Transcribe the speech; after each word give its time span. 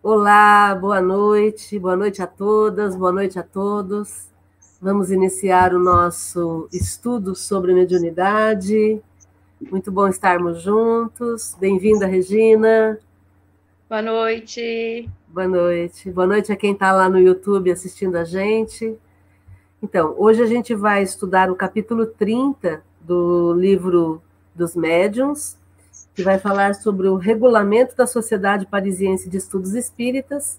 Olá, 0.00 0.76
boa 0.76 1.02
noite, 1.02 1.76
boa 1.76 1.96
noite 1.96 2.22
a 2.22 2.26
todas, 2.26 2.94
boa 2.94 3.10
noite 3.10 3.36
a 3.36 3.42
todos. 3.42 4.28
Vamos 4.80 5.10
iniciar 5.10 5.74
o 5.74 5.78
nosso 5.80 6.68
estudo 6.72 7.34
sobre 7.34 7.74
mediunidade. 7.74 9.02
Muito 9.60 9.90
bom 9.90 10.06
estarmos 10.06 10.62
juntos. 10.62 11.56
Bem-vinda, 11.58 12.06
Regina. 12.06 12.96
Boa 13.88 14.00
noite. 14.00 15.10
Boa 15.26 15.48
noite. 15.48 16.12
Boa 16.12 16.28
noite 16.28 16.52
a 16.52 16.56
quem 16.56 16.74
está 16.74 16.92
lá 16.92 17.08
no 17.08 17.18
YouTube 17.18 17.68
assistindo 17.68 18.14
a 18.14 18.24
gente. 18.24 18.96
Então, 19.82 20.14
hoje 20.16 20.40
a 20.40 20.46
gente 20.46 20.76
vai 20.76 21.02
estudar 21.02 21.50
o 21.50 21.56
capítulo 21.56 22.06
30 22.06 22.84
do 23.00 23.52
livro 23.54 24.22
dos 24.54 24.76
Médiuns, 24.76 25.57
que 26.18 26.24
vai 26.24 26.36
falar 26.36 26.74
sobre 26.74 27.06
o 27.06 27.14
regulamento 27.14 27.94
da 27.94 28.04
Sociedade 28.04 28.66
Parisiense 28.66 29.30
de 29.30 29.36
Estudos 29.36 29.74
Espíritas, 29.74 30.58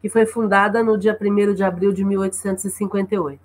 que 0.00 0.08
foi 0.08 0.24
fundada 0.24 0.84
no 0.84 0.96
dia 0.96 1.18
1 1.20 1.52
de 1.52 1.64
abril 1.64 1.92
de 1.92 2.04
1858. 2.04 3.40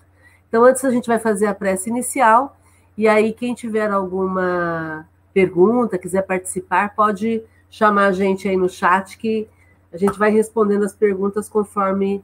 Então, 0.47 0.63
antes 0.63 0.85
a 0.85 0.91
gente 0.91 1.07
vai 1.07 1.17
fazer 1.17 1.47
a 1.47 1.55
prece 1.55 1.89
inicial, 1.89 2.55
e 2.95 3.07
aí 3.07 3.33
quem 3.33 3.55
tiver 3.55 3.89
alguma 3.89 5.09
pergunta, 5.33 5.97
quiser 5.97 6.21
participar, 6.21 6.93
pode 6.93 7.41
chamar 7.67 8.09
a 8.09 8.11
gente 8.11 8.47
aí 8.47 8.55
no 8.55 8.69
chat, 8.69 9.17
que 9.17 9.47
a 9.91 9.97
gente 9.97 10.19
vai 10.19 10.29
respondendo 10.29 10.85
as 10.85 10.93
perguntas 10.93 11.49
conforme 11.49 12.23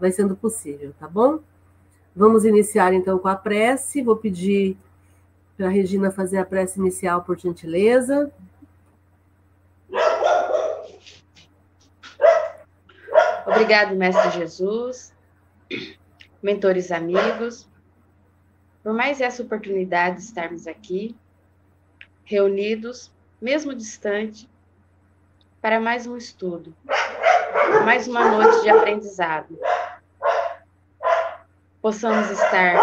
vai 0.00 0.10
sendo 0.10 0.34
possível, 0.34 0.92
tá 0.98 1.06
bom? 1.06 1.38
Vamos 2.14 2.44
iniciar 2.44 2.92
então 2.92 3.20
com 3.20 3.28
a 3.28 3.36
prece. 3.36 4.02
Vou 4.02 4.16
pedir 4.16 4.76
para 5.56 5.66
a 5.66 5.70
Regina 5.70 6.10
fazer 6.10 6.38
a 6.38 6.44
prece 6.44 6.80
inicial, 6.80 7.22
por 7.22 7.38
gentileza. 7.38 8.32
Obrigado, 13.60 13.94
Mestre 13.94 14.30
Jesus, 14.30 15.14
mentores 16.42 16.90
amigos, 16.90 17.68
por 18.82 18.94
mais 18.94 19.20
essa 19.20 19.42
oportunidade 19.42 20.16
de 20.16 20.22
estarmos 20.22 20.66
aqui, 20.66 21.14
reunidos, 22.24 23.12
mesmo 23.38 23.74
distante, 23.74 24.48
para 25.60 25.78
mais 25.78 26.06
um 26.06 26.16
estudo, 26.16 26.74
mais 27.84 28.08
uma 28.08 28.30
noite 28.30 28.62
de 28.62 28.70
aprendizado. 28.70 29.58
Possamos 31.82 32.30
estar 32.30 32.78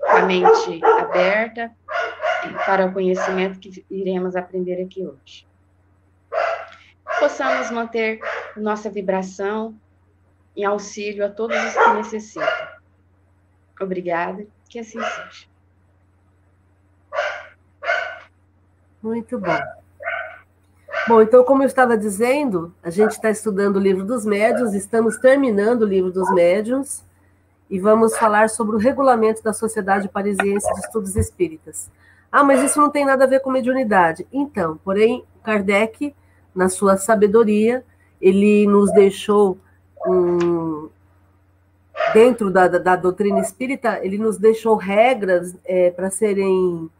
com 0.00 0.16
a 0.16 0.22
mente 0.22 0.82
aberta 0.98 1.70
para 2.64 2.86
o 2.86 2.92
conhecimento 2.94 3.60
que 3.60 3.84
iremos 3.90 4.34
aprender 4.34 4.82
aqui 4.82 5.06
hoje. 5.06 5.46
Possamos 7.20 7.70
manter 7.70 8.18
nossa 8.56 8.88
vibração 8.88 9.78
em 10.56 10.64
auxílio 10.64 11.24
a 11.24 11.28
todos 11.28 11.56
os 11.56 11.74
que 11.74 11.90
necessitam. 11.94 12.68
Obrigada, 13.80 14.46
que 14.68 14.78
assim 14.78 15.00
seja. 15.00 15.46
Muito 19.02 19.38
bom. 19.38 19.58
Bom, 21.08 21.20
então, 21.20 21.42
como 21.42 21.64
eu 21.64 21.66
estava 21.66 21.98
dizendo, 21.98 22.72
a 22.82 22.88
gente 22.88 23.12
está 23.12 23.28
estudando 23.28 23.76
o 23.76 23.80
livro 23.80 24.04
dos 24.04 24.24
médiuns, 24.24 24.72
estamos 24.72 25.18
terminando 25.18 25.82
o 25.82 25.86
livro 25.86 26.12
dos 26.12 26.32
médiuns 26.32 27.02
e 27.68 27.78
vamos 27.78 28.16
falar 28.16 28.48
sobre 28.48 28.76
o 28.76 28.78
regulamento 28.78 29.42
da 29.42 29.52
Sociedade 29.52 30.08
Parisiense 30.08 30.72
de 30.74 30.80
Estudos 30.80 31.16
Espíritas. 31.16 31.90
Ah, 32.30 32.44
mas 32.44 32.62
isso 32.62 32.80
não 32.80 32.88
tem 32.88 33.04
nada 33.04 33.24
a 33.24 33.26
ver 33.26 33.40
com 33.40 33.50
mediunidade. 33.50 34.26
Então, 34.32 34.78
porém, 34.84 35.24
Kardec, 35.42 36.14
na 36.54 36.68
sua 36.68 36.96
sabedoria, 36.96 37.84
ele 38.20 38.66
nos 38.66 38.92
deixou 38.92 39.58
um, 40.06 40.88
dentro 42.12 42.50
da, 42.50 42.68
da, 42.68 42.96
doutrina 42.96 43.40
espírita, 43.40 44.00
ele 44.02 44.18
nos 44.18 44.38
deixou 44.38 44.76
regras 44.76 45.54
é, 45.64 45.90
para 45.90 46.10
serem 46.10 46.90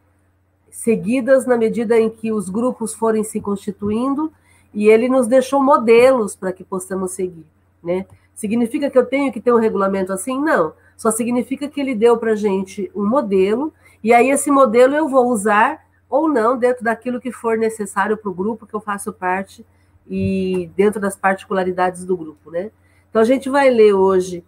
seguidas 0.71 1.47
na 1.47 1.57
medida 1.57 1.99
em 1.99 2.09
que 2.09 2.33
os 2.33 2.49
grupos 2.49 2.95
forem 2.95 3.23
se 3.23 3.41
constituindo, 3.41 4.33
e 4.73 4.89
ele 4.89 5.09
nos 5.09 5.27
deixou 5.27 5.63
modelos 5.63 6.35
para 6.35 6.53
que 6.53 6.65
possamos 6.65 7.13
seguir. 7.13 7.45
Né? 7.83 8.07
Significa 8.35 8.89
que 8.89 8.97
eu 8.97 9.05
tenho 9.05 9.31
que 9.31 9.41
ter 9.41 9.53
um 9.53 9.59
regulamento 9.59 10.13
assim? 10.13 10.41
Não. 10.41 10.73
Só 10.97 11.11
significa 11.11 11.69
que 11.69 11.81
ele 11.81 11.95
deu 11.95 12.17
para 12.17 12.35
gente 12.35 12.91
um 12.95 13.07
modelo, 13.07 13.73
e 14.03 14.15
aí 14.15 14.31
esse 14.31 14.51
modelo 14.51 14.95
eu 14.95 15.09
vou 15.09 15.27
usar 15.27 15.85
ou 16.09 16.29
não 16.29 16.59
dentro 16.59 16.85
daquilo 16.85 17.21
que 17.21 17.33
for 17.33 17.57
necessário 17.57 18.17
para 18.17 18.31
o 18.31 18.35
grupo 18.35 18.67
que 18.67 18.75
eu 18.75 18.81
faço 18.81 19.13
parte 19.13 19.65
e 20.09 20.71
dentro 20.77 21.01
das 21.01 21.17
particularidades 21.17 22.05
do 22.05 22.17
grupo, 22.17 22.51
né? 22.51 22.71
Então, 23.13 23.21
a 23.21 23.27
gente 23.27 23.51
vai 23.51 23.69
ler 23.69 23.93
hoje 23.93 24.43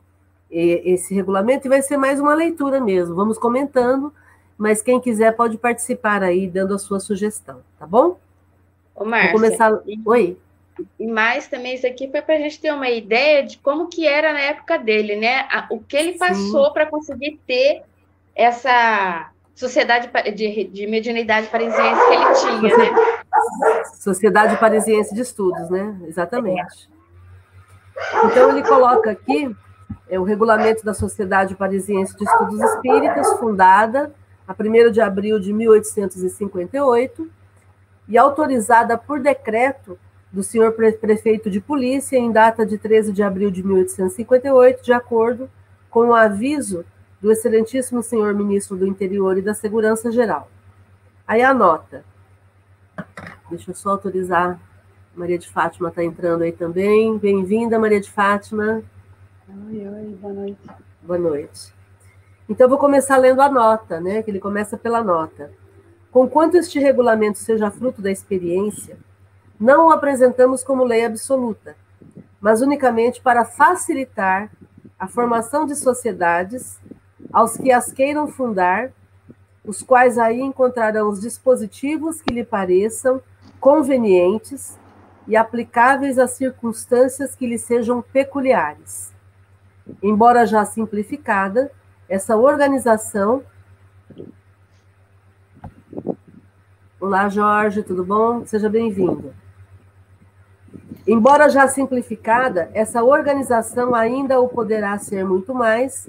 esse 0.51 1.15
regulamento 1.15 1.67
e 1.67 1.69
vai 1.69 1.83
ser 1.83 1.99
mais 1.99 2.19
uma 2.19 2.33
leitura 2.33 2.81
mesmo. 2.81 3.15
Vamos 3.15 3.37
comentando, 3.37 4.11
mas 4.57 4.81
quem 4.81 4.99
quiser 4.99 5.37
pode 5.37 5.59
participar 5.59 6.23
aí, 6.23 6.49
dando 6.49 6.75
a 6.75 6.79
sua 6.79 6.99
sugestão, 6.99 7.61
tá 7.79 7.87
bom? 7.87 8.19
Ô, 8.95 9.05
Márcia, 9.05 9.33
Vou 9.33 9.41
começar... 9.43 9.83
E, 9.87 10.01
Oi. 10.07 10.39
E 10.99 11.07
mais 11.07 11.47
também, 11.47 11.75
isso 11.75 11.87
aqui 11.87 12.09
foi 12.11 12.23
para 12.23 12.37
a 12.37 12.39
gente 12.39 12.59
ter 12.59 12.73
uma 12.73 12.89
ideia 12.89 13.45
de 13.45 13.59
como 13.59 13.87
que 13.87 14.07
era 14.07 14.33
na 14.33 14.41
época 14.41 14.79
dele, 14.79 15.17
né? 15.17 15.47
O 15.71 15.79
que 15.81 15.95
ele 15.95 16.13
passou 16.17 16.73
para 16.73 16.87
conseguir 16.87 17.39
ter 17.47 17.83
essa 18.35 19.31
sociedade 19.55 20.11
de, 20.35 20.65
de 20.65 20.87
mediunidade 20.87 21.49
parisiense 21.49 22.01
que 22.07 22.15
ele 22.15 22.61
tinha, 22.61 22.77
né? 22.79 23.15
Sociedade 24.01 24.57
Parisiense 24.57 25.15
de 25.15 25.21
Estudos, 25.21 25.69
né? 25.69 25.95
Exatamente. 26.07 26.89
É. 26.91 26.94
Então, 28.25 28.51
ele 28.51 28.63
coloca 28.63 29.11
aqui 29.11 29.55
é, 30.09 30.19
o 30.19 30.25
regulamento 30.25 30.85
da 30.85 30.95
Sociedade 30.95 31.55
Parisiense 31.55 32.17
de 32.17 32.25
Estudos 32.25 32.61
Espíritas, 32.61 33.33
fundada 33.39 34.13
a 34.47 34.53
1 34.53 34.91
de 34.91 35.01
abril 35.01 35.39
de 35.39 35.53
1858 35.53 37.31
e 38.09 38.19
autorizada 38.19 38.99
por 38.99 39.21
decreto 39.21 39.99
do 40.31 40.43
senhor 40.43 40.73
prefeito 40.73 41.49
de 41.49 41.61
polícia 41.61 42.17
em 42.17 42.31
data 42.31 42.67
de 42.67 42.77
13 42.77 43.13
de 43.13 43.23
abril 43.23 43.51
de 43.51 43.63
1858, 43.63 44.85
de 44.85 44.93
acordo 44.93 45.49
com 45.89 46.09
o 46.09 46.15
aviso 46.15 46.85
do 47.21 47.31
excelentíssimo 47.31 48.03
senhor 48.03 48.35
ministro 48.35 48.77
do 48.77 48.87
Interior 48.87 49.39
e 49.39 49.43
da 49.43 49.55
Segurança 49.55 50.11
Geral. 50.11 50.51
Aí 51.27 51.41
a 51.41 51.55
nota. 51.55 52.05
Deixa 53.49 53.71
eu 53.71 53.75
só 53.75 53.91
autorizar 53.91 54.61
Maria 55.17 55.39
de 55.39 55.49
Fátima 55.49 55.91
está 55.91 56.03
entrando 56.03 56.43
aí 56.43 56.51
também. 56.51 57.17
Bem-vinda, 57.17 57.79
Maria 57.79 58.01
de 58.01 58.11
Fátima. 58.11 58.83
Oi, 59.49 59.89
oi, 59.89 60.19
boa 60.21 60.35
noite. 60.35 60.71
Boa 61.03 61.19
noite. 61.19 61.73
Então, 62.49 62.69
vou 62.69 62.79
começar 62.79 63.17
lendo 63.17 63.41
a 63.41 63.49
nota, 63.49 64.01
né? 64.01 64.23
Que 64.23 64.31
ele 64.31 64.41
começa 64.41 64.77
pela 64.77 65.05
nota. 65.05 65.53
Conquanto 66.11 66.57
este 66.57 66.81
regulamento 66.81 67.39
seja 67.39 67.71
fruto 67.71 68.03
da 68.03 68.11
experiência, 68.11 68.99
não 69.59 69.87
o 69.87 69.91
apresentamos 69.93 70.65
como 70.65 70.83
lei 70.83 71.05
absoluta, 71.05 71.77
mas 72.41 72.61
unicamente 72.61 73.21
para 73.21 73.45
facilitar 73.45 74.51
a 74.99 75.07
formação 75.07 75.65
de 75.65 75.77
sociedades 75.77 76.79
aos 77.33 77.57
que 77.57 77.71
as 77.71 77.93
queiram 77.93 78.27
fundar, 78.27 78.91
os 79.65 79.81
quais 79.81 80.19
aí 80.19 80.41
encontrarão 80.41 81.09
os 81.09 81.21
dispositivos 81.21 82.21
que 82.21 82.35
lhe 82.35 82.45
pareçam 82.45 83.23
convenientes 83.61 84.77
e 85.27 85.37
aplicáveis 85.37 86.19
às 86.19 86.33
circunstâncias 86.33 87.35
que 87.35 87.47
lhe 87.47 87.59
sejam 87.59 88.03
peculiares. 88.03 89.13
Embora 90.03 90.47
já 90.47 90.65
simplificada, 90.65 91.71
essa 92.09 92.37
organização. 92.37 93.43
Olá, 97.01 97.29
Jorge, 97.29 97.83
tudo 97.83 98.05
bom? 98.05 98.45
Seja 98.47 98.69
bem-vindo. 98.69 99.35
Embora 101.07 101.51
já 101.51 101.69
simplificada, 101.69 102.71
essa 102.73 103.03
organização 103.03 103.95
ainda 103.95 104.41
o 104.41 104.49
poderá 104.49 104.99
ser 104.99 105.25
muito 105.25 105.55
mais 105.55 106.09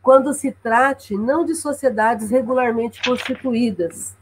quando 0.00 0.32
se 0.32 0.52
trate 0.52 1.16
não 1.16 1.44
de 1.44 1.54
sociedades 1.54 2.30
regularmente 2.30 3.02
constituídas, 3.02 4.16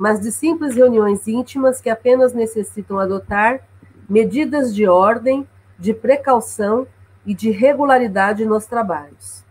mas 0.00 0.18
de 0.18 0.32
simples 0.32 0.74
reuniões 0.74 1.28
íntimas 1.28 1.78
que 1.78 1.90
apenas 1.90 2.32
necessitam 2.32 2.98
adotar 2.98 3.60
medidas 4.08 4.74
de 4.74 4.88
ordem, 4.88 5.46
de 5.78 5.92
precaução 5.92 6.86
e 7.26 7.34
de 7.34 7.50
regularidade 7.50 8.46
nos 8.46 8.64
trabalhos. 8.64 9.44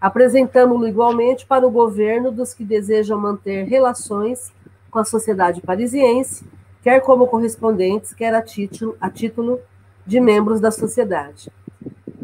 Apresentamos-lo 0.00 0.88
igualmente 0.88 1.46
para 1.46 1.64
o 1.64 1.70
governo 1.70 2.32
dos 2.32 2.52
que 2.52 2.64
desejam 2.64 3.20
manter 3.20 3.66
relações 3.66 4.52
com 4.90 4.98
a 4.98 5.04
sociedade 5.04 5.60
parisiense, 5.60 6.44
quer 6.82 7.00
como 7.00 7.28
correspondentes, 7.28 8.12
quer 8.12 8.34
a 8.34 8.42
título, 8.42 8.96
a 9.00 9.08
título 9.08 9.60
de 10.04 10.20
membros 10.20 10.58
da 10.58 10.72
sociedade. 10.72 11.52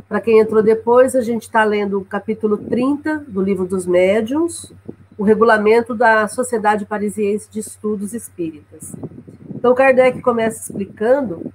Para 0.08 0.20
quem 0.20 0.40
entrou 0.40 0.60
depois, 0.60 1.14
a 1.14 1.20
gente 1.20 1.42
está 1.42 1.62
lendo 1.62 2.00
o 2.00 2.04
capítulo 2.04 2.56
30 2.56 3.26
do 3.28 3.40
Livro 3.40 3.64
dos 3.64 3.86
Médiuns, 3.86 4.72
o 5.20 5.22
regulamento 5.22 5.94
da 5.94 6.26
Sociedade 6.28 6.86
Parisiense 6.86 7.46
de 7.50 7.60
Estudos 7.60 8.14
Espíritas. 8.14 8.96
Então, 9.54 9.74
Kardec 9.74 10.22
começa 10.22 10.62
explicando 10.62 11.52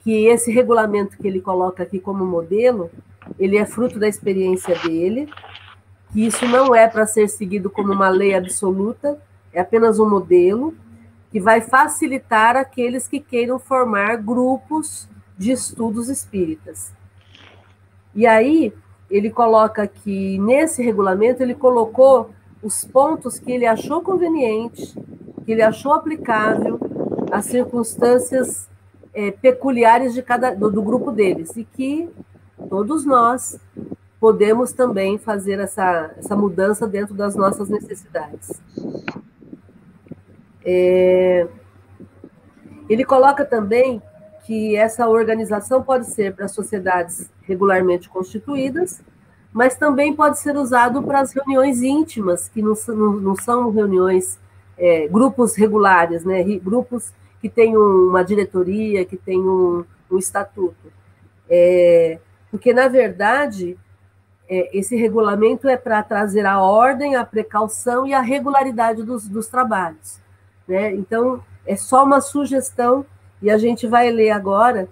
que 0.00 0.24
esse 0.24 0.50
regulamento 0.50 1.18
que 1.18 1.28
ele 1.28 1.42
coloca 1.42 1.82
aqui 1.82 2.00
como 2.00 2.24
modelo, 2.24 2.90
ele 3.38 3.58
é 3.58 3.66
fruto 3.66 3.98
da 3.98 4.08
experiência 4.08 4.74
dele, 4.78 5.28
que 6.10 6.26
isso 6.26 6.48
não 6.48 6.74
é 6.74 6.88
para 6.88 7.04
ser 7.04 7.28
seguido 7.28 7.68
como 7.68 7.92
uma 7.92 8.08
lei 8.08 8.34
absoluta, 8.34 9.20
é 9.52 9.60
apenas 9.60 9.98
um 9.98 10.08
modelo 10.08 10.74
que 11.30 11.38
vai 11.38 11.60
facilitar 11.60 12.56
aqueles 12.56 13.06
que 13.06 13.20
queiram 13.20 13.58
formar 13.58 14.16
grupos 14.16 15.06
de 15.36 15.52
estudos 15.52 16.08
espíritas. 16.08 16.90
E 18.14 18.26
aí, 18.26 18.72
ele 19.10 19.28
coloca 19.28 19.86
que 19.86 20.38
nesse 20.38 20.82
regulamento 20.82 21.42
ele 21.42 21.54
colocou 21.54 22.34
os 22.66 22.84
pontos 22.84 23.38
que 23.38 23.52
ele 23.52 23.64
achou 23.64 24.00
conveniente, 24.02 24.92
que 25.44 25.52
ele 25.52 25.62
achou 25.62 25.92
aplicável 25.92 26.80
às 27.30 27.44
circunstâncias 27.44 28.68
é, 29.14 29.30
peculiares 29.30 30.12
de 30.12 30.20
cada 30.20 30.52
do, 30.52 30.68
do, 30.68 30.82
grupo 30.82 31.12
deles 31.12 31.56
e 31.56 31.64
que 31.64 32.10
todos 32.68 33.04
nós 33.04 33.60
podemos 34.18 34.72
também 34.72 35.16
fazer 35.16 35.60
essa, 35.60 36.12
essa 36.18 36.34
mudança 36.34 36.88
dentro 36.88 37.14
das 37.14 37.36
nossas 37.36 37.68
necessidades. 37.68 38.60
É, 40.64 41.46
ele 42.88 43.04
coloca 43.04 43.44
também 43.44 44.02
que 44.44 44.74
essa 44.74 45.08
organização 45.08 45.84
pode 45.84 46.06
ser 46.06 46.34
para 46.34 46.48
sociedades 46.48 47.30
regularmente 47.42 48.08
constituídas, 48.08 49.00
mas 49.56 49.74
também 49.74 50.14
pode 50.14 50.38
ser 50.38 50.54
usado 50.54 51.02
para 51.02 51.20
as 51.20 51.32
reuniões 51.32 51.80
íntimas, 51.80 52.46
que 52.46 52.60
não, 52.60 52.74
não, 52.88 53.12
não 53.14 53.34
são 53.34 53.70
reuniões, 53.70 54.38
é, 54.76 55.08
grupos 55.08 55.56
regulares, 55.56 56.26
né? 56.26 56.44
grupos 56.58 57.10
que 57.40 57.48
têm 57.48 57.74
uma 57.74 58.22
diretoria, 58.22 59.02
que 59.06 59.16
têm 59.16 59.40
um, 59.40 59.82
um 60.10 60.18
estatuto. 60.18 60.92
É, 61.48 62.18
porque, 62.50 62.74
na 62.74 62.86
verdade, 62.86 63.78
é, 64.46 64.76
esse 64.78 64.94
regulamento 64.94 65.66
é 65.66 65.76
para 65.78 66.02
trazer 66.02 66.44
a 66.44 66.60
ordem, 66.60 67.16
a 67.16 67.24
precaução 67.24 68.06
e 68.06 68.12
a 68.12 68.20
regularidade 68.20 69.02
dos, 69.02 69.26
dos 69.26 69.46
trabalhos. 69.46 70.20
Né? 70.68 70.94
Então, 70.94 71.42
é 71.64 71.76
só 71.76 72.04
uma 72.04 72.20
sugestão 72.20 73.06
e 73.40 73.50
a 73.50 73.56
gente 73.56 73.86
vai 73.86 74.10
ler 74.10 74.32
agora 74.32 74.86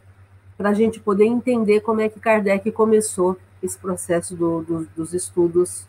para 0.56 0.70
a 0.70 0.74
gente 0.74 1.00
poder 1.00 1.26
entender 1.26 1.80
como 1.80 2.00
é 2.00 2.08
que 2.08 2.18
Kardec 2.18 2.72
começou 2.72 3.36
esse 3.64 3.78
processo 3.78 4.36
do, 4.36 4.62
do, 4.62 4.88
dos 4.94 5.14
estudos 5.14 5.86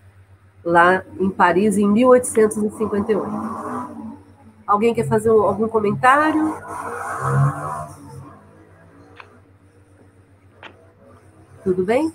lá 0.63 1.03
em 1.19 1.29
Paris 1.29 1.77
em 1.77 1.87
1858. 1.87 3.25
Alguém 4.65 4.93
quer 4.93 5.07
fazer 5.07 5.29
algum 5.29 5.67
comentário? 5.67 6.55
Tudo 11.63 11.83
bem? 11.83 12.11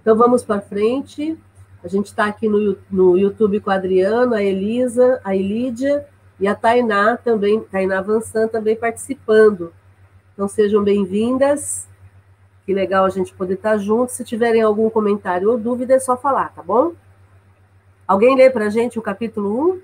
Então 0.00 0.16
vamos 0.16 0.44
para 0.44 0.60
frente. 0.60 1.38
A 1.82 1.88
gente 1.88 2.06
está 2.06 2.26
aqui 2.26 2.48
no, 2.48 2.76
no 2.90 3.16
YouTube 3.16 3.60
com 3.60 3.70
a 3.70 3.74
Adriana, 3.74 4.36
a 4.36 4.42
Elisa, 4.42 5.20
a 5.22 5.36
Elídia 5.36 6.06
e 6.40 6.46
a 6.46 6.54
Tainá 6.54 7.16
também, 7.16 7.60
Tainá 7.60 8.00
Vansan 8.00 8.48
também 8.48 8.76
participando. 8.76 9.72
Então 10.32 10.48
sejam 10.48 10.82
bem-vindas. 10.82 11.87
Que 12.68 12.74
legal 12.74 13.06
a 13.06 13.08
gente 13.08 13.32
poder 13.32 13.54
estar 13.54 13.78
junto. 13.78 14.12
Se 14.12 14.22
tiverem 14.22 14.60
algum 14.60 14.90
comentário 14.90 15.50
ou 15.50 15.56
dúvida, 15.56 15.94
é 15.94 15.98
só 15.98 16.18
falar, 16.18 16.50
tá 16.50 16.62
bom? 16.62 16.92
Alguém 18.06 18.36
lê 18.36 18.50
para 18.50 18.66
a 18.66 18.68
gente 18.68 18.98
o 18.98 19.02
capítulo 19.02 19.76
1? 19.76 19.82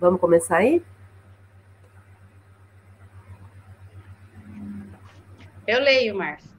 Vamos 0.00 0.20
começar 0.20 0.56
aí? 0.56 0.82
Eu 5.64 5.78
leio, 5.78 6.16
Márcio. 6.16 6.50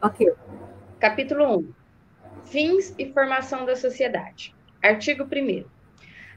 Ok. 0.00 0.32
Capítulo 1.00 1.58
1. 1.58 1.72
Fins 2.44 2.94
e 2.96 3.12
formação 3.12 3.66
da 3.66 3.74
sociedade. 3.74 4.54
Artigo 4.80 5.24
1 5.24 5.64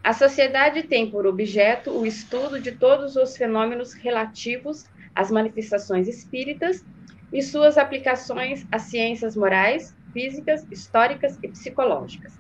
a 0.04 0.14
sociedade 0.14 0.82
tem 0.82 1.12
por 1.12 1.28
objeto 1.28 1.92
o 1.92 2.08
estudo 2.08 2.60
de 2.60 2.72
todos 2.72 3.16
os 3.16 3.38
fenômenos 3.38 3.94
relativos 3.94 4.88
às 5.14 5.30
manifestações 5.30 6.08
espíritas 6.08 6.84
e 7.32 7.42
suas 7.42 7.78
aplicações 7.78 8.66
às 8.72 8.84
ciências 8.84 9.36
morais, 9.36 9.96
físicas, 10.14 10.66
históricas 10.72 11.38
e 11.44 11.48
psicológicas. 11.48 12.34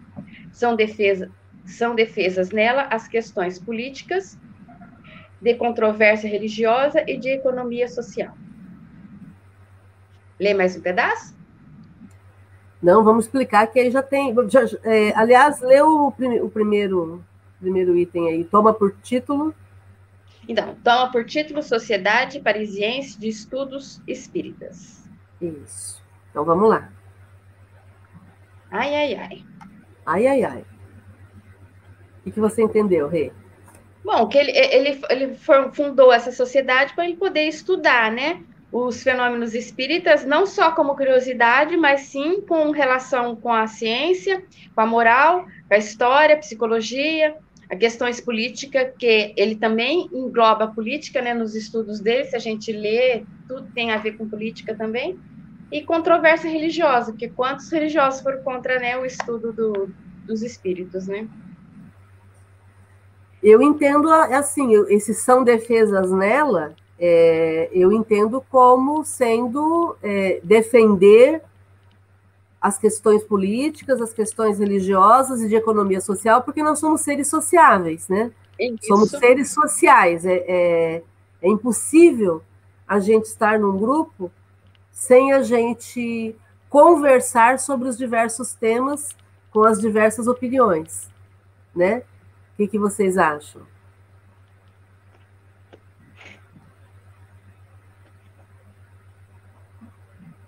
São, 0.51 0.75
defesa, 0.75 1.29
são 1.65 1.95
defesas 1.95 2.51
nela 2.51 2.83
as 2.91 3.07
questões 3.07 3.59
políticas, 3.59 4.37
de 5.41 5.53
controvérsia 5.55 6.29
religiosa 6.29 7.03
e 7.07 7.17
de 7.17 7.29
economia 7.29 7.87
social. 7.87 8.33
Lê 10.39 10.53
mais 10.53 10.75
um 10.75 10.81
pedaço? 10.81 11.35
Não, 12.81 13.03
vamos 13.03 13.25
explicar 13.25 13.67
que 13.67 13.79
aí 13.79 13.91
já 13.91 14.01
tem. 14.01 14.33
Já, 14.49 14.61
é, 14.83 15.13
aliás, 15.15 15.61
leu 15.61 15.87
o, 15.87 16.07
o 16.43 16.49
primeiro 16.49 17.23
primeiro 17.59 17.97
item 17.97 18.27
aí, 18.29 18.43
toma 18.43 18.73
por 18.73 18.95
título. 19.01 19.53
Então, 20.47 20.75
toma 20.83 21.11
por 21.11 21.25
título 21.25 21.63
Sociedade 21.63 22.39
Parisiense 22.39 23.19
de 23.19 23.27
Estudos 23.27 24.01
Espíritas. 24.07 25.03
Isso. 25.41 26.03
Então 26.29 26.45
vamos 26.45 26.69
lá. 26.69 26.89
Ai, 28.69 28.93
ai, 28.93 29.15
ai. 29.15 29.45
Ai, 30.05 30.27
ai, 30.27 30.43
ai. 30.43 30.65
O 32.25 32.31
que 32.31 32.39
você 32.39 32.61
entendeu, 32.61 33.07
Rê? 33.07 33.31
Bom, 34.03 34.27
que 34.27 34.37
ele, 34.37 34.51
ele, 34.51 35.01
ele 35.09 35.35
fundou 35.73 36.13
essa 36.13 36.31
sociedade 36.31 36.93
para 36.93 37.05
ele 37.05 37.17
poder 37.17 37.47
estudar, 37.47 38.11
né? 38.11 38.43
Os 38.71 39.01
fenômenos 39.01 39.55
espíritas, 39.55 40.25
não 40.25 40.45
só 40.45 40.71
como 40.71 40.95
curiosidade, 40.95 41.77
mas 41.77 42.01
sim 42.01 42.41
com 42.41 42.69
relação 42.71 43.35
com 43.35 43.51
a 43.51 43.65
ciência, 43.65 44.43
com 44.75 44.81
a 44.81 44.85
moral, 44.85 45.45
com 45.67 45.73
a 45.73 45.77
história, 45.77 46.37
psicologia, 46.37 47.35
a 47.69 47.75
questões 47.75 48.21
políticas, 48.21 48.93
que 48.97 49.33
ele 49.35 49.55
também 49.55 50.09
engloba 50.13 50.65
a 50.65 50.67
política 50.67 51.21
né, 51.21 51.33
nos 51.33 51.55
estudos 51.55 51.99
dele, 51.99 52.25
se 52.25 52.35
a 52.35 52.39
gente 52.39 52.71
lê, 52.71 53.23
tudo 53.47 53.67
tem 53.73 53.91
a 53.91 53.97
ver 53.97 54.17
com 54.17 54.29
política 54.29 54.75
também, 54.75 55.19
e 55.71 55.81
controvérsia 55.81 56.49
religiosa, 56.49 57.13
que 57.13 57.27
quantos 57.27 57.71
religiosos 57.71 58.21
foram 58.21 58.41
contra 58.43 58.79
né, 58.79 58.97
o 58.97 59.05
estudo 59.05 59.51
do, 59.51 59.89
dos 60.25 60.41
espíritos, 60.41 61.07
né? 61.07 61.27
Eu 63.41 63.61
entendo 63.61 64.09
assim, 64.11 64.73
esses 64.89 65.19
são 65.19 65.43
defesas 65.43 66.11
nela, 66.11 66.75
é, 66.97 67.69
eu 67.71 67.91
entendo 67.91 68.43
como 68.49 69.03
sendo 69.03 69.95
é, 70.01 70.39
defender 70.43 71.41
as 72.65 72.79
questões 72.79 73.23
políticas, 73.23 74.01
as 74.01 74.11
questões 74.11 74.57
religiosas 74.57 75.39
e 75.39 75.47
de 75.47 75.55
economia 75.55 76.01
social, 76.01 76.41
porque 76.41 76.63
nós 76.63 76.79
somos 76.79 77.01
seres 77.01 77.27
sociáveis, 77.27 78.09
né? 78.09 78.31
Isso. 78.59 78.87
Somos 78.87 79.11
seres 79.11 79.51
sociais. 79.51 80.25
É, 80.25 80.43
é, 80.47 81.03
é 81.43 81.47
impossível 81.47 82.41
a 82.87 82.99
gente 82.99 83.25
estar 83.25 83.59
num 83.59 83.77
grupo 83.77 84.31
sem 84.91 85.31
a 85.31 85.43
gente 85.43 86.35
conversar 86.67 87.59
sobre 87.59 87.87
os 87.87 87.95
diversos 87.95 88.55
temas 88.55 89.15
com 89.51 89.63
as 89.63 89.79
diversas 89.79 90.25
opiniões, 90.25 91.07
né? 91.75 91.99
O 92.53 92.57
que, 92.57 92.67
que 92.67 92.79
vocês 92.79 93.15
acham? 93.15 93.61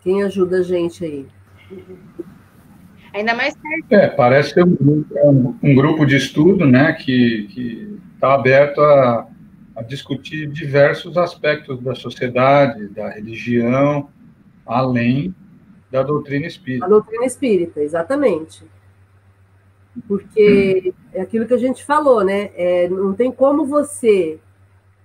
Quem 0.02 0.24
ajuda 0.24 0.58
a 0.58 0.64
gente 0.64 1.06
aí? 1.06 1.38
Ainda 3.14 3.34
mais 3.34 3.56
perto. 3.56 3.92
É, 3.92 4.08
parece 4.08 4.54
ser 4.54 4.64
um, 4.64 5.06
um, 5.24 5.56
um, 5.64 5.76
grupo 5.76 6.06
de 6.06 6.16
estudo 6.16 6.66
né, 6.66 6.94
que 6.94 8.00
está 8.14 8.34
aberto 8.34 8.80
a, 8.82 9.28
a 9.76 9.82
discutir 9.82 10.48
diversos 10.48 11.18
aspectos 11.18 11.80
da 11.82 11.96
sociedade, 11.96 12.88
da 12.90 13.10
religião, 13.10 14.10
além 14.66 15.34
da 15.92 16.04
doutrina 16.04 16.46
espírita. 16.46 16.86
A 16.86 16.90
doutrina 16.90 17.26
espírita, 17.26 17.82
exatamente. 17.82 18.64
Porque 20.08 20.94
é 21.14 21.22
aquilo 21.22 21.48
que 21.48 21.54
a 21.54 21.60
gente 21.60 21.84
falou, 21.84 22.24
né? 22.24 22.52
É, 22.56 22.88
não 22.90 23.14
tem 23.14 23.32
como 23.32 23.66
você 23.66 24.40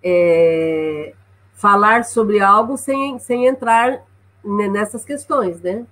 é, 0.03 1.15
falar 1.55 2.05
sobre 2.05 2.41
algo 2.41 2.77
sem, 2.77 3.19
sem 3.19 3.47
entrar 3.47 4.05
nessas 4.45 5.05
questões, 5.05 5.61
né? 5.63 5.87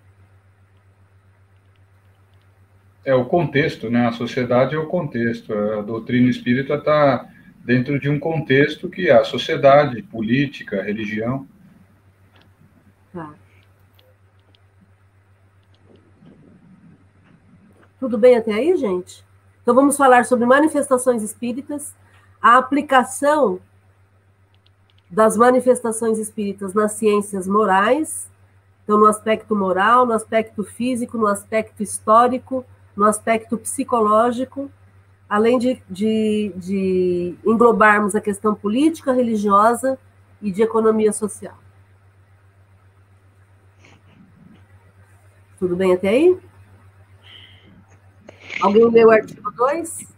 É 3.04 3.14
o 3.14 3.25
contexto, 3.25 3.90
né? 3.90 4.07
A 4.07 4.12
sociedade 4.12 4.75
é 4.75 4.78
o 4.78 4.87
contexto. 4.87 5.52
A 5.52 5.83
doutrina 5.83 6.28
espírita 6.28 6.75
está 6.75 7.28
dentro 7.64 7.99
de 7.99 8.09
um 8.09 8.19
contexto 8.19 8.88
que 8.88 9.09
é 9.09 9.12
a 9.12 9.25
sociedade, 9.25 10.02
política, 10.02 10.83
religião. 10.83 11.47
Tá. 13.12 13.35
Tudo 17.99 18.16
bem 18.16 18.37
até 18.37 18.52
aí, 18.52 18.76
gente? 18.76 19.25
Então 19.62 19.75
vamos 19.75 19.97
falar 19.97 20.25
sobre 20.25 20.47
manifestações 20.47 21.23
espíritas, 21.23 21.95
a 22.40 22.57
aplicação 22.57 23.61
das 25.11 25.37
manifestações 25.37 26.19
espíritas 26.19 26.73
nas 26.73 26.92
ciências 26.92 27.47
morais, 27.47 28.30
então 28.85 28.99
no 28.99 29.07
aspecto 29.07 29.54
moral, 29.54 30.07
no 30.07 30.12
aspecto 30.12 30.64
físico, 30.64 31.19
no 31.19 31.26
aspecto 31.26 31.83
histórico, 31.83 32.64
no 32.97 33.05
aspecto 33.05 33.57
psicológico, 33.57 34.71
além 35.29 35.59
de, 35.59 35.83
de, 35.89 36.53
de 36.57 37.35
englobarmos 37.45 38.15
a 38.15 38.21
questão 38.21 38.55
política, 38.55 39.13
religiosa 39.13 39.99
e 40.43 40.51
de 40.51 40.63
economia 40.63 41.13
social. 41.13 41.57
Tudo 45.59 45.77
bem 45.77 45.93
até 45.93 46.09
aí? 46.09 46.39
Alguém 48.61 48.91
leu 48.91 49.09
o 49.09 49.11
artigo 49.11 49.51
2? 49.53 50.11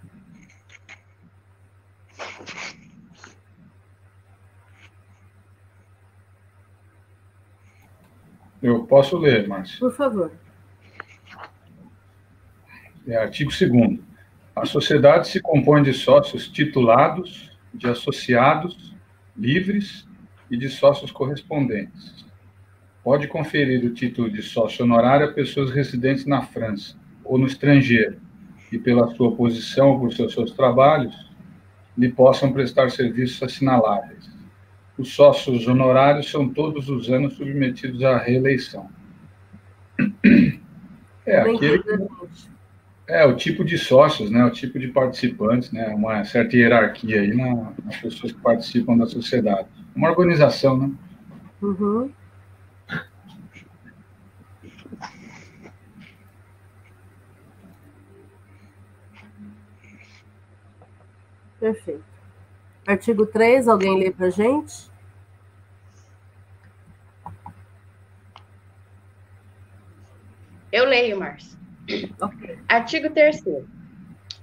Eu 8.63 8.85
posso 8.85 9.19
ler, 9.19 9.49
Márcio. 9.49 9.81
Por 9.81 9.93
favor. 9.93 10.31
É, 13.07 13.17
artigo 13.17 13.51
2 13.51 13.99
A 14.55 14.65
sociedade 14.65 15.29
se 15.29 15.41
compõe 15.41 15.83
de 15.83 15.93
sócios 15.93 16.49
titulados, 16.49 17.51
de 17.75 17.89
associados 17.89 18.95
livres 19.37 20.07
e 20.51 20.57
de 20.57 20.69
sócios 20.69 21.11
correspondentes. 21.11 22.25
Pode 23.03 23.27
conferir 23.27 23.85
o 23.85 23.95
título 23.95 24.31
de 24.31 24.43
sócio 24.43 24.85
honorário 24.85 25.27
a 25.27 25.33
pessoas 25.33 25.71
residentes 25.71 26.27
na 26.27 26.43
França 26.43 26.97
ou 27.25 27.39
no 27.39 27.47
estrangeiro 27.47 28.21
e, 28.71 28.79
pela 28.79 29.09
sua 29.15 29.35
posição 29.35 29.91
ou 29.91 30.01
por 30.01 30.13
seus, 30.13 30.33
seus 30.33 30.53
trabalhos, 30.53 31.31
lhe 31.97 32.11
possam 32.11 32.53
prestar 32.53 32.91
serviços 32.91 33.43
assinaláveis 33.43 34.33
os 35.03 35.15
sócios 35.15 35.67
honorários 35.67 36.31
são 36.31 36.49
todos 36.49 36.89
os 36.89 37.11
anos 37.11 37.35
submetidos 37.35 38.03
à 38.03 38.19
reeleição. 38.19 38.89
É, 41.25 41.39
aquele, 41.39 41.81
é 43.13 43.27
o 43.27 43.37
tipo 43.37 43.65
de 43.65 43.77
sócios, 43.77 44.31
né, 44.31 44.45
o 44.45 44.51
tipo 44.51 44.79
de 44.79 44.89
participantes, 44.89 45.71
né, 45.71 45.89
uma 45.89 46.25
certa 46.25 46.57
hierarquia 46.57 47.21
aí 47.21 47.35
na, 47.35 47.73
nas 47.85 47.97
pessoas 47.99 48.33
que 48.33 48.41
participam 48.41 48.97
da 48.97 49.07
sociedade. 49.07 49.69
Uma 49.95 50.09
organização, 50.09 50.79
né? 50.79 50.91
Uhum. 51.61 52.11
Perfeito. 61.61 62.05
Artigo 62.87 63.27
3, 63.27 63.69
alguém 63.69 63.99
lê 63.99 64.11
para 64.11 64.31
gente? 64.31 64.91
Eu 70.73 70.87
leio, 70.87 71.21
Márcio. 71.21 71.59
Okay. 72.21 72.59
Artigo 72.73 73.11
3 73.11 73.45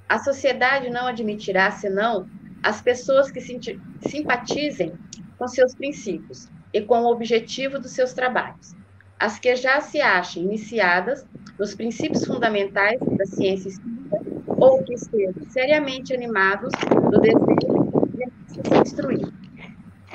A 0.07 0.19
sociedade 0.19 0.87
não 0.91 1.07
admitirá, 1.07 1.71
senão, 1.71 2.29
as 2.61 2.79
pessoas 2.79 3.31
que 3.31 3.41
simpatizem 3.41 4.93
com 5.35 5.47
seus 5.47 5.73
princípios 5.73 6.47
e 6.71 6.79
com 6.79 7.01
o 7.01 7.11
objetivo 7.11 7.79
dos 7.79 7.89
seus 7.89 8.13
trabalhos, 8.13 8.75
as 9.19 9.39
que 9.39 9.55
já 9.55 9.81
se 9.81 9.99
achem 9.99 10.43
iniciadas 10.43 11.25
nos 11.57 11.73
princípios 11.73 12.23
fundamentais 12.23 12.99
da 12.99 13.25
ciência 13.25 13.69
espírita 13.69 14.21
ou 14.45 14.83
que 14.83 14.93
estejam 14.93 15.43
seriamente 15.49 16.13
animados 16.13 16.71
do 17.09 17.19
desejo 17.19 17.49
se 18.45 18.77
instruir. 18.79 19.27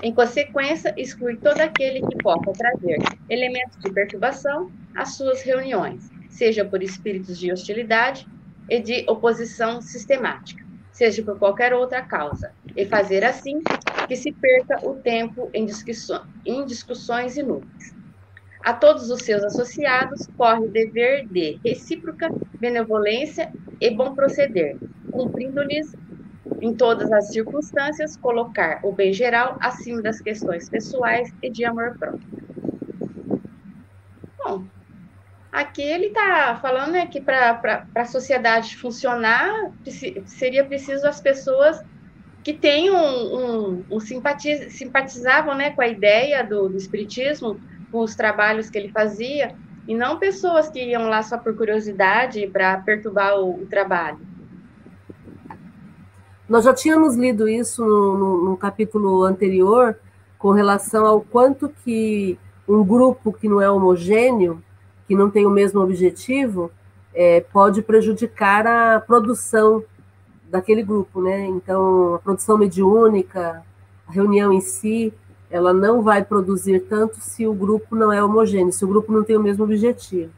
Em 0.05 0.15
consequência, 0.15 0.95
exclui 0.97 1.37
todo 1.39 1.61
aquele 1.61 2.01
que 2.01 2.17
possa 2.23 2.53
trazer 2.53 2.99
elementos 3.29 3.77
de 3.83 3.93
perturbação 3.93 4.71
às 4.95 5.17
suas 5.17 5.43
reuniões, 5.43 6.14
seja 6.35 6.65
por 6.65 6.83
espíritos 6.83 7.39
de 7.39 7.53
hostilidade 7.53 8.27
e 8.69 8.81
de 8.81 9.05
oposição 9.09 9.81
sistemática, 9.81 10.65
seja 10.93 11.23
por 11.23 11.39
qualquer 11.39 11.73
outra 11.73 12.03
causa, 12.03 12.53
e 12.77 12.85
fazer 12.85 13.25
assim 13.25 13.63
que 14.09 14.17
se 14.17 14.33
perca 14.33 14.87
o 14.87 14.95
tempo 14.97 15.49
em, 15.55 15.67
em 16.45 16.67
discussões 16.67 17.37
inúteis. 17.37 17.95
A 18.65 18.73
todos 18.73 19.11
os 19.11 19.23
seus 19.23 19.45
associados 19.45 20.27
corre 20.37 20.65
o 20.65 20.71
dever 20.71 21.27
de 21.29 21.61
recíproca 21.65 22.29
benevolência 22.59 23.53
e 23.81 23.91
bom 23.91 24.15
proceder, 24.15 24.77
cumprindo-lhes 25.13 25.95
em 26.61 26.75
todas 26.75 27.13
as 27.13 27.31
circunstâncias, 27.31 28.17
colocar 28.17 28.81
o 28.83 28.91
bem 28.91 29.13
geral 29.13 29.57
acima 29.61 30.03
das 30.03 30.21
questões 30.21 30.69
pessoais 30.69 31.33
e 31.43 31.51
de 31.51 31.65
amor 31.65 31.97
próprio. 31.99 32.27
Bom, 34.39 34.65
aqui 35.55 35.83
ele 35.83 36.07
está 36.07 36.59
falando 36.61 36.91
né, 36.91 37.07
que 37.07 37.21
para 37.21 37.87
a 37.95 38.05
sociedade 38.05 38.77
funcionar, 38.77 39.71
seria 40.27 40.65
preciso 40.65 41.07
as 41.07 41.21
pessoas 41.21 41.81
que 42.43 42.53
tenham 42.53 42.97
um, 42.97 43.39
um, 43.39 43.85
um 43.93 44.01
simpatiz, 44.01 44.73
simpatizavam 44.75 45.55
né, 45.55 45.71
com 45.71 45.81
a 45.81 45.87
ideia 45.87 46.43
do, 46.43 46.69
do 46.69 46.77
espiritismo, 46.77 47.59
com 47.93 48.01
os 48.01 48.17
trabalhos 48.17 48.69
que 48.69 48.77
ele 48.77 48.89
fazia, 48.89 49.55
e 49.87 49.95
não 49.95 50.19
pessoas 50.19 50.69
que 50.69 50.83
iam 50.83 51.09
lá 51.09 51.23
só 51.23 51.39
por 51.39 51.57
curiosidade 51.57 52.47
para 52.49 52.77
perturbar 52.79 53.39
o, 53.39 53.63
o 53.63 53.67
trabalho. 53.67 54.19
Nós 56.49 56.65
já 56.65 56.75
tínhamos 56.75 57.17
lido 57.17 57.49
isso 57.49 57.83
no, 57.85 58.19
no, 58.19 58.45
no, 58.51 58.57
capítulo 58.57 59.23
anterior, 59.23 59.99
com 60.37 60.51
relação 60.51 61.07
ao 61.07 61.21
quanto 61.21 61.71
que 61.85 62.39
um 62.69 62.85
grupo 62.85 63.33
que 63.33 63.49
não 63.49 63.63
é 63.63 63.71
homogêneo, 63.71 64.63
que 65.07 65.15
não 65.15 65.31
tem 65.31 65.47
o 65.47 65.51
mesmo 65.51 65.81
objetivo, 65.81 66.71
é, 67.15 67.41
pode 67.41 67.83
prejudicar 67.83 68.67
a 68.67 69.01
produção 69.01 69.85
daquele 70.49 70.83
grupo, 70.83 71.21
né? 71.21 71.47
Então, 71.47 72.15
a 72.15 72.19
produção 72.19 72.59
mediúnica, 72.59 73.63
a 74.07 74.13
reunião 74.13 74.53
em 74.53 74.61
si, 74.61 75.13
ela 75.51 75.73
não 75.73 76.03
vai 76.03 76.25
produzir 76.25 76.81
tanto 76.81 77.21
se 77.21 77.47
o 77.47 77.55
grupo 77.55 77.95
não 77.95 78.13
é 78.13 78.23
homogêneo, 78.23 78.73
se 78.73 78.85
o 78.85 78.89
grupo 78.89 79.13
não 79.13 79.23
tem 79.23 79.37
o 79.37 79.43
mesmo 79.43 79.65
objetivo. 79.65 80.33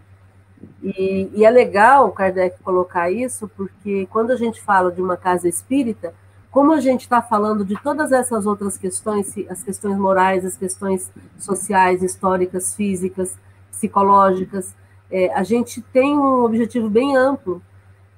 E, 0.82 1.30
e, 1.34 1.44
é 1.44 1.50
legal, 1.50 2.10
Kardec, 2.12 2.62
colocar 2.62 3.10
isso, 3.10 3.50
porque 3.56 4.06
quando 4.10 4.30
a 4.30 4.36
gente 4.36 4.60
fala 4.60 4.90
de 4.90 5.00
uma 5.00 5.16
casa 5.16 5.48
espírita, 5.48 6.14
como 6.50 6.72
a 6.72 6.80
gente 6.80 7.02
está 7.02 7.20
falando 7.20 7.64
de 7.64 7.76
todas 7.82 8.12
essas 8.12 8.46
outras 8.46 8.78
questões, 8.78 9.34
as 9.48 9.62
questões 9.62 9.98
morais, 9.98 10.44
as 10.44 10.56
questões 10.56 11.10
sociais, 11.38 12.02
históricas, 12.02 12.74
físicas, 12.74 13.36
psicológicas, 13.76 14.74
é, 15.10 15.32
a 15.34 15.42
gente 15.42 15.80
tem 15.80 16.18
um 16.18 16.44
objetivo 16.44 16.88
bem 16.90 17.16
amplo, 17.16 17.62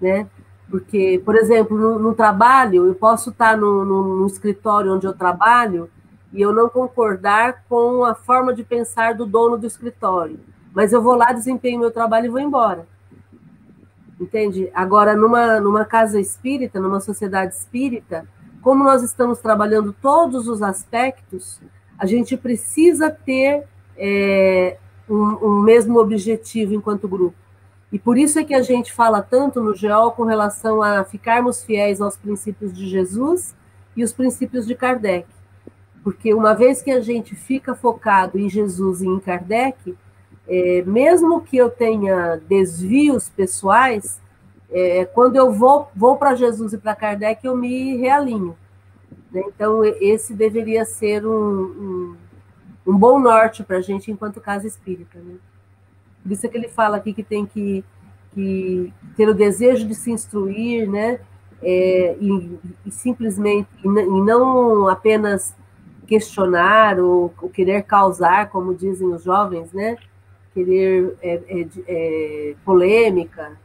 né? 0.01 0.27
Porque, 0.71 1.21
por 1.25 1.35
exemplo, 1.35 1.77
no, 1.77 1.99
no 1.99 2.15
trabalho, 2.15 2.87
eu 2.87 2.95
posso 2.95 3.31
estar 3.31 3.57
no, 3.57 3.85
no, 3.85 4.17
no 4.17 4.27
escritório 4.27 4.95
onde 4.95 5.07
eu 5.07 5.13
trabalho 5.13 5.91
e 6.33 6.43
eu 6.43 6.53
não 6.53 6.69
concordar 6.69 7.65
com 7.69 8.05
a 8.05 8.15
forma 8.15 8.55
de 8.55 8.63
pensar 8.63 9.15
do 9.15 9.25
dono 9.25 9.57
do 9.57 9.67
escritório 9.67 10.39
mas 10.79 10.93
eu 10.93 11.03
vou 11.03 11.17
lá, 11.17 11.33
desempenho 11.33 11.81
meu 11.81 11.91
trabalho 11.91 12.27
e 12.27 12.29
vou 12.29 12.39
embora. 12.39 12.87
Entende? 14.21 14.71
Agora, 14.73 15.17
numa, 15.17 15.59
numa 15.59 15.85
casa 15.85 16.21
espírita, 16.21 16.79
numa 16.79 17.01
sociedade 17.01 17.55
espírita, 17.55 18.25
como 18.63 18.85
nós 18.85 19.03
estamos 19.03 19.41
trabalhando 19.41 19.93
todos 19.93 20.47
os 20.47 20.63
aspectos, 20.63 21.61
a 21.99 22.07
gente 22.07 22.37
precisa 22.37 23.11
ter 23.11 23.65
é, 23.97 24.79
um, 25.09 25.47
um, 25.47 25.61
mesmo 25.61 25.99
objetivo 25.99 26.75
enquanto 26.75 27.09
grupo. 27.09 27.37
E 27.91 27.99
por 27.99 28.19
isso 28.19 28.39
é 28.39 28.45
que 28.45 28.55
a 28.55 28.63
gente 28.63 28.93
fala 28.93 29.23
tanto 29.23 29.63
no 29.63 29.75
GEOL 29.75 30.13
com 30.13 30.25
relação 30.25 30.83
a 30.83 31.05
ficarmos 31.05 31.65
fiéis 31.65 32.01
aos 32.01 32.17
princípios 32.17 32.73
de 32.73 32.87
Jesus 32.87 33.55
e 33.97 34.05
os 34.05 34.13
princípios 34.13 34.67
de 34.67 34.75
Kardec. 34.75 35.27
Porque 36.05 36.35
uma 36.35 36.55
vez 36.55 36.83
que 36.83 36.91
a 36.91 37.01
gente 37.01 37.35
fica 37.35 37.75
focado 37.75 38.39
em 38.39 38.49
Jesus 38.49 39.03
e 39.03 39.07
em 39.07 39.19
Kardec, 39.19 39.97
é, 40.47 40.83
mesmo 40.87 41.41
que 41.41 41.57
eu 41.57 41.71
tenha 41.71 42.41
desvios 42.49 43.29
pessoais, 43.29 44.21
é, 44.71 45.07
quando 45.07 45.37
eu 45.37 45.51
vou, 45.51 45.89
vou 45.95 46.17
para 46.17 46.35
Jesus 46.35 46.73
e 46.73 46.79
para 46.79 46.95
Kardec, 46.95 47.45
eu 47.47 47.57
me 47.57 47.97
realinho. 47.97 48.57
Né? 49.31 49.43
Então, 49.47 49.85
esse 49.85 50.35
deveria 50.35 50.85
ser 50.85 51.27
um, 51.27 51.33
um, 51.33 52.17
um 52.89 52.97
bom 52.97 53.19
norte 53.19 53.63
para 53.63 53.77
a 53.77 53.81
gente 53.83 54.11
enquanto 54.11 54.41
casa 54.41 54.67
espírita. 54.67 55.19
Né? 55.19 55.35
Por 56.23 56.33
isso 56.33 56.47
é 56.47 56.49
que 56.49 56.57
ele 56.57 56.69
fala 56.69 56.97
aqui 56.97 57.13
que 57.13 57.23
tem 57.23 57.45
que, 57.45 57.85
que 58.35 58.93
ter 59.17 59.29
o 59.29 59.35
desejo 59.35 59.87
de 59.87 59.95
se 59.95 60.11
instruir, 60.11 60.89
né? 60.89 61.21
É, 61.61 62.17
e, 62.21 62.59
e, 62.87 62.91
simplesmente, 62.91 63.69
e 63.85 63.89
não 63.89 64.87
apenas 64.89 65.57
questionar 66.07 67.01
ou, 67.01 67.35
ou 67.43 67.51
querer 67.51 67.83
causar, 67.83 68.49
como 68.49 68.75
dizem 68.75 69.09
os 69.09 69.25
jovens, 69.25 69.73
né? 69.73 69.97
querer 70.55 71.17
é, 71.21 71.35
é, 71.49 71.69
é, 71.87 72.55
polêmica. 72.65 73.59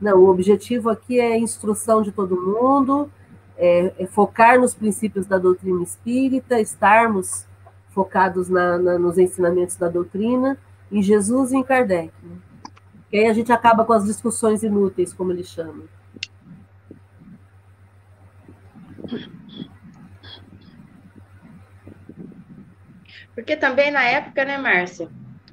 Não, 0.00 0.18
o 0.18 0.28
objetivo 0.28 0.90
aqui 0.90 1.18
é 1.18 1.32
a 1.32 1.38
instrução 1.38 2.02
de 2.02 2.12
todo 2.12 2.40
mundo, 2.40 3.10
é, 3.56 3.92
é, 3.98 4.06
focar 4.06 4.60
nos 4.60 4.74
princípios 4.74 5.26
da 5.26 5.38
doutrina 5.38 5.82
espírita, 5.82 6.60
estarmos 6.60 7.47
focados 7.98 8.48
na, 8.48 8.78
na, 8.78 8.96
nos 8.96 9.18
ensinamentos 9.18 9.74
da 9.74 9.88
doutrina, 9.88 10.56
em 10.92 11.02
Jesus 11.02 11.50
e 11.50 11.56
em 11.56 11.64
Kardec. 11.64 12.12
Né? 12.22 12.36
E 13.10 13.18
aí 13.18 13.26
a 13.26 13.32
gente 13.32 13.50
acaba 13.50 13.84
com 13.84 13.92
as 13.92 14.04
discussões 14.04 14.62
inúteis, 14.62 15.12
como 15.12 15.32
ele 15.32 15.42
chama. 15.42 15.82
Porque 23.34 23.56
também 23.56 23.90
na 23.90 24.04
época, 24.04 24.44
né, 24.44 24.56
Márcia, 24.56 25.08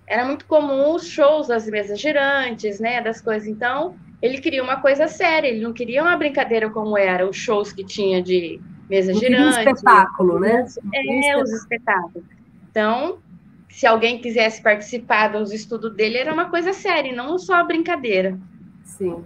era 0.06 0.24
muito 0.24 0.46
comum 0.46 0.94
os 0.94 1.08
shows 1.08 1.48
das 1.48 1.66
mesas 1.66 2.00
girantes, 2.00 2.80
né, 2.80 3.02
das 3.02 3.22
coisas. 3.22 3.48
Então, 3.48 3.96
ele 4.26 4.40
queria 4.40 4.64
uma 4.64 4.82
coisa 4.82 5.08
séria, 5.08 5.48
ele 5.48 5.62
não 5.62 5.72
queria 5.72 6.02
uma 6.02 6.18
brincadeira 6.18 6.68
como 6.70 6.98
era 6.98 7.30
os 7.30 7.38
shows 7.38 7.72
que 7.72 7.84
tinha 7.84 8.22
de 8.24 8.60
mesa 8.90 9.14
não 9.14 9.20
girante. 9.20 9.60
Um 9.60 9.72
espetáculo, 9.72 10.40
né? 10.40 10.66
É, 10.94 11.38
os 11.38 11.52
espetáculos. 11.52 12.26
Então, 12.72 13.20
se 13.70 13.86
alguém 13.86 14.20
quisesse 14.20 14.64
participar 14.64 15.28
dos 15.28 15.52
estudos 15.52 15.96
dele, 15.96 16.18
era 16.18 16.34
uma 16.34 16.50
coisa 16.50 16.74
séria, 16.74 17.16
não 17.16 17.38
só 17.38 17.64
brincadeira. 17.64 18.40
Sim. 18.84 19.24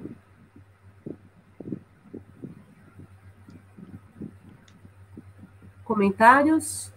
Comentários? 5.85 6.93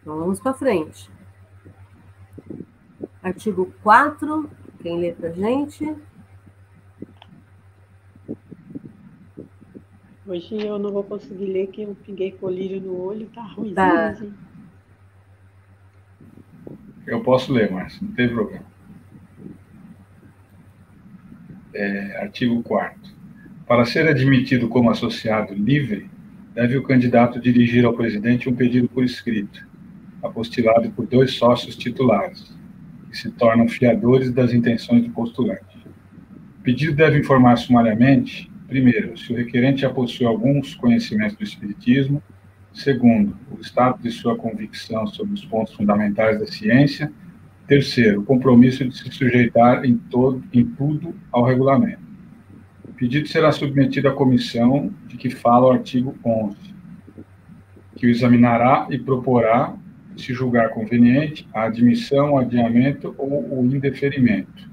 Então, 0.00 0.16
vamos 0.16 0.38
para 0.38 0.54
frente. 0.54 1.10
Artigo 3.20 3.74
4, 3.82 4.48
quem 4.86 5.00
lê 5.00 5.12
para 5.12 5.32
gente? 5.32 5.96
Hoje 10.24 10.64
eu 10.64 10.78
não 10.78 10.92
vou 10.92 11.02
conseguir 11.02 11.46
ler, 11.46 11.66
que 11.68 11.82
eu 11.82 11.96
pinguei 12.06 12.30
colírio 12.30 12.80
no 12.80 12.96
olho, 13.00 13.28
tá 13.34 13.42
ruim. 13.42 13.74
Tá. 13.74 14.10
Assim. 14.10 14.32
Eu 17.04 17.20
posso 17.20 17.52
ler, 17.52 17.72
Márcio, 17.72 18.06
não 18.06 18.14
tem 18.14 18.28
problema. 18.28 18.64
É, 21.74 22.22
artigo 22.22 22.62
4 22.62 22.96
Para 23.66 23.84
ser 23.84 24.08
admitido 24.08 24.68
como 24.68 24.88
associado 24.88 25.52
livre, 25.52 26.08
deve 26.54 26.76
o 26.78 26.82
candidato 26.84 27.40
dirigir 27.40 27.84
ao 27.84 27.92
presidente 27.92 28.48
um 28.48 28.54
pedido 28.54 28.88
por 28.88 29.04
escrito, 29.04 29.66
apostilado 30.22 30.88
por 30.92 31.06
dois 31.06 31.34
sócios 31.34 31.76
titulares, 31.76 32.55
que 33.16 33.22
se 33.22 33.30
tornam 33.30 33.68
fiadores 33.68 34.30
das 34.32 34.52
intenções 34.52 35.02
do 35.02 35.10
postulante. 35.10 35.76
O 36.58 36.62
pedido 36.62 36.94
deve 36.94 37.18
informar 37.18 37.56
sumariamente 37.56 38.50
Primeiro, 38.68 39.16
se 39.16 39.32
o 39.32 39.36
requerente 39.36 39.82
já 39.82 39.90
possui 39.90 40.26
alguns 40.26 40.74
conhecimentos 40.74 41.36
do 41.36 41.44
Espiritismo. 41.44 42.22
Segundo, 42.72 43.36
o 43.50 43.60
estado 43.60 44.02
de 44.02 44.10
sua 44.10 44.36
convicção 44.36 45.06
sobre 45.06 45.34
os 45.34 45.44
pontos 45.44 45.72
fundamentais 45.74 46.38
da 46.38 46.46
ciência. 46.46 47.12
Terceiro, 47.66 48.20
o 48.20 48.24
compromisso 48.24 48.84
de 48.84 48.96
se 48.96 49.10
sujeitar 49.10 49.84
em, 49.84 49.96
todo, 49.96 50.42
em 50.52 50.64
tudo 50.64 51.14
ao 51.30 51.44
regulamento. 51.44 52.02
O 52.84 52.92
pedido 52.92 53.28
será 53.28 53.52
submetido 53.52 54.08
à 54.08 54.12
comissão 54.12 54.92
de 55.06 55.16
que 55.16 55.30
fala 55.30 55.66
o 55.66 55.70
artigo 55.70 56.14
11, 56.24 56.56
que 57.96 58.06
o 58.06 58.10
examinará 58.10 58.86
e 58.90 58.98
proporá, 58.98 59.74
se 60.16 60.32
julgar 60.32 60.70
conveniente, 60.70 61.48
a 61.52 61.64
admissão, 61.64 62.32
o 62.32 62.38
adiamento 62.38 63.14
ou 63.18 63.60
o 63.60 63.66
indeferimento. 63.66 64.68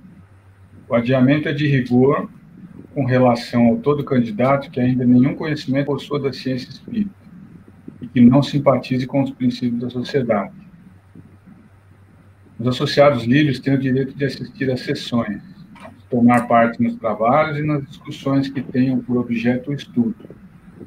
O 0.88 0.96
adiamento 0.96 1.50
é 1.50 1.54
de 1.54 1.68
rigor 1.68 2.30
com 2.94 3.06
relação 3.06 3.68
ao 3.68 3.78
todo 3.78 4.04
candidato 4.04 4.70
que 4.70 4.80
ainda 4.80 5.06
nenhum 5.06 5.36
conhecimento 5.36 5.88
possua 5.88 6.20
da 6.20 6.32
ciência 6.32 6.70
espírita 6.70 7.12
e 8.02 8.08
que 8.08 8.22
não 8.22 8.44
simpatize 8.44 9.06
com 9.08 9.24
os 9.24 9.32
princípios 9.32 9.82
da 9.82 9.90
sociedade. 9.90 10.54
Os 12.60 12.68
associados 12.68 13.24
livres 13.24 13.60
têm 13.60 13.74
o 13.74 13.80
direito 13.80 14.16
de 14.16 14.26
assistir 14.26 14.72
às 14.72 14.82
sessões, 14.82 15.42
tomar 16.10 16.48
parte 16.48 16.82
nos 16.82 16.96
trabalhos 16.96 17.58
e 17.58 17.64
nas 17.64 17.84
discussões 17.88 18.48
que 18.48 18.62
tenham 18.62 19.00
por 19.00 19.18
objeto 19.18 19.72
o 19.72 19.74
estudo, 19.74 20.16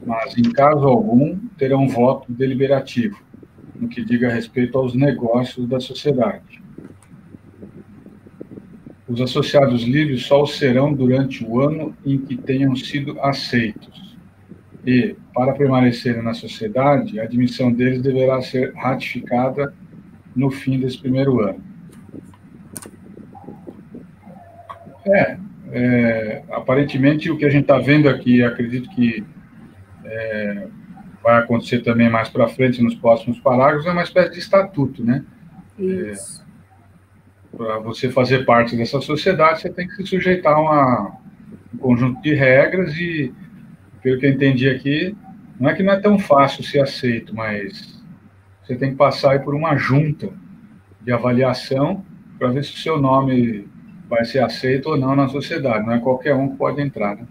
mas, 0.07 0.38
em 0.38 0.50
caso 0.52 0.87
algum, 0.87 1.37
terão 1.59 1.88
voto 1.88 2.33
deliberativo, 2.33 3.18
no 3.80 3.88
que 3.88 4.04
diga 4.04 4.32
respeito 4.32 4.78
aos 4.78 4.94
negócios 4.94 5.68
da 5.68 5.80
sociedade. 5.80 6.62
Os 9.08 9.20
associados 9.20 9.82
livres 9.82 10.26
só 10.26 10.42
o 10.42 10.46
serão 10.46 10.92
durante 10.92 11.44
o 11.44 11.60
ano 11.60 11.96
em 12.04 12.18
que 12.18 12.36
tenham 12.36 12.74
sido 12.74 13.20
aceitos. 13.20 14.16
E, 14.84 15.16
para 15.34 15.52
permanecerem 15.52 16.22
na 16.22 16.34
sociedade, 16.34 17.20
a 17.20 17.24
admissão 17.24 17.72
deles 17.72 18.02
deverá 18.02 18.40
ser 18.42 18.72
ratificada 18.74 19.72
no 20.34 20.50
fim 20.50 20.78
desse 20.78 20.98
primeiro 20.98 21.40
ano. 21.40 21.60
É, 25.06 25.38
é 25.70 26.42
aparentemente 26.50 27.30
o 27.30 27.36
que 27.36 27.44
a 27.44 27.50
gente 27.50 27.62
está 27.62 27.78
vendo 27.78 28.08
aqui, 28.08 28.42
acredito 28.42 28.88
que 28.90 29.24
é, 30.04 30.68
vai 31.26 31.40
acontecer 31.40 31.80
também 31.80 32.08
mais 32.08 32.28
para 32.28 32.46
frente 32.46 32.80
nos 32.80 32.94
próximos 32.94 33.40
parágrafos, 33.40 33.84
é 33.84 33.90
uma 33.90 34.04
espécie 34.04 34.30
de 34.30 34.38
estatuto, 34.38 35.04
né? 35.04 35.24
Isso. 35.76 36.40
É, 37.52 37.56
para 37.56 37.78
você 37.80 38.08
fazer 38.08 38.44
parte 38.44 38.76
dessa 38.76 39.00
sociedade, 39.00 39.60
você 39.60 39.68
tem 39.68 39.88
que 39.88 39.96
se 39.96 40.06
sujeitar 40.06 40.54
a 40.54 40.60
uma, 40.60 41.16
um 41.74 41.78
conjunto 41.78 42.22
de 42.22 42.32
regras 42.32 42.94
e, 42.94 43.34
pelo 44.00 44.20
que 44.20 44.26
eu 44.26 44.30
entendi 44.30 44.68
aqui, 44.68 45.16
não 45.58 45.68
é 45.68 45.74
que 45.74 45.82
não 45.82 45.94
é 45.94 46.00
tão 46.00 46.16
fácil 46.16 46.62
ser 46.62 46.78
aceito, 46.78 47.34
mas 47.34 48.00
você 48.62 48.76
tem 48.76 48.90
que 48.90 48.96
passar 48.96 49.42
por 49.42 49.52
uma 49.52 49.76
junta 49.76 50.28
de 51.02 51.10
avaliação 51.10 52.04
para 52.38 52.50
ver 52.50 52.62
se 52.62 52.72
o 52.72 52.78
seu 52.78 53.00
nome 53.00 53.66
vai 54.08 54.24
ser 54.24 54.44
aceito 54.44 54.90
ou 54.90 54.96
não 54.96 55.16
na 55.16 55.26
sociedade. 55.26 55.84
Não 55.84 55.94
é 55.94 55.98
qualquer 55.98 56.36
um 56.36 56.50
que 56.50 56.56
pode 56.56 56.80
entrar. 56.80 57.16
Né? 57.16 57.26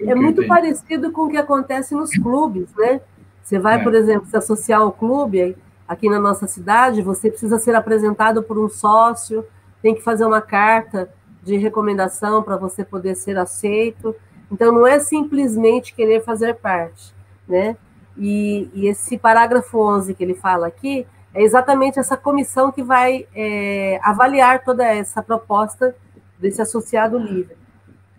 É 0.00 0.14
muito 0.14 0.46
parecido 0.46 1.12
com 1.12 1.26
o 1.26 1.28
que 1.28 1.36
acontece 1.36 1.94
nos 1.94 2.12
clubes, 2.12 2.74
né? 2.78 3.02
Você 3.42 3.58
vai, 3.58 3.80
é. 3.80 3.82
por 3.82 3.94
exemplo, 3.94 4.26
se 4.26 4.36
associar 4.36 4.80
ao 4.80 4.92
clube, 4.92 5.56
aqui 5.86 6.08
na 6.08 6.20
nossa 6.20 6.46
cidade, 6.46 7.02
você 7.02 7.30
precisa 7.30 7.58
ser 7.58 7.74
apresentado 7.74 8.42
por 8.42 8.58
um 8.58 8.68
sócio, 8.68 9.44
tem 9.82 9.94
que 9.94 10.02
fazer 10.02 10.24
uma 10.24 10.40
carta 10.40 11.10
de 11.42 11.56
recomendação 11.56 12.42
para 12.42 12.56
você 12.56 12.84
poder 12.84 13.16
ser 13.16 13.36
aceito. 13.36 14.14
Então, 14.52 14.72
não 14.72 14.86
é 14.86 15.00
simplesmente 15.00 15.94
querer 15.94 16.22
fazer 16.22 16.54
parte, 16.54 17.12
né? 17.48 17.76
E, 18.16 18.68
e, 18.74 18.86
esse 18.86 19.16
parágrafo 19.16 19.78
11 19.78 20.14
que 20.14 20.22
ele 20.22 20.34
fala 20.34 20.66
aqui 20.66 21.06
é 21.32 21.42
exatamente 21.42 21.98
essa 21.98 22.16
comissão 22.16 22.70
que 22.70 22.82
vai 22.82 23.26
é, 23.34 23.98
avaliar 24.02 24.62
toda 24.62 24.84
essa 24.84 25.22
proposta 25.22 25.94
desse 26.38 26.60
associado 26.60 27.18
livre, 27.18 27.56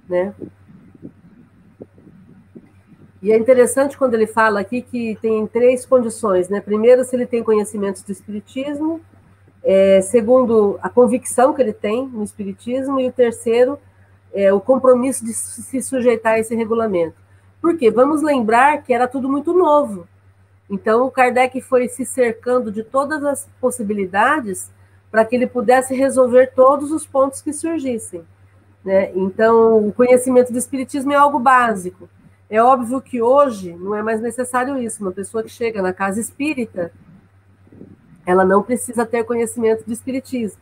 né? 0.10 0.34
E 3.22 3.32
é 3.32 3.38
interessante 3.38 3.98
quando 3.98 4.16
ele 4.16 4.26
fala 4.26 4.60
aqui 4.60 4.82
que 4.82 5.18
tem 5.22 5.46
três 5.46 5.86
condições, 5.86 6.50
né? 6.50 6.60
Primeiro, 6.60 7.04
se 7.04 7.16
ele 7.16 7.28
tem 7.28 7.44
conhecimentos 7.44 8.02
do 8.02 8.12
Espiritismo, 8.12 9.00
é, 9.64 10.02
segundo, 10.02 10.80
a 10.82 10.90
convicção 10.90 11.54
que 11.54 11.62
ele 11.62 11.74
tem 11.74 12.08
no 12.08 12.24
Espiritismo, 12.24 13.00
e 13.00 13.08
o 13.08 13.12
terceiro, 13.12 13.78
é, 14.34 14.52
o 14.52 14.60
compromisso 14.60 15.24
de 15.24 15.34
se 15.34 15.82
sujeitar 15.84 16.34
a 16.34 16.40
esse 16.40 16.56
regulamento. 16.56 17.16
Por 17.62 17.78
quê? 17.78 17.92
Vamos 17.92 18.24
lembrar 18.24 18.82
que 18.82 18.92
era 18.92 19.08
tudo 19.08 19.30
muito 19.30 19.54
novo. 19.54 20.08
Então, 20.68 21.06
o 21.06 21.12
Kardec 21.12 21.62
foi 21.62 21.88
se 21.90 22.06
cercando 22.06 22.72
de 22.72 22.82
todas 22.82 23.24
as 23.24 23.48
possibilidades 23.60 24.72
para 25.12 25.26
que 25.26 25.36
ele 25.36 25.46
pudesse 25.46 25.94
resolver 25.94 26.54
todos 26.56 26.92
os 26.92 27.06
pontos 27.06 27.42
que 27.42 27.54
surgissem. 27.54 28.24
Né? 28.84 29.12
Então, 29.14 29.86
o 29.86 29.94
conhecimento 29.94 30.52
do 30.52 30.58
Espiritismo 30.58 31.12
é 31.12 31.16
algo 31.16 31.38
básico. 31.38 32.10
É 32.52 32.62
óbvio 32.62 33.00
que 33.00 33.22
hoje 33.22 33.72
não 33.72 33.96
é 33.96 34.04
mais 34.04 34.20
necessário 34.20 34.78
isso. 34.78 35.02
Uma 35.02 35.14
pessoa 35.14 35.42
que 35.42 35.48
chega 35.48 35.82
na 35.82 35.94
casa 35.94 36.20
espírita, 36.20 36.92
ela 38.26 38.44
não 38.44 38.62
precisa 38.62 39.06
ter 39.06 39.24
conhecimento 39.24 39.86
de 39.86 39.94
espiritismo, 39.94 40.60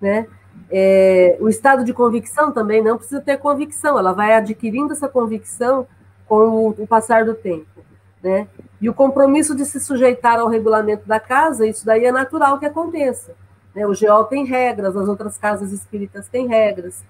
né? 0.00 0.28
É, 0.70 1.36
o 1.40 1.48
estado 1.48 1.84
de 1.84 1.92
convicção 1.92 2.52
também 2.52 2.80
não 2.80 2.96
precisa 2.96 3.20
ter 3.20 3.36
convicção, 3.38 3.98
ela 3.98 4.12
vai 4.12 4.32
adquirindo 4.32 4.92
essa 4.92 5.08
convicção 5.08 5.88
com 6.28 6.68
o, 6.68 6.86
passar 6.86 7.24
do 7.24 7.34
tempo, 7.34 7.84
né? 8.22 8.46
E 8.80 8.88
o 8.88 8.94
compromisso 8.94 9.56
de 9.56 9.64
se 9.64 9.80
sujeitar 9.80 10.38
ao 10.38 10.48
regulamento 10.48 11.06
da 11.08 11.18
casa, 11.18 11.66
isso 11.66 11.84
daí 11.84 12.04
é 12.04 12.12
natural 12.12 12.60
que 12.60 12.66
aconteça. 12.66 13.34
Né? 13.74 13.84
O 13.84 13.92
GEOL 13.92 14.24
tem 14.26 14.44
regras, 14.46 14.96
as 14.96 15.08
outras 15.08 15.36
casas 15.36 15.72
espíritas 15.72 16.28
têm 16.28 16.46
regras, 16.46 17.02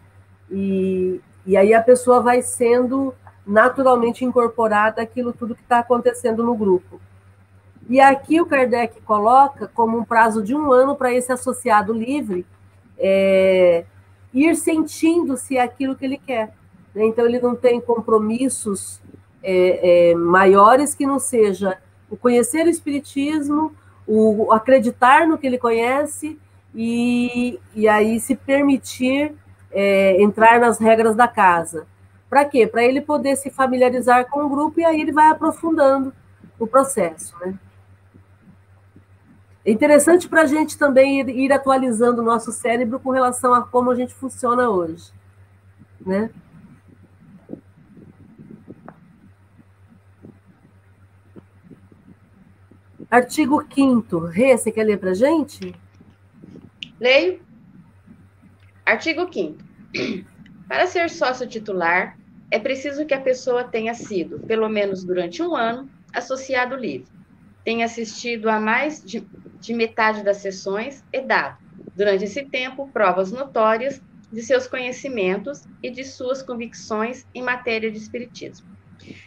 e, 0.51 1.21
e 1.45 1.59
aí 1.59 1.75
a 1.75 1.83
pessoa 1.83 2.21
vai 2.21 2.41
sendo 2.41 3.15
naturalmente 3.47 4.25
incorporada 4.25 5.03
aquilo 5.03 5.33
tudo 5.33 5.55
que 5.55 5.63
está 5.63 5.81
acontecendo 5.81 6.43
no 6.43 6.55
grupo. 6.55 7.01
E 7.89 8.01
aqui 8.01 8.41
o 8.41 8.47
Kardec 8.47 9.01
coloca 9.03 9.69
como 9.69 9.99
um 9.99 10.05
prazo 10.05 10.43
de 10.43 10.55
um 10.55 10.73
ano 10.73 10.97
para 10.97 11.13
esse 11.13 11.31
associado 11.31 11.93
livre 11.93 12.47
é, 12.99 13.85
ir 14.33 14.57
sentindo 14.57 15.37
se 15.37 15.57
é 15.57 15.63
aquilo 15.63 15.95
que 15.95 16.05
ele 16.05 16.17
quer. 16.17 16.55
Né? 16.95 17.05
Então, 17.07 17.27
ele 17.27 17.41
não 17.41 17.55
tem 17.55 17.81
compromissos 17.81 19.01
é, 19.43 20.11
é, 20.11 20.15
maiores 20.15 20.95
que 20.95 21.07
não 21.07 21.19
seja 21.19 21.79
o 22.11 22.17
conhecer 22.17 22.65
o 22.67 22.71
Espiritismo, 22.71 23.73
o 24.07 24.53
acreditar 24.53 25.27
no 25.27 25.37
que 25.37 25.47
ele 25.47 25.59
conhece 25.59 26.39
e, 26.75 27.59
e 27.75 27.89
aí 27.89 28.19
se 28.21 28.35
permitir 28.35 29.35
é, 29.71 30.21
entrar 30.23 30.59
nas 30.61 30.79
regras 30.79 31.15
da 31.15 31.29
casa. 31.29 31.87
Para 32.35 32.47
quê? 32.47 32.67
Para 32.67 32.83
ele 32.83 33.01
poder 33.01 33.37
se 33.37 33.49
familiarizar 33.49 34.29
com 34.29 34.45
o 34.45 34.49
grupo 34.49 34.81
e 34.81 34.85
aí 34.85 35.01
ele 35.01 35.13
vai 35.13 35.29
aprofundando 35.29 36.13
o 36.59 36.67
processo. 36.67 37.33
Né? 37.39 37.57
É 39.65 39.71
interessante 39.71 40.29
para 40.29 40.43
a 40.43 40.47
gente 40.47 40.77
também 40.77 41.21
ir, 41.21 41.29
ir, 41.29 41.53
atualizando 41.53 42.21
o 42.21 42.25
nosso 42.25 42.51
cérebro 42.51 42.99
com 42.99 43.13
relação 43.13 43.55
a 43.55 43.63
como 43.63 43.89
a 43.89 43.95
gente 43.95 44.13
funciona 44.13 44.69
hoje. 44.69 45.13
Né? 46.05 46.29
Artigo 53.09 53.65
5 53.73 54.19
Rê, 54.19 54.59
você 54.59 54.73
quer 54.73 54.83
ler 54.83 54.99
para 54.99 55.11
a 55.13 55.15
gente? 55.15 55.73
Leio. 56.99 57.41
Artigo 58.85 59.33
5 59.33 59.57
Para 60.67 60.89
ser 60.89 61.09
sócio 61.11 61.47
titular, 61.47 62.19
é 62.51 62.59
preciso 62.59 63.07
que 63.07 63.15
a 63.15 63.21
pessoa 63.21 63.65
tenha 63.65 63.95
sido, 63.95 64.43
pelo 64.47 64.69
menos 64.69 65.05
durante 65.05 65.43
um 65.43 65.55
ano, 65.57 65.91
associado 66.13 66.77
livre, 66.77 67.11
tenha 67.65 67.87
assistido 67.87 68.49
a 68.49 68.61
mais 68.61 69.03
de, 69.03 69.29
de 69.61 69.75
metade 69.75 70.23
das 70.23 70.39
sessões 70.39 71.03
e 71.13 71.21
dado, 71.23 71.59
durante 71.95 72.25
esse 72.25 72.45
tempo, 72.49 72.93
provas 72.93 73.33
notórias 73.33 74.01
de 74.31 74.43
seus 74.43 74.67
conhecimentos 74.67 75.67
e 75.83 75.91
de 75.91 76.05
suas 76.05 76.43
convicções 76.43 77.25
em 77.35 77.43
matéria 77.43 77.91
de 77.91 77.99
espiritismo, 77.99 78.67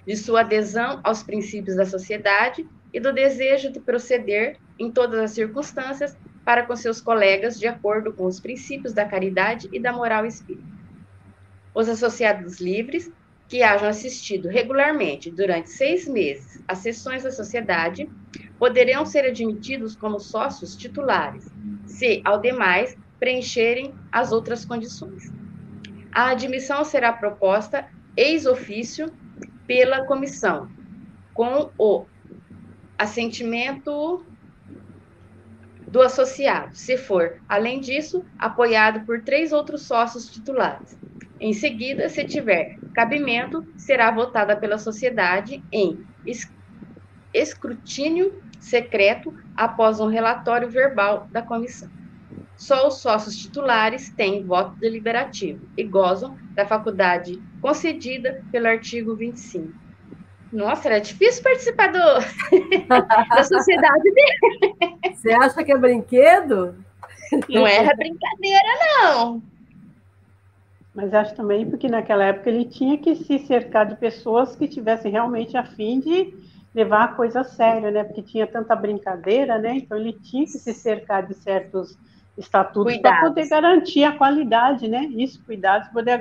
de 0.06 0.16
sua 0.18 0.42
adesão 0.42 1.02
aos 1.04 1.24
princípios 1.24 1.78
da 1.78 1.86
sociedade 1.86 2.68
e 2.94 3.00
do 3.00 3.14
desejo 3.14 3.72
de 3.72 3.80
proceder, 3.82 4.60
em 4.80 4.92
todas 4.92 5.20
as 5.20 5.32
circunstâncias, 5.32 6.16
para 6.46 6.66
com 6.66 6.76
seus 6.76 7.02
colegas 7.02 7.60
de 7.60 7.68
acordo 7.68 8.14
com 8.14 8.26
os 8.26 8.40
princípios 8.40 8.94
da 8.94 9.06
caridade 9.06 9.68
e 9.72 9.82
da 9.82 9.92
moral 9.92 10.26
espírita. 10.26 10.77
Os 11.78 11.88
associados 11.88 12.60
livres 12.60 13.08
que 13.48 13.62
hajam 13.62 13.88
assistido 13.88 14.48
regularmente 14.48 15.30
durante 15.30 15.70
seis 15.70 16.08
meses 16.08 16.60
às 16.68 16.80
sessões 16.80 17.22
da 17.22 17.30
sociedade 17.30 18.10
poderão 18.58 19.06
ser 19.06 19.26
admitidos 19.26 19.96
como 19.96 20.20
sócios 20.20 20.76
titulares, 20.76 21.46
se, 21.86 22.20
ao 22.26 22.42
demais, 22.42 22.98
preencherem 23.20 23.94
as 24.12 24.32
outras 24.32 24.66
condições. 24.66 25.32
A 26.12 26.32
admissão 26.32 26.84
será 26.84 27.14
proposta 27.14 27.88
ex 28.16 28.48
ofício 28.48 29.14
pela 29.68 30.04
comissão, 30.08 30.72
com 31.32 31.70
o 31.78 32.08
assentimento 32.98 34.26
do 35.88 36.02
associado, 36.02 36.76
se 36.76 36.98
for, 36.98 37.40
além 37.48 37.80
disso, 37.80 38.26
apoiado 38.40 39.06
por 39.06 39.22
três 39.22 39.52
outros 39.54 39.84
sócios 39.84 40.28
titulares. 40.28 40.98
Em 41.40 41.54
seguida, 41.54 42.10
se 42.10 42.24
tiver 42.24 42.78
cabimento, 42.94 43.66
será 43.78 44.10
votada 44.12 44.56
pela 44.56 44.78
sociedade 44.78 45.64
em 45.72 46.06
escrutínio 47.34 48.42
secreto 48.60 49.34
após 49.56 50.00
um 50.00 50.08
relatório 50.08 50.70
verbal 50.70 51.28
da 51.32 51.42
comissão. 51.42 51.90
Só 52.56 52.88
os 52.88 53.02
sócios 53.02 53.38
titulares 53.38 54.10
têm 54.10 54.44
voto 54.44 54.76
deliberativo 54.80 55.68
e 55.78 55.84
gozam 55.84 56.38
da 56.54 56.66
faculdade 56.66 57.42
concedida 57.62 58.44
pelo 58.52 58.68
artigo 58.68 59.16
25 59.16 59.88
nossa, 60.52 60.88
era 60.88 61.00
difícil 61.00 61.44
participar 61.44 61.92
do, 61.92 62.00
da 62.88 63.44
sociedade 63.44 64.04
dele. 64.04 65.14
Você 65.14 65.32
acha 65.32 65.64
que 65.64 65.72
é 65.72 65.78
brinquedo? 65.78 66.76
Não 67.50 67.68
era 67.68 67.94
brincadeira, 67.96 68.68
não. 69.02 69.42
Mas 70.98 71.14
acho 71.14 71.36
também 71.36 71.64
porque 71.70 71.88
naquela 71.88 72.24
época 72.24 72.50
ele 72.50 72.66
tinha 72.66 72.98
que 72.98 73.16
se 73.16 73.38
cercar 73.38 73.86
de 73.86 73.96
pessoas 73.98 74.56
que 74.56 74.68
tivessem 74.68 75.12
realmente 75.12 75.56
a 75.56 75.64
fim 75.64 76.00
de 76.00 76.34
levar 76.74 77.04
a 77.04 77.08
coisa 77.10 77.42
a 77.42 77.44
sério, 77.44 77.92
né? 77.92 78.04
Porque 78.04 78.24
tinha 78.24 78.48
tanta 78.48 78.76
brincadeira, 78.76 79.60
né? 79.60 79.76
Então 79.76 79.96
ele 79.96 80.14
tinha 80.14 80.46
que 80.46 80.54
se 80.54 80.74
cercar 80.74 81.28
de 81.28 81.36
certos 81.36 81.96
estatutos 82.36 82.98
para 82.98 83.22
poder 83.22 83.48
garantir 83.48 84.06
a 84.06 84.18
qualidade, 84.18 84.88
né? 84.88 85.06
Isso, 85.16 85.40
cuidados, 85.46 85.88
poder 85.90 86.20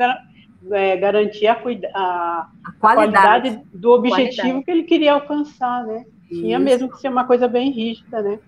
é, 0.70 0.96
garantir 0.98 1.46
a, 1.46 1.54
a, 1.94 2.46
a 2.62 2.72
qualidade. 2.78 3.48
qualidade. 3.48 3.62
do 3.72 3.92
objetivo 3.92 4.36
qualidade. 4.36 4.64
que 4.66 4.70
ele 4.70 4.82
queria 4.82 5.14
alcançar, 5.14 5.86
né? 5.86 6.04
Isso. 6.30 6.42
Tinha 6.42 6.58
mesmo 6.58 6.90
que 6.90 7.00
ser 7.00 7.08
uma 7.08 7.24
coisa 7.24 7.48
bem 7.48 7.70
rígida, 7.70 8.20
né? 8.20 8.38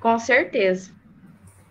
Com 0.00 0.20
certeza. 0.20 0.92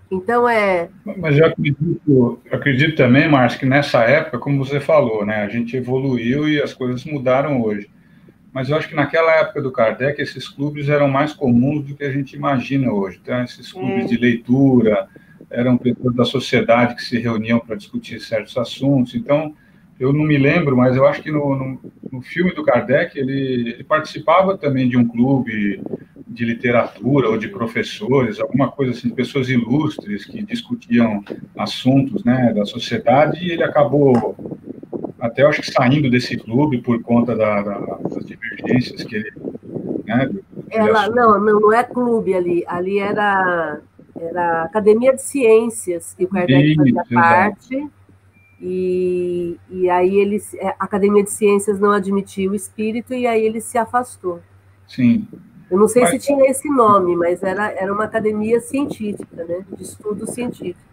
Então 0.09 0.47
é. 0.47 0.89
Mas 1.17 1.37
eu 1.37 1.45
acredito, 1.45 2.39
acredito 2.51 2.95
também, 2.95 3.29
Márcio, 3.29 3.59
que 3.59 3.65
nessa 3.65 4.03
época, 4.03 4.39
como 4.39 4.63
você 4.63 4.79
falou, 4.79 5.25
né, 5.25 5.43
a 5.43 5.49
gente 5.49 5.75
evoluiu 5.75 6.47
e 6.47 6.61
as 6.61 6.73
coisas 6.73 7.03
mudaram 7.03 7.61
hoje. 7.61 7.89
Mas 8.53 8.69
eu 8.69 8.77
acho 8.77 8.87
que 8.87 8.95
naquela 8.95 9.31
época 9.35 9.61
do 9.61 9.71
Kardec, 9.71 10.19
esses 10.21 10.47
clubes 10.47 10.89
eram 10.89 11.07
mais 11.07 11.33
comuns 11.33 11.85
do 11.85 11.95
que 11.95 12.03
a 12.03 12.11
gente 12.11 12.35
imagina 12.35 12.91
hoje. 12.91 13.19
Então, 13.21 13.43
esses 13.43 13.71
clubes 13.71 14.05
é. 14.05 14.07
de 14.07 14.17
leitura, 14.17 15.07
eram 15.49 15.77
pessoas 15.77 16.15
da 16.15 16.25
sociedade 16.25 16.95
que 16.95 17.03
se 17.03 17.19
reuniam 17.19 17.59
para 17.59 17.75
discutir 17.75 18.19
certos 18.19 18.57
assuntos. 18.57 19.13
Então, 19.13 19.53
eu 19.99 20.13
não 20.13 20.23
me 20.23 20.37
lembro, 20.37 20.77
mas 20.77 20.95
eu 20.95 21.07
acho 21.07 21.21
que 21.21 21.31
no, 21.31 21.55
no, 21.55 21.79
no 22.11 22.21
filme 22.21 22.53
do 22.53 22.63
Kardec 22.63 23.17
ele, 23.17 23.71
ele, 23.71 23.83
participava 23.83 24.57
também 24.57 24.87
de 24.87 24.97
um 24.97 25.07
clube 25.07 25.81
de 26.27 26.45
literatura 26.45 27.29
ou 27.29 27.37
de 27.37 27.47
professores, 27.47 28.39
alguma 28.39 28.69
coisa 28.69 28.91
assim, 28.91 29.09
pessoas 29.09 29.49
ilustres 29.49 30.25
que 30.25 30.43
discutiam 30.43 31.23
assuntos 31.57 32.23
né, 32.23 32.53
da 32.53 32.65
sociedade 32.65 33.43
e 33.43 33.51
ele 33.51 33.63
acabou 33.63 34.35
até 35.19 35.43
acho 35.43 35.61
que 35.61 35.71
saindo 35.71 36.11
desse 36.11 36.37
clube 36.37 36.79
por 36.79 37.01
conta 37.01 37.35
da, 37.35 37.61
da, 37.63 37.79
das 38.09 38.25
divergências 38.25 39.03
que 39.03 39.15
ele 39.15 39.33
né, 40.05 40.29
ela 40.69 41.09
não, 41.09 41.39
não 41.39 41.59
não 41.59 41.73
é 41.73 41.83
clube 41.83 42.35
ali 42.35 42.63
ali 42.67 42.99
era 42.99 43.79
era 44.19 44.61
a 44.61 44.63
Academia 44.63 45.15
de 45.15 45.21
Ciências 45.21 46.13
que 46.13 46.25
o 46.25 46.27
Kardec 46.27 46.75
fazia 46.75 47.03
parte 47.11 47.89
e, 48.61 49.57
e 49.69 49.89
aí 49.89 50.17
ele, 50.17 50.41
é, 50.55 50.69
a 50.69 50.85
Academia 50.85 51.23
de 51.23 51.29
Ciências 51.31 51.79
não 51.79 51.91
admitia 51.91 52.49
o 52.49 52.55
espírito 52.55 53.13
e 53.13 53.27
aí 53.27 53.45
ele 53.45 53.61
se 53.61 53.77
afastou. 53.77 54.41
Sim. 54.87 55.27
Eu 55.69 55.77
não 55.77 55.87
sei 55.87 56.03
mas... 56.03 56.11
se 56.11 56.19
tinha 56.19 56.49
esse 56.49 56.69
nome, 56.69 57.15
mas 57.15 57.43
era, 57.43 57.71
era 57.71 57.93
uma 57.93 58.05
academia 58.05 58.59
científica, 58.59 59.43
né, 59.43 59.65
de 59.75 59.83
estudos 59.83 60.29
científicos. 60.31 60.85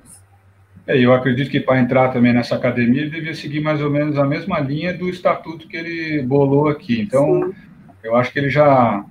É, 0.87 0.99
eu 0.99 1.15
acredito 1.15 1.51
que 1.51 1.61
para 1.61 1.81
entrar 1.81 2.13
também 2.13 2.35
nessa 2.35 2.57
academia 2.57 3.03
ele 3.03 3.11
devia 3.11 3.35
seguir 3.35 3.61
mais 3.61 3.81
ou 3.81 3.89
menos 3.89 4.19
a 4.19 4.25
mesma 4.25 4.61
linha 4.61 4.93
do 4.93 5.09
estatuto 5.09 5.67
que 5.67 5.77
ele 5.77 6.23
bolou 6.23 6.69
aqui. 6.69 7.01
Então, 7.01 7.45
Sim. 7.47 7.55
eu 8.03 8.17
acho 8.17 8.31
que 8.31 8.39
ele 8.39 8.51
já, 8.51 9.03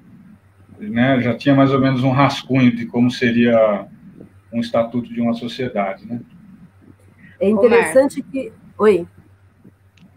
né, 0.79 1.19
já 1.21 1.33
tinha 1.33 1.55
mais 1.55 1.71
ou 1.71 1.79
menos 1.79 2.03
um 2.03 2.11
rascunho 2.11 2.75
de 2.75 2.85
como 2.85 3.09
seria 3.09 3.87
um 4.51 4.59
estatuto 4.59 5.11
de 5.11 5.19
uma 5.19 5.33
sociedade, 5.33 6.05
né? 6.05 6.19
É 7.43 7.49
interessante 7.49 8.21
Omar. 8.21 8.32
que. 8.32 8.53
Oi. 8.77 9.08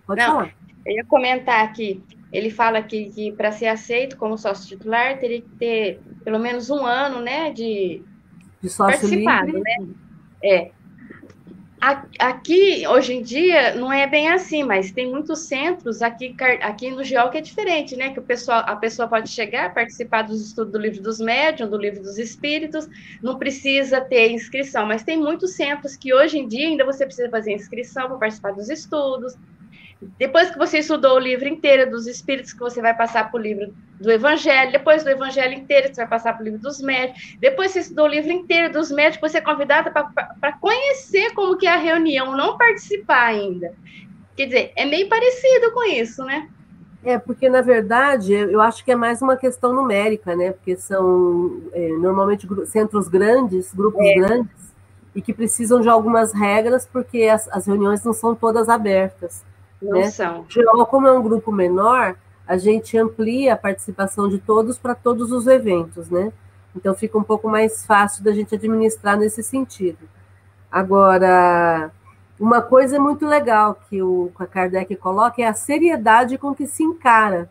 Pode 0.07 0.21
Não, 0.21 0.33
falar. 0.35 0.55
Eu 0.87 0.95
ia 0.95 1.05
comentar 1.05 1.65
aqui. 1.65 2.03
Ele 2.33 2.51
fala 2.51 2.83
que, 2.83 3.07
que 3.07 3.33
para 3.33 3.51
ser 3.51 3.67
aceito 3.67 4.17
como 4.17 4.39
sócio 4.39 4.69
titular 4.69 5.19
teria 5.19 5.41
que 5.41 5.49
ter 5.51 6.01
pelo 6.23 6.39
menos 6.39 6.71
um 6.71 6.85
ano, 6.87 7.21
né, 7.21 7.51
de, 7.53 8.03
de 8.63 8.69
sócio 8.69 9.01
participado, 9.01 9.47
livre. 9.47 9.63
né? 9.63 9.89
É. 10.43 10.71
Aqui, 11.79 12.87
hoje 12.89 13.13
em 13.13 13.23
dia, 13.23 13.75
não 13.75 13.93
é 13.93 14.07
bem 14.07 14.31
assim, 14.31 14.65
mas 14.65 14.93
tem 14.93 15.11
muitos 15.11 15.41
centros 15.47 16.01
aqui, 16.01 16.35
aqui 16.63 16.91
no 16.91 17.05
GEOL 17.05 17.29
que 17.31 17.37
é 17.37 17.41
diferente, 17.43 17.95
né? 17.95 18.13
Que 18.13 18.19
o 18.19 18.23
pessoal, 18.23 18.65
a 18.67 18.77
pessoa 18.77 19.07
pode 19.07 19.29
chegar, 19.29 19.75
participar 19.75 20.23
dos 20.23 20.41
estudos 20.41 20.73
do 20.73 20.79
livro 20.79 21.03
dos 21.03 21.21
médiuns, 21.21 21.71
do 21.71 21.77
livro 21.77 22.03
dos 22.03 22.17
espíritos, 22.17 22.87
não 23.23 23.39
precisa 23.39 24.01
ter 24.01 24.31
inscrição, 24.31 24.87
mas 24.87 25.05
tem 25.05 25.19
muitos 25.19 25.55
centros 25.55 25.97
que 25.97 26.15
hoje 26.15 26.39
em 26.39 26.49
dia 26.49 26.67
ainda 26.67 26.85
você 26.85 27.05
precisa 27.05 27.29
fazer 27.31 27.53
inscrição 27.53 28.09
para 28.09 28.19
participar 28.19 28.53
dos 28.53 28.71
estudos, 28.71 29.35
depois 30.19 30.51
que 30.51 30.59
você 30.59 30.79
estudou 30.79 31.17
o 31.17 31.19
livro 31.19 31.49
inteiro 31.49 31.91
dos 31.91 32.07
Espíritos, 32.07 32.53
que 32.53 32.59
você 32.59 32.83
vai 32.83 32.95
passar 32.95 33.31
para 33.31 33.39
o 33.39 33.43
livro 33.43 33.75
do 33.99 34.11
Evangelho, 34.11 34.73
depois 34.73 35.03
do 35.03 35.11
Evangelho 35.11 35.55
inteiro, 35.55 35.89
você 35.89 36.03
vai 36.03 36.09
passar 36.09 36.35
para 36.35 36.43
o 36.43 36.45
livro 36.45 36.61
dos 36.61 36.81
médicos, 36.81 37.37
depois 37.41 37.71
você 37.71 37.81
estudou 37.81 38.05
o 38.05 38.09
livro 38.09 38.31
inteiro 38.31 38.73
dos 38.73 38.91
médicos, 38.91 39.31
você 39.31 39.39
é 39.39 39.41
convidada 39.41 39.91
para 39.91 40.53
conhecer 40.61 41.33
como 41.33 41.57
que 41.57 41.67
é 41.67 41.73
a 41.73 41.79
reunião, 41.79 42.37
não 42.37 42.59
participar 42.59 43.29
ainda. 43.29 43.73
Quer 44.37 44.47
dizer, 44.47 44.73
é 44.77 44.85
meio 44.85 45.09
parecido 45.09 45.73
com 45.73 45.83
isso, 45.85 46.23
né? 46.25 46.49
É, 47.03 47.19
porque, 47.19 47.49
na 47.49 47.63
verdade, 47.63 48.35
eu 48.35 48.61
acho 48.61 48.85
que 48.85 48.91
é 48.91 48.97
mais 48.97 49.23
uma 49.23 49.37
questão 49.37 49.73
numérica, 49.73 50.37
né? 50.37 50.53
Porque 50.53 50.77
são 50.77 51.63
é, 51.73 51.89
normalmente 51.89 52.47
centros 52.67 53.09
grandes, 53.09 53.73
grupos 53.73 54.05
é. 54.05 54.15
grandes, 54.15 54.75
e 55.15 55.23
que 55.23 55.33
precisam 55.33 55.81
de 55.81 55.89
algumas 55.89 56.33
regras, 56.35 56.85
porque 56.85 57.23
as, 57.23 57.49
as 57.49 57.67
reuniões 57.67 58.05
não 58.05 58.13
são 58.13 58.35
todas 58.35 58.69
abertas. 58.69 59.43
Não 59.81 60.01
né? 60.01 60.11
são. 60.11 60.45
Geral, 60.49 60.87
como 60.87 61.07
é 61.07 61.13
um 61.13 61.23
grupo 61.23 61.53
menor, 61.53 62.17
a 62.47 62.57
gente 62.57 62.97
amplia 62.97 63.55
a 63.55 63.57
participação 63.57 64.29
de 64.29 64.39
todos 64.39 64.79
para 64.79 64.95
todos 64.95 65.33
os 65.33 65.47
eventos, 65.47 66.09
né? 66.09 66.33
Então 66.75 66.95
fica 66.95 67.17
um 67.19 67.23
pouco 67.23 67.49
mais 67.49 67.85
fácil 67.87 68.23
da 68.23 68.33
gente 68.33 68.55
administrar 68.55 69.19
nesse 69.19 69.43
sentido. 69.43 70.09
Agora, 70.71 71.91
uma 72.39 72.61
coisa 72.61 73.01
muito 73.01 73.27
legal 73.27 73.79
que 73.89 74.03
o 74.03 74.31
Kardec 74.51 74.95
coloca 74.97 75.41
é 75.41 75.47
a 75.47 75.55
seriedade 75.55 76.37
com 76.37 76.55
que 76.55 76.67
se 76.67 76.83
encara 76.83 77.49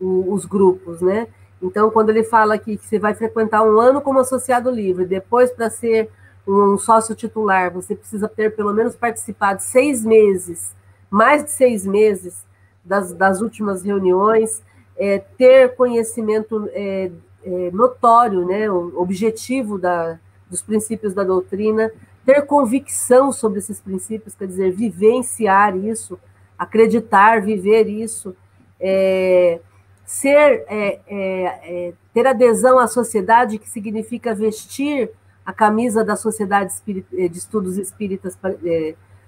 o, 0.00 0.32
os 0.32 0.44
grupos, 0.44 1.00
né? 1.00 1.28
Então, 1.62 1.90
quando 1.90 2.10
ele 2.10 2.24
fala 2.24 2.54
aqui 2.54 2.76
que 2.76 2.84
você 2.84 2.98
vai 2.98 3.14
frequentar 3.14 3.62
um 3.62 3.80
ano 3.80 4.00
como 4.00 4.18
associado 4.18 4.70
livre, 4.70 5.06
depois 5.06 5.50
para 5.50 5.70
ser 5.70 6.10
um 6.46 6.76
sócio 6.76 7.14
titular, 7.14 7.70
você 7.70 7.94
precisa 7.94 8.28
ter 8.28 8.54
pelo 8.54 8.74
menos 8.74 8.94
participado 8.94 9.62
seis 9.62 10.04
meses, 10.04 10.74
mais 11.10 11.44
de 11.44 11.50
seis 11.50 11.86
meses 11.86 12.44
das, 12.84 13.12
das 13.12 13.40
últimas 13.40 13.82
reuniões, 13.82 14.62
é, 14.96 15.18
ter 15.18 15.74
conhecimento 15.74 16.68
é, 16.72 17.10
é, 17.44 17.70
notório, 17.72 18.46
né, 18.46 18.70
objetivo 18.70 19.78
da, 19.78 20.18
dos 20.48 20.62
princípios 20.62 21.14
da 21.14 21.24
doutrina, 21.24 21.90
ter 22.24 22.42
convicção 22.42 23.32
sobre 23.32 23.58
esses 23.58 23.80
princípios, 23.80 24.34
quer 24.34 24.46
dizer, 24.46 24.72
vivenciar 24.72 25.76
isso, 25.76 26.18
acreditar, 26.58 27.42
viver 27.42 27.88
isso, 27.88 28.34
é, 28.80 29.60
ser, 30.06 30.64
é, 30.68 31.00
é, 31.08 31.92
ter 32.12 32.26
adesão 32.26 32.78
à 32.78 32.86
sociedade, 32.86 33.58
que 33.58 33.68
significa 33.68 34.34
vestir 34.34 35.10
a 35.44 35.52
camisa 35.52 36.02
da 36.02 36.16
Sociedade 36.16 36.72
de 36.86 37.36
Estudos 37.36 37.76
Espíritas, 37.76 38.38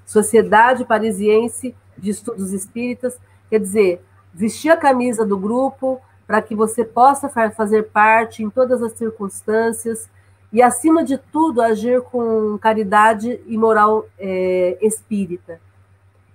Sociedade 0.06 0.86
Parisiense 0.86 1.74
de 1.98 2.10
Estudos 2.10 2.52
Espíritas, 2.52 3.18
quer 3.50 3.60
dizer, 3.60 4.02
vestir 4.32 4.70
a 4.70 4.76
camisa 4.76 5.26
do 5.26 5.36
grupo 5.36 6.00
para 6.26 6.40
que 6.40 6.54
você 6.54 6.84
possa 6.84 7.28
fazer 7.28 7.90
parte 7.90 8.42
em 8.42 8.48
todas 8.48 8.82
as 8.82 8.92
circunstâncias, 8.92 10.08
e, 10.52 10.62
acima 10.62 11.04
de 11.04 11.18
tudo, 11.18 11.60
agir 11.60 12.00
com 12.02 12.56
caridade 12.58 13.40
e 13.46 13.58
moral 13.58 14.06
é, 14.18 14.78
espírita. 14.80 15.60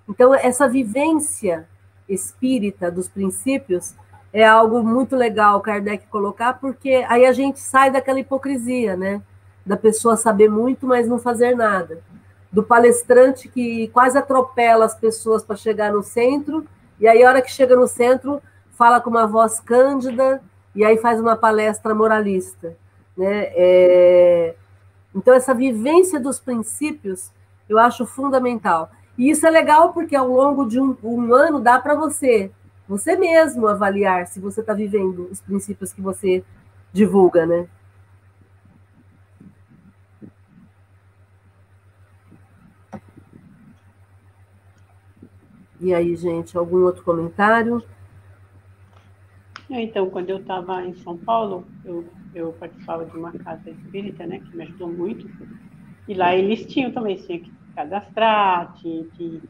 Então, 0.07 0.35
essa 0.35 0.67
vivência 0.67 1.67
espírita 2.07 2.91
dos 2.91 3.07
princípios 3.07 3.95
é 4.33 4.45
algo 4.45 4.83
muito 4.83 5.15
legal 5.15 5.59
Kardec 5.61 6.05
colocar, 6.07 6.53
porque 6.53 7.05
aí 7.07 7.25
a 7.25 7.33
gente 7.33 7.59
sai 7.59 7.89
daquela 7.89 8.19
hipocrisia, 8.19 8.95
né? 8.95 9.21
Da 9.65 9.77
pessoa 9.77 10.15
saber 10.17 10.49
muito, 10.49 10.85
mas 10.85 11.07
não 11.07 11.17
fazer 11.17 11.55
nada. 11.55 12.01
Do 12.51 12.63
palestrante 12.63 13.47
que 13.47 13.87
quase 13.89 14.17
atropela 14.17 14.85
as 14.85 14.95
pessoas 14.95 15.43
para 15.43 15.55
chegar 15.55 15.91
no 15.91 16.03
centro, 16.03 16.65
e 16.99 17.07
aí, 17.07 17.23
a 17.23 17.29
hora 17.29 17.41
que 17.41 17.51
chega 17.51 17.75
no 17.75 17.87
centro, 17.87 18.41
fala 18.73 19.01
com 19.01 19.09
uma 19.09 19.25
voz 19.25 19.59
cândida, 19.59 20.41
e 20.75 20.85
aí 20.85 20.97
faz 20.97 21.19
uma 21.19 21.35
palestra 21.35 21.95
moralista. 21.95 22.75
Né? 23.17 23.51
É... 23.55 24.55
Então, 25.13 25.33
essa 25.33 25.53
vivência 25.53 26.19
dos 26.19 26.39
princípios 26.39 27.31
eu 27.67 27.79
acho 27.79 28.05
fundamental. 28.05 28.91
E 29.17 29.29
isso 29.29 29.47
é 29.47 29.49
legal 29.49 29.93
porque 29.93 30.15
ao 30.15 30.27
longo 30.27 30.65
de 30.65 30.79
um, 30.79 30.95
um 31.03 31.33
ano 31.33 31.59
dá 31.59 31.79
para 31.79 31.95
você, 31.95 32.51
você 32.87 33.15
mesmo, 33.15 33.67
avaliar 33.67 34.27
se 34.27 34.39
você 34.39 34.59
está 34.59 34.73
vivendo 34.73 35.29
os 35.31 35.39
princípios 35.39 35.93
que 35.93 36.01
você 36.01 36.43
divulga, 36.91 37.45
né? 37.45 37.67
E 45.81 45.93
aí, 45.93 46.15
gente, 46.15 46.57
algum 46.57 46.83
outro 46.83 47.03
comentário? 47.03 47.83
Então, 49.69 50.09
quando 50.09 50.29
eu 50.29 50.37
estava 50.37 50.85
em 50.85 50.93
São 50.95 51.17
Paulo, 51.17 51.65
eu 51.83 52.05
eu 52.33 52.53
participava 52.53 53.05
de 53.05 53.17
uma 53.17 53.31
casa 53.31 53.69
espírita, 53.69 54.25
né, 54.25 54.39
que 54.39 54.55
me 54.55 54.63
ajudou 54.63 54.91
muito. 54.91 55.29
E 56.07 56.13
lá 56.13 56.35
eles 56.35 56.65
tinham 56.65 56.91
também, 56.91 57.15
tinha 57.17 57.39
que 57.39 57.51
cadastrar, 57.75 58.73
tinha 58.75 59.03
que 59.15 59.41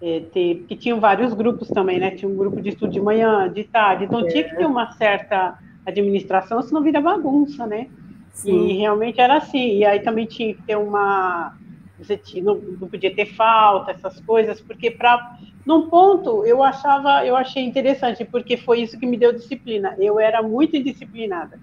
é, 0.00 0.20
ter, 0.32 0.58
porque 0.58 0.76
tinham 0.76 1.00
vários 1.00 1.34
grupos 1.34 1.68
também, 1.68 1.98
né? 1.98 2.12
Tinha 2.12 2.30
um 2.30 2.36
grupo 2.36 2.60
de 2.60 2.70
estudo 2.70 2.92
de 2.92 3.00
manhã, 3.00 3.50
de 3.52 3.64
tarde, 3.64 4.04
então 4.04 4.20
é. 4.20 4.28
tinha 4.28 4.44
que 4.44 4.56
ter 4.56 4.66
uma 4.66 4.92
certa 4.92 5.58
administração, 5.84 6.62
senão 6.62 6.82
vira 6.82 7.00
bagunça, 7.00 7.66
né? 7.66 7.88
Sim. 8.30 8.68
E 8.68 8.78
realmente 8.78 9.20
era 9.20 9.36
assim. 9.36 9.78
E 9.78 9.84
aí 9.84 10.00
também 10.00 10.26
tinha 10.26 10.54
que 10.54 10.62
ter 10.62 10.76
uma. 10.76 11.56
Você 11.98 12.20
não, 12.40 12.54
não 12.56 12.88
podia 12.88 13.14
ter 13.14 13.26
falta, 13.26 13.90
essas 13.90 14.20
coisas, 14.20 14.60
porque 14.60 14.90
para. 14.90 15.36
Num 15.66 15.90
ponto 15.90 16.46
eu 16.46 16.62
achava, 16.62 17.26
eu 17.26 17.36
achei 17.36 17.62
interessante, 17.62 18.24
porque 18.24 18.56
foi 18.56 18.80
isso 18.80 18.98
que 18.98 19.06
me 19.06 19.16
deu 19.16 19.32
disciplina. 19.32 19.94
Eu 19.98 20.18
era 20.18 20.42
muito 20.42 20.76
indisciplinada 20.76 21.58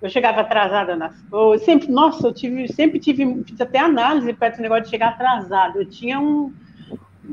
eu 0.00 0.08
chegava 0.08 0.40
atrasada 0.42 0.94
nas 0.94 1.20
coisas, 1.22 1.64
sempre, 1.64 1.88
nossa, 1.88 2.28
eu 2.28 2.32
tive, 2.32 2.68
sempre 2.72 3.00
tive, 3.00 3.42
fiz 3.44 3.60
até 3.60 3.78
análise 3.80 4.32
perto 4.32 4.56
do 4.56 4.62
negócio 4.62 4.84
de 4.84 4.90
chegar 4.90 5.08
atrasado. 5.08 5.80
Eu 5.80 5.88
tinha 5.88 6.20
um, 6.20 6.52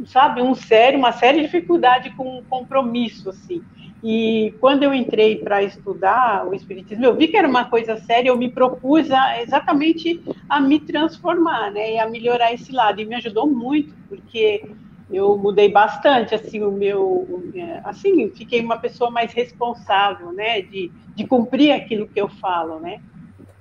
sabe, 0.07 0.41
um 0.41 0.55
sério, 0.55 0.97
uma 0.97 1.11
séria 1.11 1.41
dificuldade 1.41 2.09
com 2.15 2.43
compromisso, 2.49 3.29
assim. 3.29 3.63
E 4.07 4.53
quando 4.59 4.83
eu 4.83 4.93
entrei 4.93 5.37
para 5.37 5.63
estudar 5.63 6.47
o 6.47 6.53
Espiritismo, 6.53 7.03
eu 7.03 7.15
vi 7.15 7.27
que 7.27 7.35
era 7.35 7.47
uma 7.47 7.65
coisa 7.65 7.97
séria, 7.97 8.29
eu 8.29 8.37
me 8.37 8.51
propus 8.51 9.09
a, 9.09 9.41
exatamente 9.41 10.21
a 10.47 10.61
me 10.61 10.79
transformar, 10.79 11.71
né, 11.71 11.93
e 11.93 11.97
a 11.97 12.07
melhorar 12.07 12.53
esse 12.53 12.71
lado, 12.71 13.01
e 13.01 13.05
me 13.05 13.15
ajudou 13.15 13.47
muito, 13.47 13.95
porque 14.07 14.63
eu 15.11 15.35
mudei 15.39 15.69
bastante, 15.69 16.35
assim, 16.35 16.61
o 16.61 16.71
meu, 16.71 17.51
assim, 17.83 18.29
fiquei 18.29 18.61
uma 18.61 18.77
pessoa 18.77 19.09
mais 19.09 19.33
responsável, 19.33 20.31
né, 20.31 20.61
de, 20.61 20.91
de 21.15 21.25
cumprir 21.25 21.71
aquilo 21.71 22.07
que 22.07 22.21
eu 22.21 22.29
falo, 22.29 22.79
né, 22.79 23.01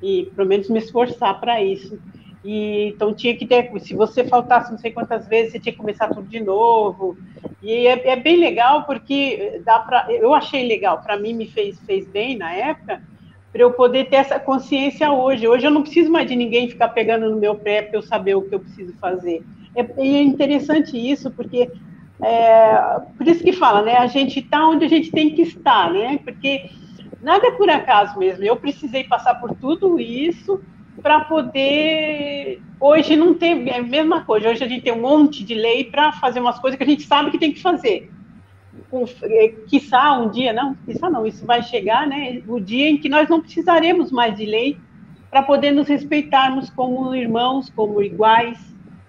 e 0.03 0.31
pelo 0.37 0.47
menos 0.47 0.69
me 0.69 0.79
esforçar 0.79 1.41
para 1.41 1.63
isso. 1.63 1.99
E, 2.45 2.89
então 2.89 3.15
tinha 3.15 3.35
que 3.35 3.47
ter, 3.47 3.71
se 3.81 3.95
você 3.95 4.23
faltasse 4.23 4.71
não 4.71 4.79
sei 4.79 4.93
quantas 4.93 5.27
vezes, 5.27 5.53
você 5.53 5.59
tinha 5.59 5.73
que 5.73 5.79
começar 5.79 6.09
tudo 6.09 6.29
de 6.29 6.41
novo. 6.41 7.17
E 7.63 7.87
é, 7.87 8.11
é 8.11 8.17
bem 8.17 8.37
legal 8.37 8.85
porque 8.85 9.63
dá 9.65 9.79
para, 9.79 10.13
eu 10.13 10.35
achei 10.35 10.69
legal, 10.69 11.01
para 11.01 11.17
mim 11.17 11.33
me 11.33 11.47
fez 11.47 11.81
fez 11.81 12.07
bem 12.07 12.37
na 12.37 12.53
época, 12.53 13.03
para 13.51 13.63
eu 13.63 13.73
poder 13.73 14.11
ter 14.11 14.17
essa 14.17 14.39
consciência 14.39 15.11
hoje. 15.11 15.49
Hoje 15.49 15.67
eu 15.67 15.71
não 15.71 15.83
preciso 15.83 16.11
mais 16.11 16.29
de 16.29 16.37
ninguém 16.37 16.69
ficar 16.69 16.89
pegando 16.89 17.31
no 17.31 17.37
meu 17.37 17.55
pé 17.55 17.81
para 17.81 17.97
eu 17.97 18.03
saber 18.03 18.35
o 18.35 18.43
que 18.43 18.55
eu 18.55 18.61
preciso 18.61 18.93
fazer. 18.99 19.43
É, 19.75 19.81
é 19.97 20.23
interessante 20.23 20.99
isso, 20.99 21.31
porque 21.31 21.71
é, 22.23 23.01
por 23.17 23.27
isso 23.27 23.43
que 23.43 23.53
fala, 23.53 23.81
né? 23.81 23.97
A 23.97 24.07
gente 24.07 24.41
está 24.41 24.69
onde 24.69 24.85
a 24.85 24.89
gente 24.89 25.11
tem 25.11 25.35
que 25.35 25.43
estar, 25.43 25.91
né? 25.91 26.19
Porque 26.23 26.69
nada 27.23 27.47
é 27.47 27.53
por 27.53 27.71
acaso 27.71 28.19
mesmo. 28.19 28.45
Eu 28.45 28.57
precisei 28.57 29.05
passar 29.05 29.37
por 29.37 29.55
tudo 29.55 29.99
isso 29.99 30.61
para 31.03 31.21
poder. 31.21 32.61
Hoje 32.79 33.17
não 33.17 33.35
tem 33.35 33.69
é 33.69 33.79
a 33.79 33.83
mesma 33.83 34.25
coisa. 34.25 34.49
Hoje 34.49 34.65
a 34.65 34.69
gente 34.69 34.83
tem 34.83 34.93
um 34.93 35.01
monte 35.01 35.45
de 35.45 35.55
lei 35.55 35.85
para 35.85 36.13
fazer 36.13 36.41
umas 36.41 36.59
coisas 36.59 36.77
que 36.77 36.85
a 36.85 36.87
gente 36.87 37.03
sabe 37.03 37.31
que 37.31 37.39
tem 37.39 37.53
que 37.53 37.61
fazer. 37.61 38.11
Com, 38.91 39.05
é, 39.23 39.49
quiçá 39.69 40.19
um 40.19 40.31
dia, 40.31 40.53
não, 40.53 40.75
quiçá 40.87 41.09
não, 41.09 41.27
isso 41.27 41.45
vai 41.47 41.63
chegar, 41.63 42.07
né? 42.07 42.43
O 42.47 42.61
dia 42.61 42.89
em 42.89 42.99
que 42.99 43.09
nós 43.09 43.29
não 43.29 43.41
precisaremos 43.41 44.11
mais 44.13 44.37
de 44.37 44.45
lei 44.45 44.79
para 45.31 45.43
poder 45.43 45.73
nos 45.73 45.89
respeitarmos 45.89 46.71
como 46.71 47.15
irmãos, 47.15 47.71
como 47.71 48.03
iguais, 48.03 48.59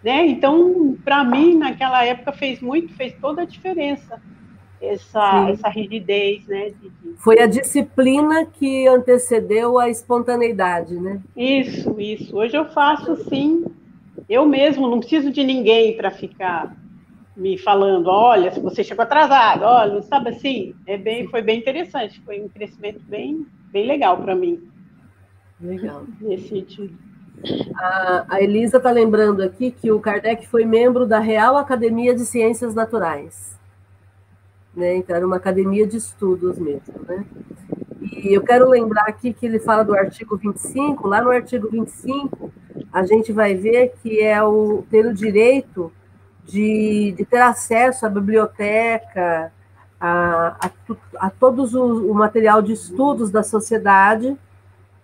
né? 0.03 0.25
Então, 0.25 0.97
para 1.03 1.23
mim, 1.23 1.57
naquela 1.57 2.03
época, 2.03 2.31
fez 2.31 2.61
muito, 2.61 2.93
fez 2.93 3.13
toda 3.19 3.43
a 3.43 3.45
diferença 3.45 4.21
essa, 4.81 5.49
essa 5.49 5.69
rigidez, 5.69 6.45
né? 6.47 6.69
De, 6.69 6.89
de... 6.89 7.17
Foi 7.17 7.39
a 7.39 7.47
disciplina 7.47 8.45
que 8.45 8.87
antecedeu 8.87 9.79
a 9.79 9.89
espontaneidade, 9.89 10.95
né? 10.95 11.21
Isso, 11.35 11.99
isso. 11.99 12.35
Hoje 12.37 12.55
eu 12.55 12.65
faço 12.65 13.15
sim, 13.29 13.65
eu 14.29 14.45
mesmo, 14.45 14.89
não 14.89 14.99
preciso 14.99 15.31
de 15.31 15.43
ninguém 15.43 15.95
para 15.95 16.11
ficar 16.11 16.75
me 17.35 17.57
falando, 17.57 18.07
olha, 18.07 18.51
se 18.51 18.59
você 18.59 18.83
chegou 18.83 19.03
atrasado, 19.03 19.63
olha, 19.63 20.01
sabe 20.03 20.29
assim, 20.29 20.73
é 20.87 20.97
bem, 20.97 21.27
foi 21.27 21.41
bem 21.41 21.59
interessante, 21.59 22.21
foi 22.21 22.41
um 22.41 22.47
crescimento 22.47 23.01
bem, 23.07 23.45
bem 23.71 23.85
legal 23.85 24.17
para 24.17 24.33
mim. 24.33 24.69
Legal. 25.59 26.03
Nesse 26.21 26.49
sentido. 26.49 26.97
A, 27.75 28.25
a 28.29 28.41
Elisa 28.41 28.77
está 28.77 28.91
lembrando 28.91 29.41
aqui 29.41 29.69
que 29.69 29.91
o 29.91 29.99
Kardec 29.99 30.47
foi 30.47 30.63
membro 30.65 31.05
da 31.05 31.19
Real 31.19 31.57
Academia 31.57 32.15
de 32.15 32.25
Ciências 32.25 32.73
Naturais. 32.73 33.57
Né? 34.75 34.97
Então, 34.97 35.15
era 35.15 35.25
uma 35.25 35.37
academia 35.37 35.87
de 35.87 35.97
estudos 35.97 36.57
mesmo. 36.57 36.93
Né? 37.07 37.25
E 38.01 38.33
eu 38.33 38.41
quero 38.41 38.69
lembrar 38.69 39.05
aqui 39.07 39.33
que 39.33 39.45
ele 39.45 39.59
fala 39.59 39.83
do 39.83 39.95
artigo 39.95 40.37
25. 40.37 41.07
Lá 41.07 41.21
no 41.21 41.31
artigo 41.31 41.69
25, 41.69 42.51
a 42.91 43.05
gente 43.05 43.31
vai 43.31 43.55
ver 43.55 43.93
que 44.01 44.21
é 44.21 44.41
o 44.43 44.83
ter 44.89 45.05
o 45.05 45.13
direito 45.13 45.91
de, 46.43 47.13
de 47.17 47.25
ter 47.25 47.41
acesso 47.41 48.05
à 48.05 48.09
biblioteca, 48.09 49.51
a, 49.99 50.67
a, 50.67 50.71
a 51.17 51.29
todos 51.29 51.73
o, 51.73 52.11
o 52.11 52.13
material 52.13 52.61
de 52.61 52.73
estudos 52.73 53.31
da 53.31 53.43
sociedade 53.43 54.37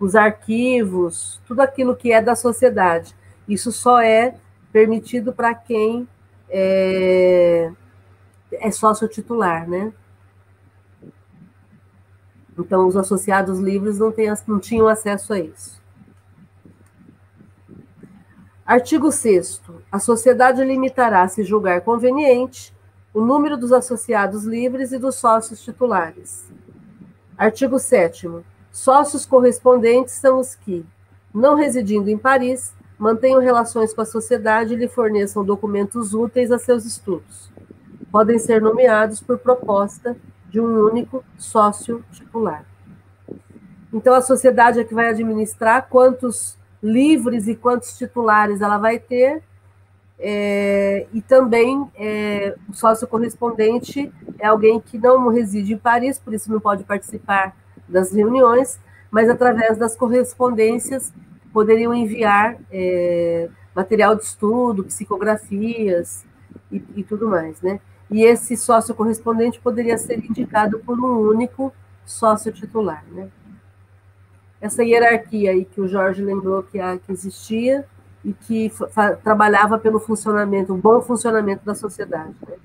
os 0.02 0.16
arquivos, 0.16 1.40
tudo 1.46 1.60
aquilo 1.60 1.94
que 1.94 2.12
é 2.12 2.20
da 2.20 2.34
sociedade. 2.34 3.14
Isso 3.48 3.70
só 3.70 4.00
é 4.00 4.34
permitido 4.72 5.32
para 5.32 5.54
quem 5.54 6.08
é, 6.50 7.70
é 8.52 8.70
sócio 8.70 9.08
titular, 9.08 9.68
né? 9.68 9.92
Então, 12.58 12.86
os 12.86 12.96
associados 12.96 13.58
livres 13.58 13.98
não, 13.98 14.12
tem, 14.12 14.32
não 14.46 14.58
tinham 14.58 14.86
acesso 14.86 15.32
a 15.32 15.38
isso. 15.38 15.80
Artigo 18.64 19.10
6. 19.10 19.60
A 19.90 19.98
sociedade 19.98 20.64
limitará, 20.64 21.26
se 21.28 21.42
julgar 21.42 21.80
conveniente, 21.80 22.74
o 23.12 23.20
número 23.20 23.56
dos 23.56 23.72
associados 23.72 24.44
livres 24.44 24.92
e 24.92 24.98
dos 24.98 25.16
sócios 25.16 25.60
titulares. 25.62 26.50
Artigo 27.36 27.78
7. 27.78 28.30
Sócios 28.70 29.26
correspondentes 29.26 30.14
são 30.14 30.38
os 30.38 30.54
que, 30.54 30.84
não 31.34 31.54
residindo 31.54 32.08
em 32.08 32.16
Paris, 32.16 32.72
mantenham 32.98 33.40
relações 33.40 33.92
com 33.92 34.00
a 34.00 34.06
sociedade 34.06 34.72
e 34.72 34.76
lhe 34.76 34.88
forneçam 34.88 35.44
documentos 35.44 36.14
úteis 36.14 36.50
a 36.50 36.58
seus 36.58 36.86
estudos. 36.86 37.51
Podem 38.10 38.38
ser 38.38 38.60
nomeados 38.60 39.20
por 39.20 39.38
proposta 39.38 40.16
de 40.48 40.60
um 40.60 40.86
único 40.86 41.24
sócio 41.38 42.04
titular. 42.12 42.64
Então, 43.92 44.14
a 44.14 44.22
sociedade 44.22 44.80
é 44.80 44.84
que 44.84 44.94
vai 44.94 45.08
administrar 45.08 45.88
quantos 45.88 46.56
livres 46.82 47.46
e 47.46 47.54
quantos 47.54 47.96
titulares 47.96 48.60
ela 48.60 48.78
vai 48.78 48.98
ter, 48.98 49.42
é, 50.24 51.06
e 51.12 51.20
também 51.20 51.90
é, 51.96 52.54
o 52.68 52.72
sócio 52.72 53.08
correspondente 53.08 54.12
é 54.38 54.46
alguém 54.46 54.78
que 54.78 54.96
não 54.96 55.28
reside 55.28 55.72
em 55.72 55.78
Paris, 55.78 56.16
por 56.16 56.32
isso 56.32 56.50
não 56.50 56.60
pode 56.60 56.84
participar 56.84 57.56
das 57.88 58.12
reuniões, 58.12 58.78
mas 59.10 59.28
através 59.28 59.76
das 59.76 59.96
correspondências 59.96 61.12
poderiam 61.52 61.92
enviar 61.92 62.56
é, 62.70 63.48
material 63.74 64.14
de 64.14 64.22
estudo, 64.22 64.84
psicografias 64.84 66.24
e, 66.70 66.82
e, 66.96 67.02
tudo 67.02 67.28
mais, 67.28 67.60
né? 67.60 67.80
E 68.12 68.22
esse 68.22 68.56
sócio 68.56 68.94
correspondente 68.94 69.60
poderia 69.60 69.96
ser 69.96 70.18
indicado 70.18 70.78
por 70.80 70.98
um 70.98 71.28
único 71.28 71.72
sócio 72.04 72.52
titular, 72.52 73.04
né? 73.10 73.28
Essa 74.60 74.84
hierarquia 74.84 75.50
aí 75.50 75.64
que 75.64 75.80
o 75.80 75.88
Jorge 75.88 76.22
lembrou 76.22 76.62
que, 76.62 76.78
a, 76.78 76.98
que 76.98 77.10
existia 77.10 77.84
e 78.24 78.32
que 78.32 78.70
trabalhava 79.24 79.78
pelo 79.78 79.98
funcionamento, 79.98 80.72
o 80.72 80.76
bom 80.76 81.00
funcionamento 81.00 81.64
da 81.64 81.74
sociedade. 81.74 82.34
Né? 82.46 82.56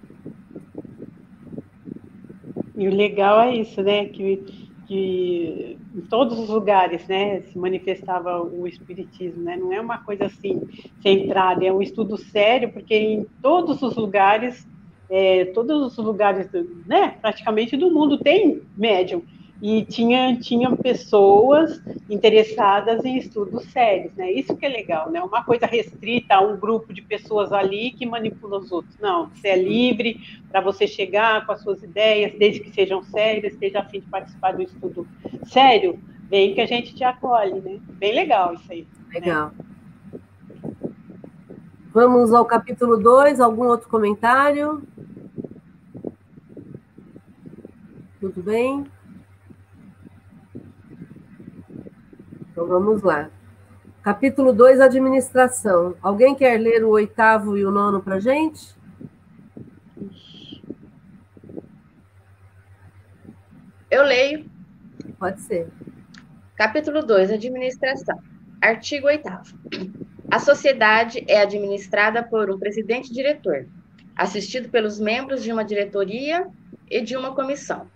E 2.75 2.87
o 2.87 2.93
legal 2.93 3.39
é 3.39 3.55
isso, 3.55 3.81
né? 3.81 4.05
Que 4.05 4.67
que 4.87 5.77
em 5.93 6.01
todos 6.01 6.39
os 6.39 6.47
lugares, 6.47 7.05
né, 7.07 7.41
se 7.41 7.57
manifestava 7.57 8.41
o 8.41 8.65
espiritismo, 8.65 9.43
né? 9.43 9.57
Não 9.57 9.73
é 9.73 9.81
uma 9.81 9.97
coisa 9.97 10.25
assim 10.25 10.61
centrada, 11.01 11.65
é 11.65 11.71
um 11.71 11.81
estudo 11.81 12.17
sério, 12.17 12.71
porque 12.71 12.95
em 12.95 13.25
todos 13.41 13.81
os 13.81 13.95
lugares, 13.97 14.65
é, 15.09 15.45
todos 15.45 15.97
os 15.97 16.05
lugares, 16.05 16.49
né, 16.85 17.15
praticamente 17.21 17.77
do 17.77 17.91
mundo 17.91 18.17
tem 18.17 18.61
médium 18.75 19.23
e 19.61 19.83
tinha, 19.83 20.37
tinha 20.39 20.75
pessoas 20.75 21.81
interessadas 22.09 23.03
em 23.03 23.17
estudos 23.17 23.63
sérios, 23.71 24.13
né? 24.13 24.31
Isso 24.31 24.55
que 24.55 24.65
é 24.65 24.69
legal, 24.69 25.09
né? 25.09 25.21
Uma 25.21 25.43
coisa 25.43 25.65
restrita 25.65 26.35
a 26.35 26.41
um 26.41 26.57
grupo 26.57 26.93
de 26.93 27.01
pessoas 27.01 27.51
ali 27.51 27.91
que 27.91 28.05
manipula 28.05 28.59
os 28.59 28.71
outros. 28.71 28.95
Não, 28.99 29.29
você 29.29 29.47
é 29.47 29.57
livre 29.57 30.19
para 30.51 30.61
você 30.61 30.85
chegar 30.85 31.45
com 31.45 31.53
as 31.53 31.61
suas 31.61 31.81
ideias, 31.81 32.33
desde 32.37 32.59
que 32.59 32.71
sejam 32.71 33.01
sérias, 33.03 33.53
esteja 33.53 33.79
a 33.79 33.85
fim 33.85 33.99
de 33.99 34.05
participar 34.05 34.51
do 34.51 34.61
estudo 34.61 35.07
sério, 35.47 35.99
vem 36.29 36.53
que 36.53 36.61
a 36.61 36.67
gente 36.67 36.93
te 36.93 37.03
acolhe, 37.03 37.59
né? 37.59 37.79
Bem 37.93 38.13
legal 38.13 38.53
isso 38.53 38.71
aí. 38.71 38.87
Né? 39.07 39.19
Legal. 39.19 39.51
Né? 39.57 40.19
Vamos 41.91 42.31
ao 42.31 42.45
capítulo 42.45 42.97
2, 42.97 43.39
algum 43.39 43.65
outro 43.65 43.89
comentário? 43.89 44.83
Tudo 48.27 48.43
bem? 48.43 48.85
Então 52.51 52.67
vamos 52.67 53.01
lá. 53.01 53.29
Capítulo 54.03 54.51
2, 54.51 54.81
administração. 54.81 55.95
Alguém 56.01 56.35
quer 56.35 56.59
ler 56.59 56.83
o 56.83 56.89
oitavo 56.89 57.57
e 57.57 57.65
o 57.65 57.71
nono 57.71 58.01
para 58.01 58.15
a 58.15 58.19
gente? 58.19 58.75
Eu 63.89 64.03
leio. 64.03 64.45
Pode 65.17 65.39
ser. 65.39 65.69
Capítulo 66.57 67.01
2, 67.01 67.31
administração. 67.31 68.19
Artigo 68.61 69.07
8. 69.07 69.23
A 70.29 70.39
sociedade 70.39 71.23
é 71.29 71.41
administrada 71.41 72.21
por 72.21 72.51
um 72.51 72.59
presidente-diretor, 72.59 73.69
assistido 74.17 74.67
pelos 74.67 74.99
membros 74.99 75.41
de 75.41 75.53
uma 75.53 75.63
diretoria 75.63 76.45
e 76.91 76.99
de 76.99 77.15
uma 77.15 77.33
comissão. 77.33 77.87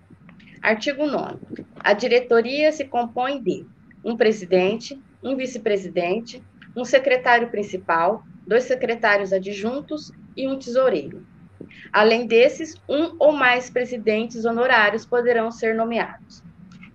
Artigo 0.61 1.07
9. 1.07 1.39
A 1.79 1.93
diretoria 1.93 2.71
se 2.71 2.85
compõe 2.85 3.41
de 3.41 3.65
um 4.03 4.15
presidente, 4.15 5.01
um 5.23 5.35
vice-presidente, 5.35 6.43
um 6.75 6.85
secretário 6.85 7.49
principal, 7.49 8.23
dois 8.45 8.65
secretários 8.65 9.33
adjuntos 9.33 10.11
e 10.37 10.47
um 10.47 10.59
tesoureiro. 10.59 11.25
Além 11.91 12.27
desses, 12.27 12.75
um 12.87 13.15
ou 13.17 13.31
mais 13.31 13.69
presidentes 13.69 14.45
honorários 14.45 15.05
poderão 15.05 15.51
ser 15.51 15.75
nomeados. 15.75 16.43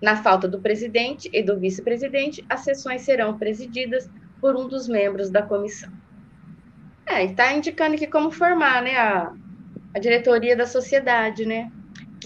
Na 0.00 0.16
falta 0.16 0.46
do 0.46 0.60
presidente 0.60 1.28
e 1.32 1.42
do 1.42 1.58
vice-presidente, 1.58 2.44
as 2.48 2.60
sessões 2.60 3.02
serão 3.02 3.36
presididas 3.36 4.08
por 4.40 4.54
um 4.56 4.68
dos 4.68 4.88
membros 4.88 5.30
da 5.30 5.42
comissão. 5.42 5.90
É, 7.06 7.24
está 7.24 7.52
indicando 7.52 7.94
aqui 7.94 8.06
como 8.06 8.30
formar 8.30 8.82
né, 8.82 8.96
a, 8.96 9.32
a 9.94 9.98
diretoria 9.98 10.56
da 10.56 10.66
sociedade, 10.66 11.46
né? 11.46 11.70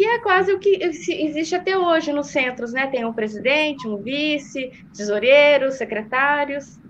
Que 0.01 0.07
é 0.07 0.19
quase 0.19 0.51
o 0.51 0.59
que 0.59 0.83
existe 0.83 1.55
até 1.55 1.77
hoje 1.77 2.11
nos 2.11 2.29
centros, 2.29 2.73
né? 2.73 2.87
Tem 2.87 3.05
um 3.05 3.13
presidente, 3.13 3.87
um 3.87 3.99
vice, 3.99 4.73
tesoureiros, 4.97 5.75
secretários. 5.75 6.81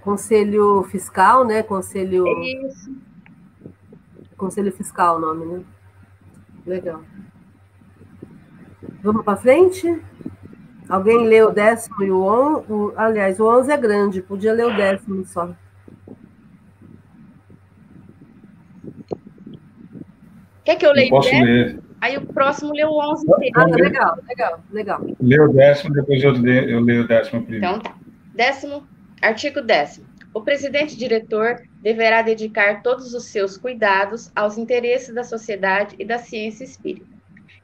Conselho 0.00 0.82
fiscal, 0.82 1.44
né? 1.44 1.62
Conselho. 1.62 2.26
Isso. 2.66 2.92
Conselho 4.36 4.72
fiscal, 4.72 5.18
o 5.18 5.20
nome, 5.20 5.46
né? 5.46 5.64
Legal. 6.66 7.04
Vamos 9.00 9.24
para 9.24 9.36
frente? 9.36 10.02
Alguém 10.88 11.28
leu 11.28 11.50
o 11.50 11.52
décimo 11.52 12.02
e 12.02 12.10
o 12.10 12.20
onze? 12.20 12.96
Aliás, 12.96 13.38
o 13.38 13.46
onze 13.46 13.70
é 13.70 13.76
grande, 13.76 14.20
podia 14.20 14.52
ler 14.52 14.66
o 14.66 14.76
décimo 14.76 15.24
só. 15.24 15.54
Quer 20.64 20.76
que 20.76 20.86
eu 20.86 20.92
leia 20.92 21.10
posso 21.10 21.30
ler. 21.30 21.80
Aí 22.00 22.16
o 22.16 22.26
próximo 22.26 22.72
lê 22.72 22.84
o 22.84 22.98
11 23.12 23.24
inteiro. 23.24 23.52
Ah, 23.54 23.64
legal, 23.64 24.18
legal, 24.28 24.60
legal. 24.70 25.06
Lê 25.20 25.40
o 25.40 25.48
décimo, 25.48 25.94
depois 25.94 26.22
eu 26.22 26.32
leio, 26.32 26.70
eu 26.70 26.80
leio 26.80 27.02
o 27.02 27.06
décimo 27.06 27.42
primeiro. 27.42 27.64
Então 27.64 27.80
tá. 27.80 27.94
Décimo, 28.34 28.86
artigo 29.20 29.60
décimo. 29.60 30.06
O 30.34 30.40
presidente-diretor 30.40 31.62
deverá 31.82 32.22
dedicar 32.22 32.82
todos 32.82 33.12
os 33.12 33.26
seus 33.26 33.58
cuidados 33.58 34.32
aos 34.34 34.56
interesses 34.56 35.14
da 35.14 35.22
sociedade 35.22 35.94
e 35.98 36.04
da 36.04 36.18
ciência 36.18 36.64
espírita. 36.64 37.06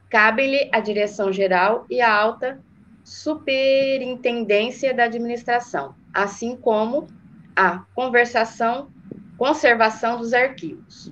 Cabe-lhe 0.09 0.69
a 0.71 0.79
direção 0.79 1.33
geral 1.33 1.85
e 1.89 1.99
a 1.99 2.13
alta 2.13 2.59
superintendência 3.03 4.93
da 4.93 5.05
administração, 5.05 5.95
assim 6.13 6.55
como 6.55 7.07
a 7.55 7.79
conversação, 7.95 8.91
conservação 9.37 10.19
dos 10.19 10.33
arquivos. 10.33 11.11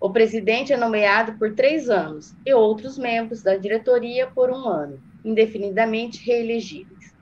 O 0.00 0.08
presidente 0.08 0.72
é 0.72 0.78
nomeado 0.78 1.34
por 1.34 1.54
três 1.54 1.90
anos 1.90 2.34
e 2.46 2.54
outros 2.54 2.96
membros 2.96 3.42
da 3.42 3.56
diretoria 3.56 4.26
por 4.26 4.50
um 4.50 4.66
ano, 4.66 4.98
indefinidamente 5.22 6.24
reelegíveis. 6.24 7.14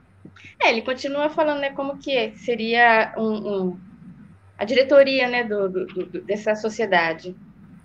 É, 0.61 0.69
ele 0.69 0.81
continua 0.81 1.29
falando 1.29 1.59
né, 1.59 1.71
como 1.71 1.97
que 1.97 2.31
seria 2.37 3.13
um, 3.17 3.31
um, 3.67 3.79
a 4.57 4.63
diretoria 4.63 5.27
né, 5.27 5.43
do, 5.43 5.67
do, 5.67 5.85
do, 5.85 6.21
dessa 6.21 6.55
sociedade. 6.55 7.35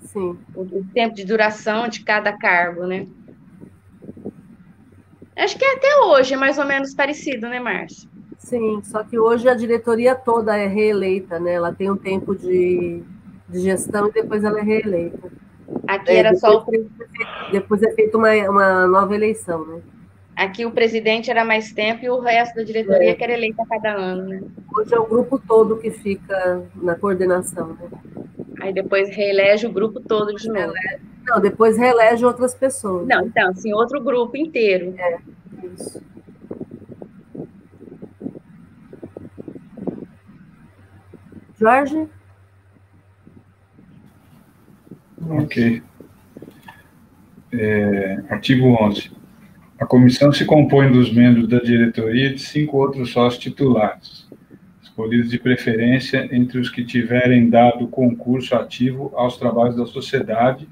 Sim. 0.03 0.39
O, 0.55 0.63
o, 0.63 0.87
tempo 0.95 1.17
de 1.17 1.25
duração 1.25 1.89
de 1.89 2.05
cada 2.05 2.33
cargo, 2.33 2.87
né? 2.87 3.09
Acho 5.37 5.59
que 5.59 5.65
até 5.65 6.03
hoje 6.05 6.35
é 6.35 6.37
mais 6.37 6.57
ou 6.57 6.65
menos 6.65 6.95
parecido, 6.95 7.49
né, 7.49 7.59
Márcio? 7.59 8.09
Sim, 8.39 8.81
só 8.85 9.03
que 9.03 9.19
hoje 9.19 9.49
a 9.49 9.55
diretoria 9.55 10.15
toda 10.15 10.57
é 10.57 10.69
reeleita, 10.69 11.41
né? 11.41 11.55
Ela 11.55 11.73
tem 11.73 11.91
um 11.91 11.97
tempo 11.97 12.37
de 12.37 13.03
de 13.49 13.61
gestão 13.61 14.09
e 14.09 14.13
depois 14.13 14.43
ela 14.45 14.61
é 14.61 14.63
reeleita. 14.63 15.31
Aqui 15.87 16.13
é, 16.13 16.17
era 16.17 16.35
só 16.35 16.59
o. 16.59 16.67
Depois 17.53 17.83
é 17.83 17.91
feita 17.93 18.17
uma, 18.17 18.33
uma 18.49 18.87
nova 18.87 19.15
eleição, 19.15 19.65
né? 19.67 19.81
Aqui 20.37 20.67
o 20.67 20.73
presidente 20.73 21.31
era 21.31 21.45
mais 21.45 21.73
tempo 21.73 22.05
e 22.05 22.11
o 22.11 22.19
resto 22.19 22.57
da 22.57 22.65
diretoria 22.65 23.11
é. 23.11 23.15
que 23.15 23.23
era 23.23 23.35
eleita 23.35 23.63
a 23.63 23.67
cada 23.67 23.95
ano, 23.95 24.29
né? 24.29 24.43
Hoje 24.77 24.93
é 24.93 24.99
o 24.99 25.07
grupo 25.07 25.39
todo 25.39 25.79
que 25.79 25.91
fica 25.91 26.63
na 26.75 26.97
coordenação, 26.97 27.69
né? 27.69 27.89
Aí 28.61 28.73
depois 28.73 29.15
reelege 29.15 29.67
o 29.67 29.73
grupo 29.73 30.01
todo 30.01 30.35
de 30.35 30.49
novo. 30.49 30.73
Não, 31.25 31.41
depois 31.41 31.79
reelege 31.79 32.25
outras 32.25 32.55
pessoas. 32.55 33.07
Não, 33.07 33.27
então, 33.27 33.51
assim, 33.51 33.73
outro 33.73 34.01
grupo 34.03 34.37
inteiro. 34.37 34.95
É, 34.99 35.19
isso. 35.67 36.03
Jorge? 41.57 42.09
Ok. 45.29 45.83
É, 47.53 48.23
artigo 48.29 48.77
11. 48.81 49.11
A 49.79 49.87
comissão 49.87 50.33
se 50.33 50.45
compõe 50.45 50.91
dos 50.91 51.13
membros 51.13 51.49
da 51.49 51.59
diretoria 51.59 52.29
e 52.29 52.35
de 52.35 52.41
cinco 52.41 52.77
outros 52.77 53.11
sócios 53.13 53.43
titulares, 53.43 54.29
escolhidos 54.83 55.31
de 55.31 55.39
preferência 55.39 56.29
entre 56.33 56.59
os 56.59 56.69
que 56.69 56.85
tiverem 56.85 57.49
dado 57.49 57.89
concurso 57.89 58.55
ativo 58.55 59.13
aos 59.15 59.37
trabalhos 59.37 59.77
da 59.77 59.87
sociedade, 59.87 60.69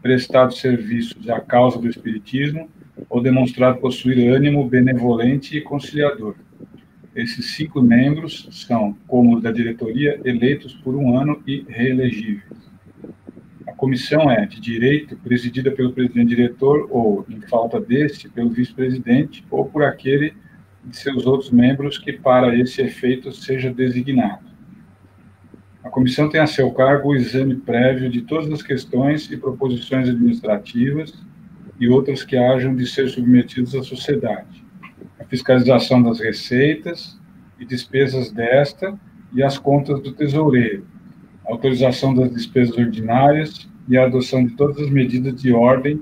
prestado 0.00 0.54
serviços 0.54 1.28
à 1.28 1.40
causa 1.40 1.78
do 1.78 1.88
espiritismo 1.88 2.68
ou 3.08 3.20
demonstrado 3.20 3.78
possuir 3.78 4.32
ânimo 4.32 4.68
benevolente 4.68 5.56
e 5.56 5.60
conciliador. 5.60 6.34
Esses 7.14 7.56
cinco 7.56 7.82
membros 7.82 8.48
são, 8.52 8.96
como 9.06 9.40
da 9.40 9.50
diretoria, 9.50 10.20
eleitos 10.24 10.74
por 10.74 10.94
um 10.94 11.18
ano 11.18 11.42
e 11.46 11.64
reelegíveis. 11.68 12.67
Comissão 13.78 14.28
é 14.28 14.44
de 14.44 14.60
direito 14.60 15.16
presidida 15.18 15.70
pelo 15.70 15.92
presidente-diretor 15.92 16.88
ou, 16.90 17.24
em 17.28 17.40
falta 17.42 17.80
deste, 17.80 18.28
pelo 18.28 18.50
vice-presidente 18.50 19.46
ou 19.48 19.66
por 19.66 19.84
aquele 19.84 20.34
de 20.84 20.96
seus 20.96 21.24
outros 21.24 21.52
membros 21.52 21.96
que, 21.96 22.12
para 22.12 22.56
esse 22.56 22.82
efeito, 22.82 23.30
seja 23.30 23.72
designado. 23.72 24.48
A 25.84 25.88
comissão 25.88 26.28
tem 26.28 26.40
a 26.40 26.46
seu 26.48 26.72
cargo 26.72 27.10
o 27.10 27.14
exame 27.14 27.54
prévio 27.54 28.10
de 28.10 28.22
todas 28.22 28.50
as 28.50 28.62
questões 28.62 29.30
e 29.30 29.36
proposições 29.36 30.08
administrativas 30.08 31.14
e 31.78 31.88
outras 31.88 32.24
que 32.24 32.36
hajam 32.36 32.74
de 32.74 32.84
ser 32.84 33.08
submetidas 33.08 33.76
à 33.76 33.82
sociedade. 33.84 34.64
A 35.20 35.24
fiscalização 35.24 36.02
das 36.02 36.18
receitas 36.18 37.16
e 37.60 37.64
despesas 37.64 38.32
desta 38.32 38.98
e 39.32 39.40
as 39.40 39.56
contas 39.56 40.02
do 40.02 40.10
tesoureiro, 40.10 40.84
autorização 41.48 42.14
das 42.14 42.30
despesas 42.32 42.76
ordinárias 42.76 43.68
e 43.88 43.96
a 43.96 44.04
adoção 44.04 44.44
de 44.44 44.54
todas 44.54 44.78
as 44.78 44.90
medidas 44.90 45.40
de 45.40 45.52
ordem 45.52 46.00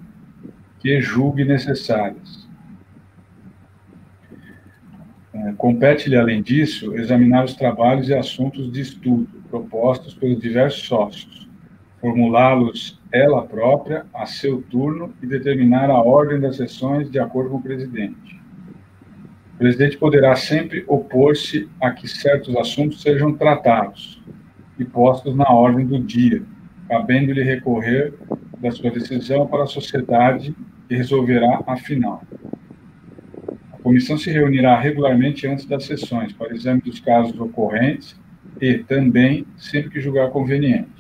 que 0.81 1.01
julgue 1.01 1.45
necessárias. 1.45 2.47
É, 5.33 5.53
compete-lhe, 5.57 6.17
além 6.17 6.43
disso, 6.43 6.97
examinar 6.97 7.45
os 7.45 7.55
trabalhos 7.55 8.09
e 8.09 8.15
assuntos 8.15 8.71
de 8.73 8.81
estudo 8.81 9.29
propostos 9.49 10.15
pelos 10.15 10.41
diversos 10.41 10.87
sócios, 10.87 11.49
formulá-los 12.01 13.01
ela 13.13 13.43
própria 13.47 14.05
a 14.13 14.27
seu 14.27 14.63
turno 14.63 15.15
e 15.23 15.27
determinar 15.27 15.89
a 15.89 16.03
ordem 16.03 16.41
das 16.41 16.57
sessões 16.57 17.11
de 17.11 17.19
acordo 17.19 17.51
com 17.51 17.57
o 17.57 17.63
presidente. 17.63 18.41
O 19.55 19.59
presidente 19.59 19.97
poderá 19.97 20.35
sempre 20.35 20.85
opor-se 20.87 21.69
a 21.81 21.91
que 21.91 22.09
certos 22.09 22.55
assuntos 22.57 23.01
sejam 23.01 23.33
tratados 23.33 24.23
e 24.79 24.85
postos 24.85 25.35
na 25.35 25.51
ordem 25.51 25.87
do 25.87 25.99
dia, 25.99 26.43
cabendo-lhe 26.89 27.43
recorrer 27.43 28.15
da 28.61 28.71
sua 28.71 28.91
decisão 28.91 29.47
para 29.47 29.65
a 29.65 29.67
sociedade 29.67 30.55
e 30.89 30.97
resolverá 30.97 31.63
a 31.67 31.77
final. 31.77 32.23
A 33.73 33.79
comissão 33.83 34.17
se 34.17 34.31
reunirá 34.31 34.79
regularmente 34.79 35.47
antes 35.47 35.65
das 35.65 35.85
sessões 35.85 36.33
para 36.33 36.55
exame 36.55 36.81
dos 36.81 37.01
casos 37.01 37.39
ocorrentes 37.39 38.17
e 38.61 38.79
também 38.79 39.47
sempre 39.57 39.91
que 39.91 40.01
julgar 40.01 40.31
conveniente 40.31 40.97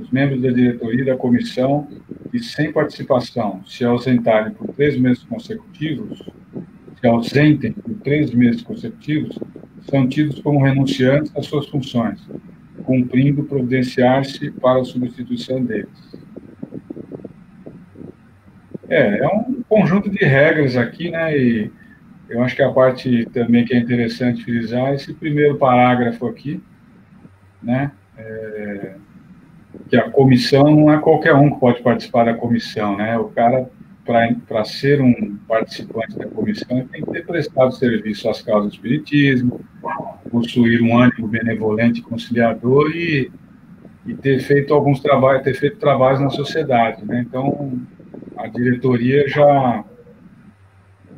os 0.00 0.10
membros 0.10 0.40
da 0.40 0.50
diretoria 0.50 1.04
da 1.04 1.16
comissão 1.16 1.88
que, 2.30 2.38
sem 2.38 2.72
participação, 2.72 3.62
se 3.66 3.84
ausentarem 3.84 4.52
por 4.52 4.68
três 4.68 4.98
meses 4.98 5.22
consecutivos, 5.24 6.22
se 7.00 7.06
ausentem 7.06 7.72
por 7.72 7.94
três 7.96 8.32
meses 8.32 8.62
consecutivos, 8.62 9.38
são 9.90 10.08
tidos 10.08 10.40
como 10.40 10.62
renunciantes 10.62 11.32
às 11.36 11.46
suas 11.46 11.66
funções, 11.68 12.20
cumprindo 12.84 13.44
providenciar-se 13.44 14.50
para 14.50 14.80
a 14.80 14.84
substituição 14.84 15.64
deles. 15.64 16.16
É, 18.88 19.18
é 19.18 19.26
um 19.26 19.62
conjunto 19.68 20.08
de 20.08 20.24
regras 20.24 20.76
aqui, 20.76 21.10
né? 21.10 21.36
E 21.36 21.70
eu 22.28 22.42
acho 22.42 22.54
que 22.54 22.62
a 22.62 22.72
parte 22.72 23.26
também 23.32 23.64
que 23.64 23.74
é 23.74 23.78
interessante 23.78 24.44
frisar 24.44 24.94
esse 24.94 25.12
primeiro 25.12 25.56
parágrafo 25.56 26.26
aqui, 26.26 26.62
né? 27.62 27.90
É, 28.16 28.94
que 29.88 29.96
a 29.96 30.10
comissão 30.10 30.64
não 30.74 30.92
é 30.92 30.98
qualquer 30.98 31.34
um 31.34 31.50
que 31.50 31.60
pode 31.60 31.82
participar 31.82 32.24
da 32.24 32.34
comissão, 32.34 32.96
né? 32.96 33.18
O 33.18 33.24
cara, 33.28 33.68
para 34.06 34.64
ser 34.64 35.02
um 35.02 35.36
participante 35.48 36.16
da 36.16 36.26
comissão, 36.26 36.86
tem 36.86 37.02
que 37.02 37.10
ter 37.10 37.26
prestado 37.26 37.72
serviço 37.72 38.28
às 38.30 38.40
causas 38.40 38.70
do 38.70 38.74
espiritismo, 38.74 39.60
possuir 40.30 40.80
um 40.82 40.96
ânimo 40.96 41.26
benevolente 41.26 42.00
conciliador 42.02 42.90
e, 42.94 43.30
e 44.06 44.14
ter 44.14 44.38
feito 44.40 44.72
alguns 44.72 45.00
trabalhos, 45.00 45.42
ter 45.42 45.54
feito 45.54 45.78
trabalhos 45.78 46.20
na 46.20 46.30
sociedade, 46.30 47.04
né? 47.04 47.24
Então, 47.28 47.80
a 48.36 48.46
diretoria 48.46 49.28
já 49.28 49.84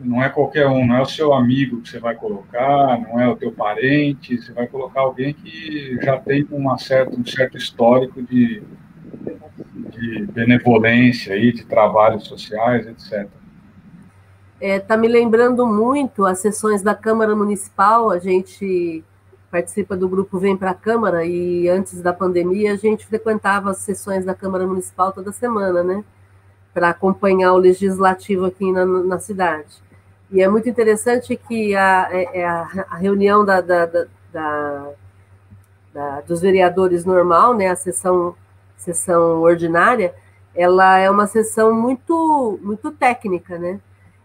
não 0.03 0.23
é 0.23 0.29
qualquer 0.29 0.67
um, 0.67 0.87
não 0.87 0.97
é 0.97 1.03
o 1.03 1.07
seu 1.07 1.33
amigo 1.35 1.81
que 1.81 1.89
você 1.89 1.99
vai 1.99 2.15
colocar, 2.15 3.01
não 3.01 3.21
é 3.21 3.29
o 3.29 3.37
teu 3.37 3.53
parente, 3.53 4.39
você 4.39 4.53
vai 4.53 4.67
colocar 4.67 5.01
alguém 5.01 5.35
que 5.35 5.99
já 6.03 6.17
tem 6.19 6.47
uma 6.51 6.79
certa, 6.79 7.19
um 7.19 7.27
certo 7.27 7.57
histórico 7.57 8.23
de, 8.23 8.63
de 9.91 10.27
benevolência 10.27 11.35
aí, 11.35 11.53
de 11.53 11.65
trabalhos 11.65 12.27
sociais, 12.27 12.87
etc. 12.87 13.29
É, 14.61 14.79
tá 14.79 14.97
me 14.97 15.09
lembrando 15.09 15.67
muito 15.67 16.25
as 16.25 16.41
sessões 16.41 16.83
da 16.83 16.95
Câmara 16.95 17.35
Municipal, 17.35 18.11
a 18.11 18.19
gente 18.19 19.05
participa 19.51 19.97
do 19.97 20.09
grupo 20.09 20.39
Vem 20.39 20.57
para 20.57 20.73
a 20.73 20.75
Câmara 20.75 21.25
e 21.25 21.69
antes 21.69 22.03
da 22.03 22.13
pandemia 22.13 22.73
a 22.73 22.77
gente 22.77 23.07
frequentava 23.07 23.71
as 23.71 23.79
sessões 23.79 24.25
da 24.25 24.35
Câmara 24.35 24.67
Municipal 24.67 25.13
toda 25.13 25.33
semana, 25.33 25.83
né? 25.83 26.05
Para 26.75 26.91
acompanhar 26.91 27.53
o 27.55 27.59
legislativo 27.59 28.45
aqui 28.45 28.71
na, 28.71 28.85
na 28.85 29.19
cidade. 29.19 29.83
E 30.31 30.43
é 30.43 30.49
muito 30.49 30.69
interessante 30.69 31.35
que 31.37 31.75
a, 31.75 32.09
é, 32.11 32.41
é 32.41 32.47
a, 32.47 32.87
a 32.91 32.97
reunião 32.97 33.45
da, 33.45 33.63
da, 33.63 33.87
da, 35.95 36.21
dos 36.27 36.41
vereadores 36.41 37.05
normal, 37.05 37.55
né, 37.55 37.69
a 37.69 37.77
sessão, 37.77 38.35
sessão 38.79 39.43
ordinária, 39.43 40.15
ela 40.55 40.99
é 40.99 41.11
uma 41.11 41.27
sessão 41.27 41.75
muito, 41.75 42.59
muito 42.63 42.91
técnica, 42.91 43.59
né? 43.59 43.81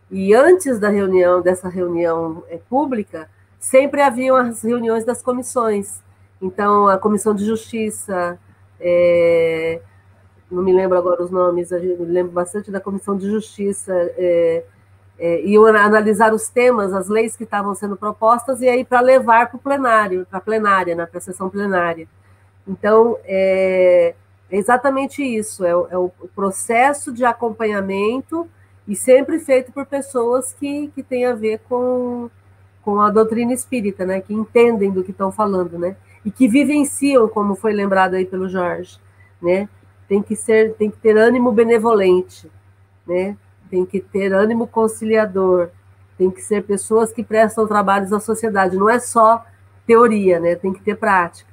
E 0.10 0.34
antes 0.34 0.80
da 0.80 0.90
reunião, 0.90 1.42
dessa 1.42 1.68
reunião 1.68 2.44
é, 2.48 2.58
pública, 2.70 3.30
sempre 3.60 4.02
haviam 4.02 4.36
as 4.36 4.62
reuniões 4.64 5.04
das 5.04 5.22
comissões. 5.22 6.02
Então, 6.42 6.88
a 6.88 6.98
Comissão 6.98 7.34
de 7.34 7.46
Justiça, 7.46 8.38
é, 8.80 9.82
não 10.52 10.62
me 10.62 10.74
lembro 10.74 10.98
agora 10.98 11.24
os 11.24 11.32
nomes, 11.32 11.72
eu 11.72 11.80
me 11.82 12.06
lembro 12.06 12.32
bastante 12.32 12.70
da 12.70 12.80
Comissão 12.80 13.18
de 13.18 13.30
Justiça, 13.30 13.94
é, 14.18 14.64
é, 15.18 15.42
iam 15.42 15.66
analisar 15.66 16.34
os 16.34 16.50
temas, 16.50 16.94
as 16.94 17.08
leis 17.08 17.36
que 17.36 17.44
estavam 17.44 17.74
sendo 17.74 17.96
propostas, 17.96 18.62
e 18.62 18.68
aí 18.68 18.84
para 18.84 19.00
levar 19.00 19.50
para 19.50 19.58
o 19.58 19.60
plenário, 19.60 20.26
para 20.30 20.40
a 20.40 20.42
plenária, 20.42 20.96
né, 20.96 21.06
para 21.06 21.18
a 21.18 21.22
sessão 21.22 21.50
plenária. 21.50 22.08
Então, 22.68 23.18
é, 23.24 24.16
é 24.54 24.58
exatamente 24.58 25.24
isso, 25.24 25.66
é, 25.66 25.72
é, 25.72 25.98
o 25.98 26.12
processo 26.36 27.12
de 27.12 27.26
acompanhamento 27.26 28.48
e 28.88 28.96
sempre 28.96 29.40
feito 29.40 29.72
por 29.72 29.84
pessoas 29.84 30.54
que, 30.54 30.90
que 30.90 31.02
têm 31.02 31.26
a 31.26 31.34
ver 31.34 31.60
com, 31.68 32.30
com 32.84 33.02
a 33.02 33.10
doutrina 33.10 33.52
espírita, 33.52 34.06
né, 34.06 34.22
que 34.22 34.32
entendem 34.32 34.92
do 34.92 35.04
que 35.04 35.10
estão 35.10 35.32
falando, 35.32 35.80
né, 35.80 35.96
e 36.24 36.30
que 36.30 36.48
vivenciam, 36.48 37.28
como 37.28 37.56
foi 37.56 37.74
lembrado 37.74 38.14
aí 38.14 38.28
pelo 38.28 38.48
Jorge, 38.48 39.00
né, 39.42 39.68
tem 40.08 40.22
que 40.22 40.36
ser, 40.36 40.76
tem 40.76 40.92
que 40.92 40.98
ter 40.98 41.18
ânimo 41.18 41.52
benevolente, 41.52 42.48
né, 43.08 43.36
tem 43.72 43.84
que 43.84 44.00
ter 44.00 44.32
ânimo 44.34 44.68
conciliador, 44.68 45.70
tem 46.16 46.30
que 46.30 46.44
ser 46.44 46.62
pessoas 46.62 47.12
que 47.12 47.24
prestam 47.24 47.66
trabalhos 47.66 48.14
à 48.14 48.20
sociedade, 48.20 48.78
não 48.78 48.88
é 48.88 49.00
só 49.00 49.44
teoria, 49.88 50.40
né? 50.40 50.56
Tem 50.56 50.72
que 50.72 50.82
ter 50.82 50.96
prática. 50.96 51.53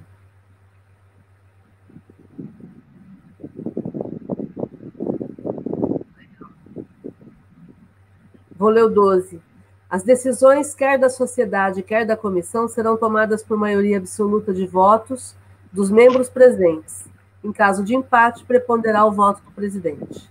O 8.60 8.88
12. 8.90 9.40
As 9.88 10.02
decisões, 10.02 10.74
quer 10.74 10.98
da 10.98 11.08
sociedade, 11.08 11.82
quer 11.82 12.04
da 12.04 12.14
comissão, 12.14 12.68
serão 12.68 12.94
tomadas 12.94 13.42
por 13.42 13.56
maioria 13.56 13.96
absoluta 13.96 14.52
de 14.52 14.66
votos 14.66 15.34
dos 15.72 15.90
membros 15.90 16.28
presentes. 16.28 17.06
Em 17.42 17.52
caso 17.52 17.82
de 17.82 17.96
empate, 17.96 18.44
preponderará 18.44 19.06
o 19.06 19.12
voto 19.12 19.42
do 19.42 19.50
presidente. 19.52 20.30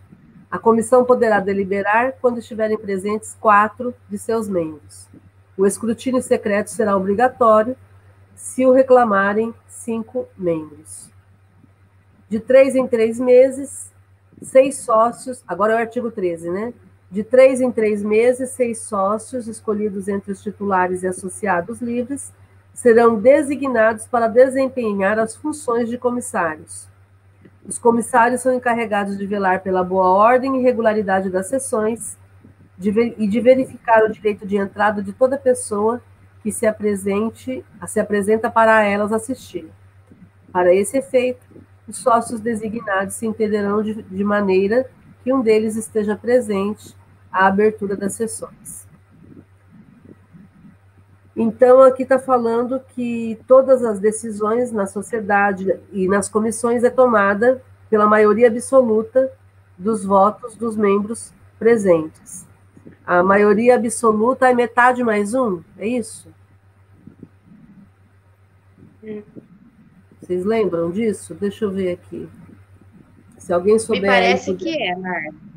A 0.51 0.59
comissão 0.59 1.03
poderá 1.03 1.39
deliberar 1.39 2.13
quando 2.21 2.38
estiverem 2.38 2.77
presentes 2.77 3.36
quatro 3.41 3.95
de 4.07 4.19
seus 4.19 4.47
membros. 4.47 5.07
O 5.57 5.65
escrutínio 5.65 6.21
secreto 6.21 6.69
será 6.69 6.95
obrigatório 6.95 7.75
se 8.36 8.63
o 8.63 8.71
reclamarem 8.71 9.55
cinco 9.67 10.27
membros. 10.38 11.09
De 12.30 12.39
três 12.39 12.75
em 12.75 12.88
três 12.88 13.19
meses, 13.19 13.91
seis 14.39 14.77
sócios, 14.77 15.43
agora 15.47 15.73
é 15.73 15.75
o 15.77 15.80
artigo 15.80 16.11
13, 16.11 16.51
né? 16.51 16.73
De 17.12 17.24
três 17.24 17.60
em 17.60 17.72
três 17.72 18.03
meses, 18.03 18.51
seis 18.51 18.82
sócios, 18.82 19.47
escolhidos 19.47 20.07
entre 20.07 20.32
os 20.32 20.41
titulares 20.43 21.03
e 21.03 21.07
associados 21.07 21.82
livres, 21.82 22.32
serão 22.74 23.20
designados 23.20 24.05
para 24.05 24.28
desempenhar 24.28 25.18
as 25.18 25.36
funções 25.36 25.89
de 25.89 25.97
comissários 25.97 26.89
os 27.70 27.78
comissários 27.78 28.41
são 28.41 28.51
encarregados 28.51 29.16
de 29.16 29.28
velar 29.28 29.62
pela 29.62 29.84
boa 29.84 30.10
ordem 30.10 30.57
e 30.57 30.64
regularidade 30.64 31.30
das 31.30 31.47
sessões, 31.47 32.18
de, 32.76 32.89
e 33.16 33.28
de 33.28 33.39
verificar 33.39 34.03
o 34.03 34.12
direito 34.12 34.47
de 34.47 34.57
entrada 34.57 35.03
de 35.03 35.14
toda 35.14 35.38
pessoa 35.38 36.01
que 36.41 36.51
se 36.51 36.66
apresente, 36.66 37.64
se 37.86 37.99
apresenta 37.99 38.49
para 38.49 38.84
elas 38.84 39.12
assistir. 39.12 39.70
Para 40.51 40.74
esse 40.74 40.97
efeito, 40.97 41.45
os 41.88 41.97
sócios 41.97 42.39
designados 42.39 43.14
se 43.14 43.28
entenderão 43.28 43.84
de, 43.84 44.01
de 44.01 44.24
maneira 44.24 44.89
que 45.24 45.32
um 45.32 45.41
deles 45.41 45.76
esteja 45.76 46.16
presente 46.16 46.95
à 47.32 47.47
abertura 47.47 47.95
das 47.95 48.13
sessões. 48.13 48.88
Então, 51.36 51.82
aqui 51.82 52.03
está 52.03 52.19
falando 52.19 52.82
que 52.93 53.39
todas 53.47 53.84
as 53.84 53.99
decisões 53.99 54.71
na 54.71 54.86
sociedade 54.86 55.80
e 55.91 56.07
nas 56.07 56.27
comissões 56.27 56.84
é 56.84 56.89
tomada 56.89 57.63
pela 57.89 58.05
maioria 58.05 58.47
absoluta 58.47 59.32
dos 59.77 60.03
votos 60.03 60.55
dos 60.55 60.75
membros 60.75 61.32
presentes. 61.57 62.45
A 63.05 63.23
maioria 63.23 63.75
absoluta 63.75 64.49
é 64.49 64.53
metade 64.53 65.03
mais 65.03 65.34
um, 65.34 65.63
é 65.77 65.88
isso? 65.88 66.27
Vocês 70.19 70.43
lembram 70.43 70.91
disso? 70.91 71.34
Deixa 71.34 71.65
eu 71.65 71.71
ver 71.71 71.93
aqui. 71.93 72.30
Se 73.38 73.53
alguém 73.53 73.80
souber. 73.80 74.01
Me 74.01 74.07
parece 74.07 74.53
que 74.55 74.69
é, 74.69 74.95
Marta. 74.95 75.49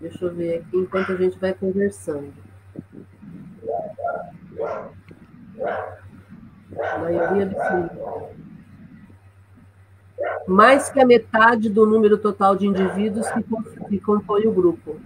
Deixa 0.00 0.24
eu 0.24 0.34
ver 0.34 0.58
aqui 0.58 0.76
enquanto 0.76 1.12
a 1.12 1.16
gente 1.16 1.38
vai 1.38 1.54
conversando. 1.54 2.32
Maioria 7.00 7.44
absoluta. 7.44 8.36
Mais 10.46 10.88
que 10.88 11.00
a 11.00 11.06
metade 11.06 11.68
do 11.68 11.86
número 11.86 12.18
total 12.18 12.54
de 12.54 12.66
indivíduos 12.66 13.26
que, 13.30 13.42
que 13.88 14.00
compõe 14.00 14.46
o 14.46 14.52
grupo. 14.52 15.00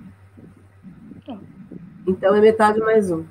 Então 2.07 2.35
é 2.35 2.41
metade 2.41 2.81
mais 2.81 3.11
um. 3.11 3.25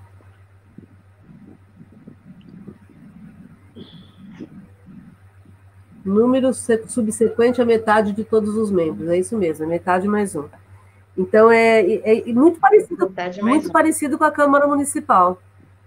Número 6.03 6.51
subsequente 6.53 7.61
à 7.61 7.65
metade 7.65 8.13
de 8.13 8.23
todos 8.23 8.55
os 8.55 8.71
membros. 8.71 9.09
É 9.09 9.17
isso 9.17 9.37
mesmo, 9.37 9.65
é 9.65 9.67
metade 9.67 10.07
mais 10.07 10.35
um. 10.35 10.45
Então 11.17 11.51
é, 11.51 11.81
é, 11.81 12.29
é 12.29 12.33
muito 12.33 12.59
parecido, 12.59 13.13
muito 13.41 13.71
parecido 13.71 14.17
com 14.17 14.23
a 14.23 14.31
Câmara 14.31 14.65
Municipal, 14.65 15.37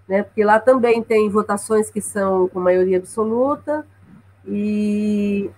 né? 0.07 0.23
Porque 0.23 0.45
lá 0.45 0.59
também 0.59 1.03
tem 1.03 1.31
votações 1.31 1.91
que 1.91 2.01
são 2.03 2.49
com 2.49 2.61
maioria 2.61 2.99
absoluta 2.99 3.87
e 4.47 5.51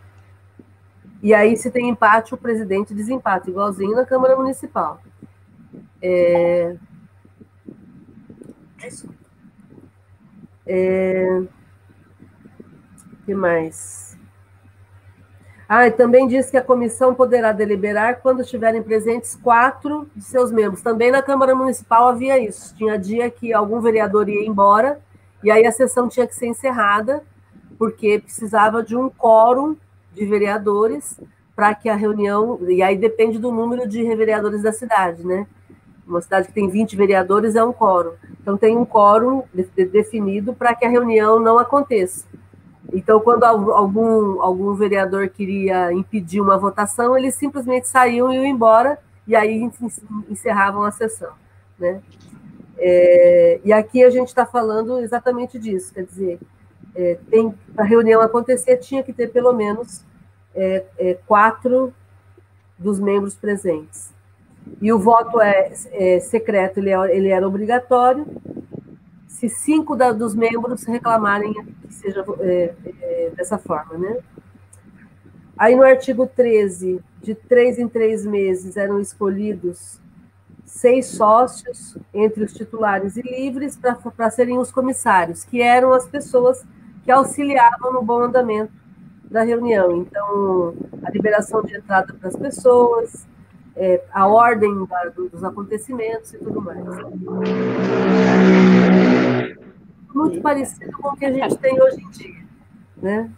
e 1.20 1.32
aí 1.32 1.56
se 1.56 1.70
tem 1.70 1.88
empate 1.88 2.34
o 2.34 2.36
presidente 2.36 2.94
desempate, 2.94 3.50
igualzinho 3.50 3.96
na 3.96 4.04
Câmara 4.04 4.36
Municipal. 4.36 5.00
É, 6.00 6.76
é, 10.66 11.42
que 13.24 13.34
mais? 13.34 14.13
Ah, 15.76 15.88
e 15.88 15.90
também 15.90 16.28
diz 16.28 16.50
que 16.50 16.56
a 16.56 16.62
comissão 16.62 17.12
poderá 17.16 17.50
deliberar 17.50 18.20
quando 18.20 18.42
estiverem 18.42 18.80
presentes 18.80 19.34
quatro 19.34 20.08
de 20.14 20.22
seus 20.22 20.52
membros. 20.52 20.80
Também 20.82 21.10
na 21.10 21.20
Câmara 21.20 21.52
Municipal 21.52 22.06
havia 22.06 22.38
isso. 22.38 22.72
Tinha 22.76 22.96
dia 22.96 23.28
que 23.28 23.52
algum 23.52 23.80
vereador 23.80 24.28
ia 24.28 24.46
embora 24.46 25.00
e 25.42 25.50
aí 25.50 25.66
a 25.66 25.72
sessão 25.72 26.08
tinha 26.08 26.28
que 26.28 26.34
ser 26.36 26.46
encerrada, 26.46 27.24
porque 27.76 28.20
precisava 28.20 28.84
de 28.84 28.96
um 28.96 29.10
quórum 29.10 29.76
de 30.12 30.24
vereadores 30.24 31.20
para 31.56 31.74
que 31.74 31.88
a 31.88 31.96
reunião. 31.96 32.56
E 32.68 32.80
aí 32.80 32.96
depende 32.96 33.36
do 33.40 33.50
número 33.50 33.88
de 33.88 34.00
vereadores 34.14 34.62
da 34.62 34.70
cidade, 34.70 35.26
né? 35.26 35.44
Uma 36.06 36.22
cidade 36.22 36.46
que 36.46 36.54
tem 36.54 36.68
20 36.68 36.94
vereadores 36.94 37.56
é 37.56 37.64
um 37.64 37.72
quórum. 37.72 38.12
Então 38.40 38.56
tem 38.56 38.78
um 38.78 38.84
quórum 38.84 39.42
definido 39.52 40.54
para 40.54 40.72
que 40.72 40.84
a 40.84 40.88
reunião 40.88 41.40
não 41.40 41.58
aconteça. 41.58 42.24
Então, 42.94 43.18
quando 43.18 43.42
algum, 43.42 44.40
algum 44.40 44.72
vereador 44.74 45.28
queria 45.28 45.92
impedir 45.92 46.40
uma 46.40 46.56
votação, 46.56 47.18
eles 47.18 47.34
simplesmente 47.34 47.88
saíam 47.88 48.32
e 48.32 48.36
iam 48.36 48.44
embora, 48.44 48.98
e 49.26 49.34
aí 49.34 49.68
encerravam 50.30 50.84
a 50.84 50.92
sessão. 50.92 51.32
Né? 51.76 52.00
É, 52.78 53.60
e 53.64 53.72
aqui 53.72 54.04
a 54.04 54.10
gente 54.10 54.28
está 54.28 54.46
falando 54.46 55.00
exatamente 55.00 55.58
disso, 55.58 55.92
quer 55.92 56.04
dizer, 56.04 56.38
é, 56.94 57.18
para 57.74 57.84
a 57.84 57.86
reunião 57.86 58.20
acontecer, 58.20 58.76
tinha 58.76 59.02
que 59.02 59.12
ter 59.12 59.28
pelo 59.28 59.52
menos 59.52 60.04
é, 60.54 60.84
é, 60.96 61.14
quatro 61.26 61.92
dos 62.78 63.00
membros 63.00 63.34
presentes. 63.34 64.12
E 64.80 64.92
o 64.92 64.98
voto 65.00 65.40
é, 65.40 65.72
é 65.90 66.20
secreto, 66.20 66.78
ele, 66.78 66.90
é, 66.90 67.16
ele 67.16 67.28
era 67.28 67.46
obrigatório, 67.46 68.24
se 69.48 69.56
cinco 69.56 69.96
da, 69.96 70.12
dos 70.12 70.34
membros 70.34 70.84
reclamarem 70.84 71.52
que 71.52 71.94
seja 71.94 72.24
é, 72.40 72.74
é, 73.00 73.32
dessa 73.36 73.58
forma, 73.58 73.98
né? 73.98 74.18
Aí 75.56 75.76
no 75.76 75.82
artigo 75.82 76.26
13, 76.26 77.00
de 77.22 77.34
três 77.34 77.78
em 77.78 77.88
três 77.88 78.26
meses 78.26 78.76
eram 78.76 79.00
escolhidos 79.00 80.00
seis 80.64 81.06
sócios 81.06 81.96
entre 82.12 82.42
os 82.42 82.52
titulares 82.52 83.16
e 83.16 83.22
livres 83.22 83.78
para 84.16 84.30
serem 84.30 84.58
os 84.58 84.72
comissários, 84.72 85.44
que 85.44 85.62
eram 85.62 85.92
as 85.92 86.06
pessoas 86.06 86.64
que 87.04 87.12
auxiliavam 87.12 87.92
no 87.92 88.02
bom 88.02 88.22
andamento 88.22 88.72
da 89.30 89.42
reunião. 89.42 89.98
Então, 89.98 90.74
a 91.02 91.10
liberação 91.10 91.62
de 91.62 91.76
entrada 91.76 92.12
para 92.14 92.28
as 92.28 92.36
pessoas, 92.36 93.26
é, 93.76 94.02
a 94.12 94.26
ordem 94.26 94.86
da, 94.86 95.04
dos 95.10 95.44
acontecimentos 95.44 96.32
e 96.34 96.38
tudo 96.38 96.60
mais. 96.60 96.84
Muito 100.14 100.40
parecido 100.40 100.92
com 100.92 101.08
o 101.08 101.16
que 101.16 101.26
a 101.26 101.32
gente 101.32 101.56
tem 101.58 101.82
hoje 101.82 102.00
em 102.00 102.10
dia, 102.10 102.44
né? 102.96 103.30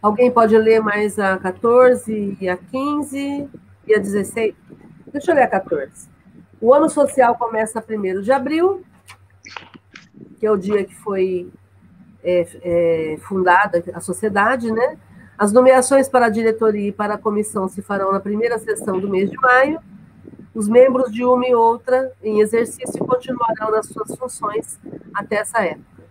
Alguém 0.00 0.30
pode 0.30 0.56
ler 0.56 0.80
mais 0.80 1.18
a 1.18 1.36
14 1.36 2.38
e 2.40 2.48
a 2.48 2.56
15 2.56 3.50
e 3.88 3.94
a 3.94 3.98
16? 3.98 4.54
Deixa 5.12 5.32
eu 5.32 5.34
ler 5.34 5.42
a 5.42 5.48
14. 5.48 6.08
O 6.60 6.72
ano 6.72 6.88
social 6.88 7.34
começa 7.34 7.84
1 7.86 8.20
de 8.20 8.30
abril, 8.30 8.84
que 10.38 10.46
é 10.46 10.50
o 10.50 10.56
dia 10.56 10.84
que 10.84 10.94
foi 10.94 11.50
é, 12.22 12.46
é, 12.62 13.16
fundada 13.18 13.82
a 13.92 14.00
sociedade, 14.00 14.70
né? 14.70 14.96
As 15.36 15.52
nomeações 15.52 16.08
para 16.08 16.26
a 16.26 16.30
diretoria 16.30 16.88
e 16.88 16.92
para 16.92 17.14
a 17.14 17.18
comissão 17.18 17.68
se 17.68 17.82
farão 17.82 18.12
na 18.12 18.20
primeira 18.20 18.58
sessão 18.58 19.00
do 19.00 19.08
mês 19.08 19.28
de 19.28 19.36
maio. 19.36 19.80
Os 20.56 20.68
membros 20.68 21.12
de 21.12 21.22
uma 21.22 21.46
e 21.46 21.54
outra 21.54 22.10
em 22.22 22.40
exercício 22.40 23.04
continuarão 23.04 23.70
nas 23.70 23.88
suas 23.88 24.16
funções 24.16 24.80
até 25.12 25.36
essa 25.36 25.62
época. 25.62 26.02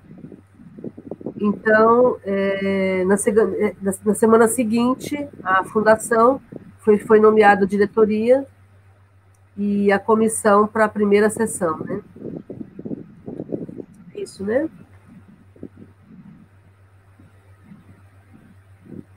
Então, 1.42 2.20
é, 2.24 3.04
na, 3.06 3.16
é, 3.16 3.76
na, 3.82 4.14
semana 4.14 4.48
seguinte, 4.48 5.28
a 5.44 5.64
fundação 5.64 6.40
foi, 6.78 7.00
foi 7.00 7.20
nomeada 7.20 7.66
diretoria 7.66 8.46
e 9.58 9.92
a 9.92 9.98
comissão 9.98 10.68
para 10.68 10.86
a 10.86 10.90
primeira 10.90 11.28
sessão, 11.32 11.80
né? 11.80 12.02
Isso, 14.14 14.44
né? 14.46 14.70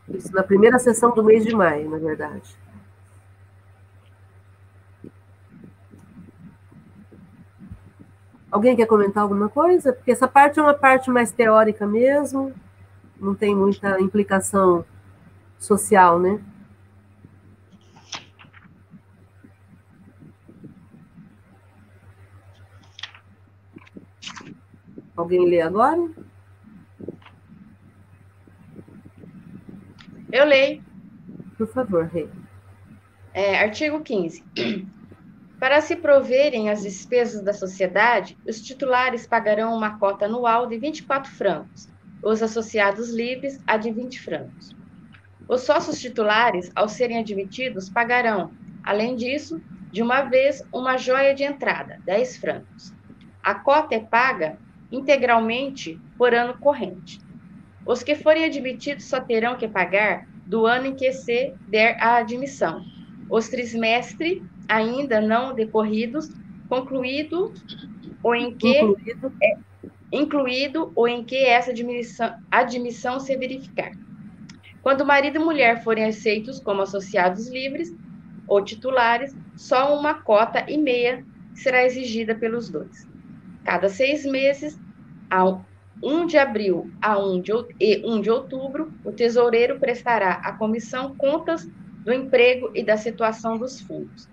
Isso, 0.09 0.33
na 0.33 0.43
primeira 0.43 0.79
sessão 0.79 1.11
do 1.11 1.23
mês 1.23 1.45
de 1.45 1.55
maio, 1.55 1.91
na 1.91 1.99
verdade. 1.99 2.57
Alguém 8.51 8.75
quer 8.75 8.87
comentar 8.87 9.23
alguma 9.23 9.49
coisa? 9.49 9.93
Porque 9.93 10.11
essa 10.11 10.27
parte 10.27 10.59
é 10.59 10.63
uma 10.63 10.75
parte 10.75 11.11
mais 11.11 11.31
teórica 11.31 11.87
mesmo, 11.87 12.55
não 13.21 13.35
tem 13.35 13.55
muita 13.55 14.01
implicação 14.01 14.85
social, 15.59 16.19
né? 16.19 16.41
Alguém 25.15 25.49
lê 25.49 25.61
agora? 25.61 26.09
Eu 30.31 30.45
leio. 30.45 30.83
Por 31.57 31.67
favor, 31.67 32.05
Rei. 32.05 32.31
É, 33.35 33.59
artigo 33.59 34.01
15. 34.01 34.45
Para 35.59 35.81
se 35.81 35.97
proverem 35.97 36.71
as 36.71 36.83
despesas 36.83 37.43
da 37.43 37.53
sociedade, 37.53 38.39
os 38.47 38.63
titulares 38.63 39.27
pagarão 39.27 39.77
uma 39.77 39.99
cota 39.99 40.27
anual 40.27 40.69
de 40.69 40.79
24 40.79 41.31
francos, 41.33 41.89
os 42.23 42.43
associados 42.43 43.11
livres 43.11 43.59
a 43.67 43.77
de 43.77 43.91
20 43.91 44.21
francos. 44.21 44.77
Os 45.49 45.63
sócios 45.63 46.01
titulares, 46.01 46.71
ao 46.77 46.89
serem 46.89 47.19
admitidos, 47.19 47.89
pagarão, 47.89 48.53
além 48.85 49.17
disso, 49.17 49.61
de 49.91 50.01
uma 50.01 50.23
vez, 50.23 50.63
uma 50.73 50.97
joia 50.97 51.35
de 51.35 51.43
entrada, 51.43 52.01
10 52.05 52.37
francos. 52.37 52.95
A 53.43 53.55
cota 53.55 53.97
é 53.97 54.01
paga 54.01 54.59
integralmente 54.93 56.01
por 56.17 56.35
ano 56.35 56.57
corrente. 56.59 57.19
Os 57.85 58.03
que 58.03 58.15
forem 58.15 58.45
admitidos 58.45 59.07
só 59.07 59.21
terão 59.21 59.57
que 59.57 59.67
pagar 59.67 60.29
do 60.47 60.67
ano 60.67 60.87
em 60.87 60.95
que 60.95 61.13
se 61.13 61.53
der 61.67 61.97
a 62.01 62.17
admissão. 62.17 62.85
Os 63.31 63.49
trimestres 63.49 64.41
ainda 64.69 65.21
não 65.21 65.55
decorridos, 65.55 66.31
concluído 66.69 67.53
ou 68.23 68.35
em 68.35 68.55
que 68.55 68.79
incluído, 68.79 69.33
é, 69.43 69.57
incluído 70.13 70.93
ou 70.95 71.09
em 71.09 71.25
que 71.25 71.37
essa 71.37 71.71
admissão, 71.71 72.35
admissão 72.51 73.19
se 73.19 73.37
verificar. 73.37 73.93
Quando 74.83 75.05
marido 75.05 75.37
e 75.37 75.45
mulher 75.45 75.83
forem 75.83 76.05
aceitos 76.05 76.61
como 76.61 76.83
associados 76.83 77.49
livres 77.49 77.95
ou 78.47 78.63
titulares, 78.63 79.35
só 79.57 79.99
uma 79.99 80.15
cota 80.15 80.65
e 80.69 80.79
meia 80.79 81.25
será 81.55 81.85
exigida 81.85 82.35
pelos 82.35 82.69
dois. 82.69 83.07
Cada 83.65 83.89
seis 83.89 84.25
meses, 84.25 84.79
a 85.29 85.45
1 86.03 86.27
de 86.27 86.39
abril 86.39 86.91
a 87.03 87.19
1 87.19 87.41
de, 87.41 87.53
e 87.81 88.03
1 88.07 88.21
de 88.21 88.31
outubro, 88.31 88.93
o 89.05 89.13
tesoureiro 89.13 89.79
prestará 89.79 90.35
à 90.35 90.53
comissão 90.53 91.15
contas 91.17 91.69
do 92.05 92.13
emprego 92.13 92.71
e 92.75 92.83
da 92.83 92.97
situação 92.97 93.59
dos 93.59 93.81
fundos. 93.81 94.29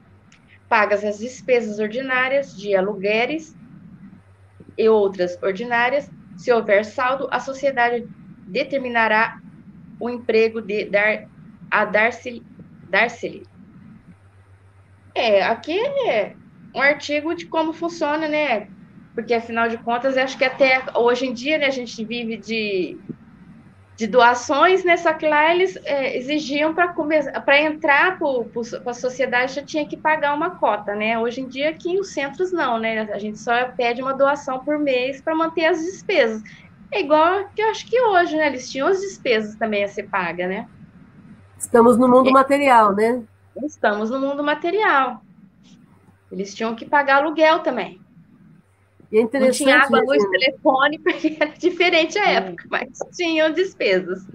Pagas 0.70 1.04
as 1.04 1.20
despesas 1.20 1.80
ordinárias 1.80 2.56
de 2.56 2.76
aluguéis 2.76 3.56
e 4.78 4.90
outras 4.90 5.42
ordinárias, 5.42 6.10
se 6.38 6.52
houver 6.52 6.84
saldo, 6.84 7.28
a 7.32 7.40
sociedade 7.40 8.08
determinará 8.48 9.40
o 10.00 10.10
emprego 10.10 10.62
de 10.62 10.86
dar 10.86 11.28
a 11.72 11.86
dar-se 11.86 12.44
dar-se 12.90 13.44
É, 15.14 15.44
aqui 15.44 15.80
é 15.80 16.36
um 16.74 16.82
artigo 16.82 17.34
de 17.34 17.46
como 17.46 17.72
funciona, 17.74 18.28
né? 18.28 18.68
Porque 19.14 19.34
afinal 19.34 19.70
de 19.70 19.78
contas, 19.78 20.18
acho 20.18 20.38
que 20.38 20.44
até 20.44 20.84
hoje 20.94 21.26
em 21.26 21.34
dia, 21.34 21.58
né, 21.58 21.68
a 21.68 21.72
gente 21.72 22.04
vive 22.04 22.36
de 22.36 22.98
de 23.96 24.08
doações, 24.08 24.84
né? 24.84 24.98
Só 24.98 25.14
que 25.14 25.28
lá 25.28 25.54
eles 25.54 25.78
é, 25.86 26.18
exigiam 26.18 26.74
para 26.74 26.90
para 27.42 27.62
entrar 27.62 28.20
para 28.20 28.92
a 28.92 28.94
sociedade 28.94 29.54
já 29.54 29.64
tinha 29.64 29.88
que 29.88 29.96
pagar 29.96 30.34
uma 30.34 30.52
cota, 30.52 30.94
né? 30.94 31.18
Hoje 31.18 31.42
em 31.42 31.48
dia 31.48 31.70
aqui 31.70 31.98
os 31.98 32.10
centros 32.10 32.52
não, 32.52 32.78
né? 32.78 33.02
A 33.14 33.18
gente 33.18 33.40
só 33.40 33.66
pede 33.70 34.02
uma 34.02 34.14
doação 34.14 34.60
por 34.60 34.78
mês 34.78 35.22
para 35.22 35.36
manter 35.36 35.66
as 35.66 35.80
despesas. 35.80 36.44
É 36.92 37.00
igual 37.00 37.50
que 37.56 37.62
eu 37.62 37.70
acho 37.70 37.88
que 37.88 38.00
hoje, 38.00 38.36
né? 38.36 38.48
Eles 38.48 38.70
tinham 38.70 38.88
as 38.88 39.00
despesas 39.00 39.56
também 39.56 39.84
a 39.84 39.88
ser 39.88 40.04
paga, 40.04 40.48
né? 40.48 40.68
Estamos 41.58 41.98
no 41.98 42.08
mundo 42.08 42.30
é, 42.30 42.34
material, 42.34 42.94
né? 42.94 43.24
Estamos 43.64 44.10
no 44.10 44.20
mundo 44.20 44.44
material. 44.44 45.22
Eles 46.32 46.54
tinham 46.54 46.76
que 46.76 46.86
pagar 46.86 47.24
aluguel 47.24 47.60
também. 47.60 48.02
E 49.12 49.20
é 49.20 49.40
não 49.40 49.52
tinha 49.52 49.80
água, 49.80 50.02
luz, 50.02 50.24
né? 50.24 50.30
telefone, 50.32 51.00
porque 51.04 51.38
era 51.40 51.52
diferente 51.52 52.18
a 52.18 52.30
é. 52.30 52.36
época, 52.36 52.66
mas 52.70 52.90
tinham 53.16 53.52
despesas. 53.52 54.26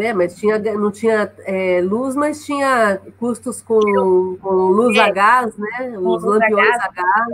É, 0.00 0.12
mas 0.12 0.36
tinha, 0.36 0.58
não 0.58 0.90
tinha 0.90 1.32
é, 1.40 1.80
luz, 1.80 2.14
mas 2.14 2.44
tinha 2.44 3.00
custos 3.18 3.62
com, 3.62 4.36
com 4.40 4.50
luz 4.50 4.96
é, 4.96 5.00
a 5.00 5.10
gás, 5.10 5.56
né? 5.56 5.98
Os 5.98 6.22
lampiões 6.22 6.76
a 6.80 6.90
gás. 6.90 7.28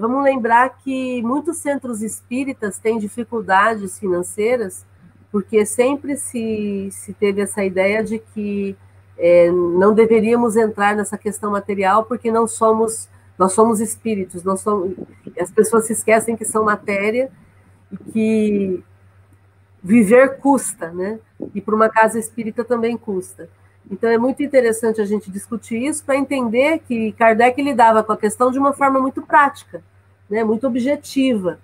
Vamos 0.00 0.22
lembrar 0.22 0.78
que 0.78 1.20
muitos 1.22 1.56
centros 1.58 2.02
espíritas 2.02 2.78
têm 2.78 2.98
dificuldades 2.98 3.98
financeiras, 3.98 4.86
porque 5.32 5.66
sempre 5.66 6.16
se, 6.16 6.88
se 6.92 7.12
teve 7.14 7.42
essa 7.42 7.64
ideia 7.64 8.04
de 8.04 8.18
que 8.18 8.76
é, 9.18 9.50
não 9.50 9.92
deveríamos 9.92 10.56
entrar 10.56 10.94
nessa 10.94 11.18
questão 11.18 11.50
material, 11.50 12.04
porque 12.04 12.30
não 12.30 12.46
somos 12.46 13.08
nós 13.38 13.52
somos 13.52 13.80
espíritos, 13.80 14.42
nós 14.42 14.60
somos, 14.60 14.94
as 15.40 15.50
pessoas 15.50 15.86
se 15.86 15.92
esquecem 15.92 16.36
que 16.36 16.44
são 16.44 16.64
matéria 16.64 17.30
e 17.92 17.96
que 17.96 18.84
viver 19.82 20.38
custa, 20.38 20.90
né? 20.90 21.20
E 21.54 21.60
para 21.60 21.74
uma 21.74 21.88
casa 21.88 22.18
espírita 22.18 22.64
também 22.64 22.96
custa. 22.96 23.48
Então 23.88 24.10
é 24.10 24.18
muito 24.18 24.42
interessante 24.42 25.00
a 25.00 25.04
gente 25.04 25.30
discutir 25.30 25.80
isso 25.80 26.04
para 26.04 26.16
entender 26.16 26.80
que 26.80 27.12
Kardec 27.12 27.62
lidava 27.62 28.02
com 28.02 28.12
a 28.12 28.16
questão 28.16 28.50
de 28.50 28.58
uma 28.58 28.72
forma 28.72 29.00
muito 29.00 29.22
prática, 29.22 29.82
né? 30.28 30.42
Muito 30.42 30.66
objetiva, 30.66 31.60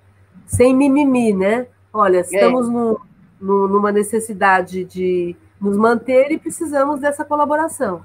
sem 0.46 0.74
mimimi, 0.74 1.32
né? 1.32 1.66
Olha, 1.92 2.20
estamos 2.20 2.68
no, 2.68 3.00
no, 3.40 3.68
numa 3.68 3.90
necessidade 3.90 4.84
de 4.84 5.36
nos 5.60 5.76
manter 5.76 6.30
e 6.30 6.38
precisamos 6.38 7.00
dessa 7.00 7.24
colaboração, 7.24 8.04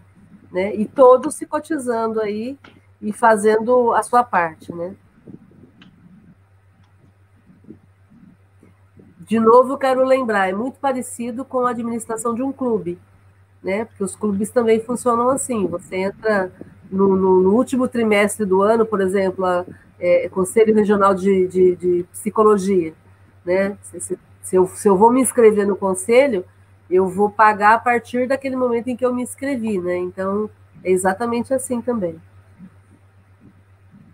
né? 0.52 0.76
E 0.76 0.86
todos 0.86 1.36
se 1.36 1.46
cotizando 1.46 2.20
aí 2.20 2.58
e 3.02 3.14
fazendo 3.14 3.94
a 3.94 4.04
sua 4.04 4.24
parte, 4.24 4.74
né? 4.74 4.96
De 9.20 9.40
novo, 9.40 9.78
quero 9.78 10.04
lembrar, 10.04 10.50
é 10.50 10.54
muito 10.54 10.80
parecido 10.80 11.46
com 11.46 11.66
a 11.68 11.70
administração 11.72 12.34
de 12.34 12.42
um 12.42 12.52
clube, 12.52 12.98
né? 13.62 13.86
Porque 13.86 14.04
os 14.04 14.16
clubes 14.16 14.50
também 14.50 14.80
funcionam 14.80 15.30
assim. 15.30 15.68
Você 15.68 15.98
entra 15.98 16.52
no, 16.92 17.16
no, 17.16 17.42
no 17.42 17.54
último 17.56 17.88
trimestre 17.88 18.46
do 18.46 18.62
ano, 18.62 18.86
por 18.86 19.02
exemplo, 19.02 19.46
a, 19.46 19.66
é, 20.00 20.28
Conselho 20.30 20.74
Regional 20.74 21.14
de, 21.14 21.48
de, 21.48 21.76
de 21.76 22.06
Psicologia, 22.12 22.94
né? 23.46 23.78
Se, 23.84 24.00
se, 24.00 24.20
se, 24.42 24.56
eu, 24.56 24.68
se 24.68 24.88
eu 24.88 24.98
vou 24.98 25.12
me 25.12 25.22
inscrever 25.22 25.68
no 25.68 25.76
conselho, 25.76 26.44
eu 26.90 27.08
vou 27.08 27.30
pagar 27.30 27.76
a 27.76 27.80
partir 27.80 28.28
daquele 28.28 28.56
momento 28.56 28.88
em 28.88 28.96
que 28.96 29.06
eu 29.06 29.14
me 29.14 29.22
inscrevi, 29.22 29.80
né? 29.80 29.98
Então, 29.98 30.50
é 30.84 30.92
exatamente 30.92 31.54
assim 31.54 31.82
também. 31.82 32.20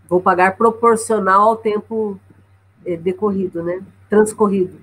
Vou 0.07 0.21
pagar 0.21 0.55
proporcional 0.55 1.49
ao 1.49 1.55
tempo 1.55 2.19
é, 2.85 2.95
decorrido, 2.95 3.63
né? 3.63 3.81
Transcorrido. 4.09 4.79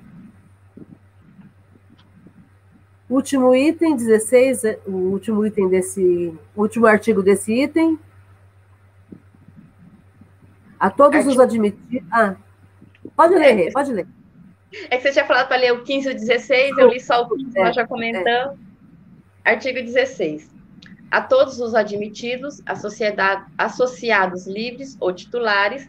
Último 3.09 3.55
item, 3.55 3.95
16, 3.95 4.65
é, 4.65 4.79
o 4.87 4.93
último 4.93 5.47
item 5.47 5.69
desse, 5.69 6.37
último 6.57 6.87
artigo 6.87 7.23
desse 7.23 7.53
item. 7.53 7.99
A 10.81 10.91
todos 10.91 11.17
artigo. 11.17 11.33
os 11.33 11.39
admitidos. 11.39 12.09
Ah, 12.11 12.35
pode 13.15 13.35
ler, 13.35 13.69
é, 13.69 13.71
pode 13.71 13.93
ler. 13.93 14.07
É 14.91 14.97
que 14.97 15.03
você 15.03 15.13
tinha 15.13 15.27
falado 15.27 15.49
para 15.49 15.59
ler 15.59 15.73
o 15.73 15.83
15 15.83 16.09
e 16.09 16.13
o 16.13 16.15
16, 16.15 16.79
eu 16.79 16.89
li 16.89 16.99
só 16.99 17.23
o 17.23 17.29
15, 17.29 17.59
é, 17.59 17.65
nós 17.65 17.77
já 17.77 17.87
comentamos. 17.87 18.59
É. 19.45 19.51
Artigo 19.53 19.83
16 19.83 20.62
a 21.13 21.21
todos 21.21 21.61
os 21.61 21.75
admitidos, 21.75 22.63
associados 23.59 24.47
livres 24.47 24.97
ou 24.99 25.13
titulares, 25.13 25.87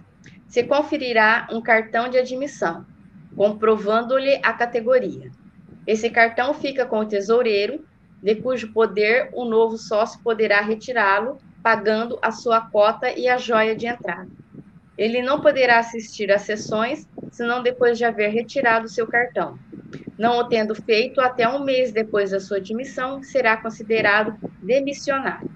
se 0.50 0.64
conferirá 0.64 1.48
um 1.50 1.62
cartão 1.62 2.10
de 2.10 2.18
admissão, 2.18 2.86
comprovando-lhe 3.34 4.42
a 4.44 4.52
categoria. 4.52 5.32
Esse 5.88 6.10
cartão 6.10 6.54
fica 6.54 6.86
com 6.86 7.00
o 7.00 7.06
tesoureiro, 7.06 7.86
de 8.22 8.36
cujo 8.36 8.74
poder 8.74 9.30
o 9.32 9.46
novo 9.46 9.78
sócio 9.78 10.20
poderá 10.22 10.60
retirá-lo, 10.60 11.38
pagando 11.64 12.20
a 12.22 12.30
sua 12.30 12.60
cota 12.60 13.10
e 13.10 13.30
a 13.30 13.38
joia 13.38 13.74
de 13.74 13.88
entrada. 13.88 14.28
Ele 14.98 15.22
não 15.22 15.42
poderá 15.42 15.80
assistir 15.80 16.32
às 16.32 16.44
sessões, 16.44 17.06
senão 17.30 17.64
depois 17.64 17.98
de 17.98 18.06
haver 18.06 18.30
retirado 18.30 18.88
seu 18.88 19.08
cartão. 19.08 19.60
Não 20.18 20.38
o 20.40 20.48
tendo 20.48 20.76
feito 20.76 21.20
até 21.22 21.48
um 21.48 21.64
mês 21.64 21.92
depois 21.94 22.32
da 22.32 22.40
sua 22.40 22.58
admissão, 22.58 23.22
será 23.24 23.58
considerado 23.58 24.36
demissionário. 24.62 25.48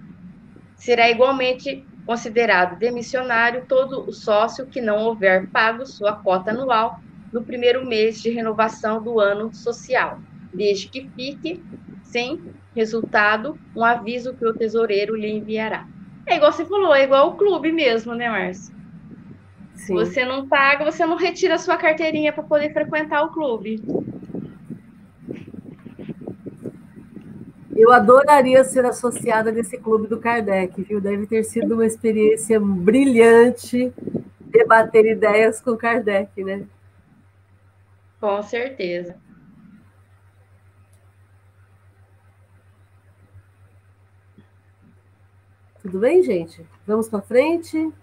Será 0.76 1.10
igualmente 1.10 1.88
considerado 2.06 2.78
demissionário 2.80 3.66
todo 3.68 4.06
o 4.08 4.14
sócio 4.14 4.68
que 4.70 4.82
não 4.82 5.00
houver 5.06 5.50
pago 5.52 5.86
sua 5.86 6.16
cota 6.22 6.52
anual 6.52 6.96
no 7.32 7.46
primeiro 7.46 7.86
mês 7.86 8.22
de 8.22 8.30
renovação 8.30 9.04
do 9.04 9.20
ano 9.20 9.54
social, 9.54 10.20
desde 10.54 10.90
que 10.90 11.12
fique 11.16 11.66
sem 12.02 12.40
resultado 12.76 13.60
um 13.76 13.84
aviso 13.84 14.38
que 14.38 14.46
o 14.48 14.56
tesoureiro 14.56 15.16
lhe 15.16 15.30
enviará. 15.30 15.86
É 16.28 16.36
igual 16.38 16.52
você 16.52 16.66
falou, 16.66 16.94
é 16.96 17.04
igual 17.04 17.30
o 17.30 17.38
clube 17.38 17.72
mesmo, 17.72 18.16
né, 18.16 18.30
Márcio? 18.30 18.77
Se 19.78 19.94
você 19.94 20.26
não 20.26 20.48
paga, 20.48 20.84
você 20.84 21.06
não 21.06 21.16
retira 21.16 21.56
a 21.56 21.60
sua 21.60 21.78
carteirinha 21.78 22.34
para 22.34 22.44
poder 22.44 22.74
frequentar 22.74 23.24
o 23.24 23.32
clube. 23.32 23.82
Eu 27.76 27.92
adoraria 27.92 28.64
ser 28.64 28.86
associada 28.86 29.52
nesse 29.52 29.78
clube 29.78 30.08
do 30.08 30.20
Kardec, 30.20 30.82
viu? 30.82 31.00
Deve 31.00 31.28
ter 31.28 31.44
sido 31.44 31.76
uma 31.76 31.86
experiência 31.86 32.60
brilhante 32.60 33.94
debater 34.40 35.06
ideias 35.06 35.62
com 35.62 35.78
Kardec, 35.78 36.44
né? 36.44 36.66
Com 38.20 38.42
certeza. 38.42 39.16
Tudo 45.84 46.00
bem, 46.00 46.24
gente? 46.24 46.66
Vamos 46.86 47.08
para 47.08 47.22
frente. 47.22 47.94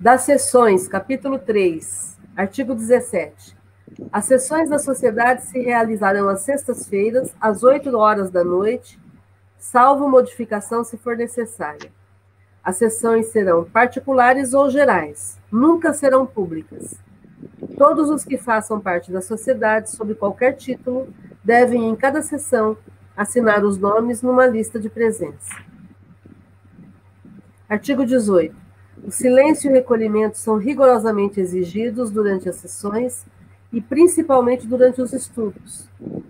Das 0.00 0.20
sessões, 0.20 0.86
capítulo 0.86 1.40
3, 1.40 2.16
artigo 2.36 2.72
17. 2.72 3.56
As 4.12 4.26
sessões 4.26 4.70
da 4.70 4.78
sociedade 4.78 5.42
se 5.42 5.58
realizarão 5.58 6.28
às 6.28 6.42
sextas-feiras, 6.42 7.34
às 7.40 7.64
8 7.64 7.96
horas 7.96 8.30
da 8.30 8.44
noite, 8.44 8.96
salvo 9.58 10.08
modificação 10.08 10.84
se 10.84 10.96
for 10.96 11.16
necessária. 11.16 11.90
As 12.62 12.76
sessões 12.76 13.26
serão 13.32 13.64
particulares 13.64 14.54
ou 14.54 14.70
gerais, 14.70 15.36
nunca 15.50 15.92
serão 15.92 16.24
públicas. 16.24 16.94
Todos 17.76 18.08
os 18.08 18.24
que 18.24 18.38
façam 18.38 18.78
parte 18.78 19.10
da 19.10 19.20
sociedade, 19.20 19.90
sob 19.90 20.14
qualquer 20.14 20.52
título, 20.52 21.08
devem, 21.42 21.88
em 21.88 21.96
cada 21.96 22.22
sessão, 22.22 22.78
assinar 23.16 23.64
os 23.64 23.76
nomes 23.76 24.22
numa 24.22 24.46
lista 24.46 24.78
de 24.78 24.88
presença. 24.88 25.56
Artigo 27.68 28.06
18. 28.06 28.67
O 29.04 29.10
silêncio 29.10 29.68
e 29.68 29.70
o 29.70 29.74
recolhimento 29.74 30.36
são 30.36 30.56
rigorosamente 30.56 31.40
exigidos 31.40 32.10
durante 32.10 32.48
as 32.48 32.56
sessões 32.56 33.24
e 33.72 33.80
principalmente 33.80 34.66
durante 34.66 35.00
os 35.00 35.12
estudos. 35.12 35.88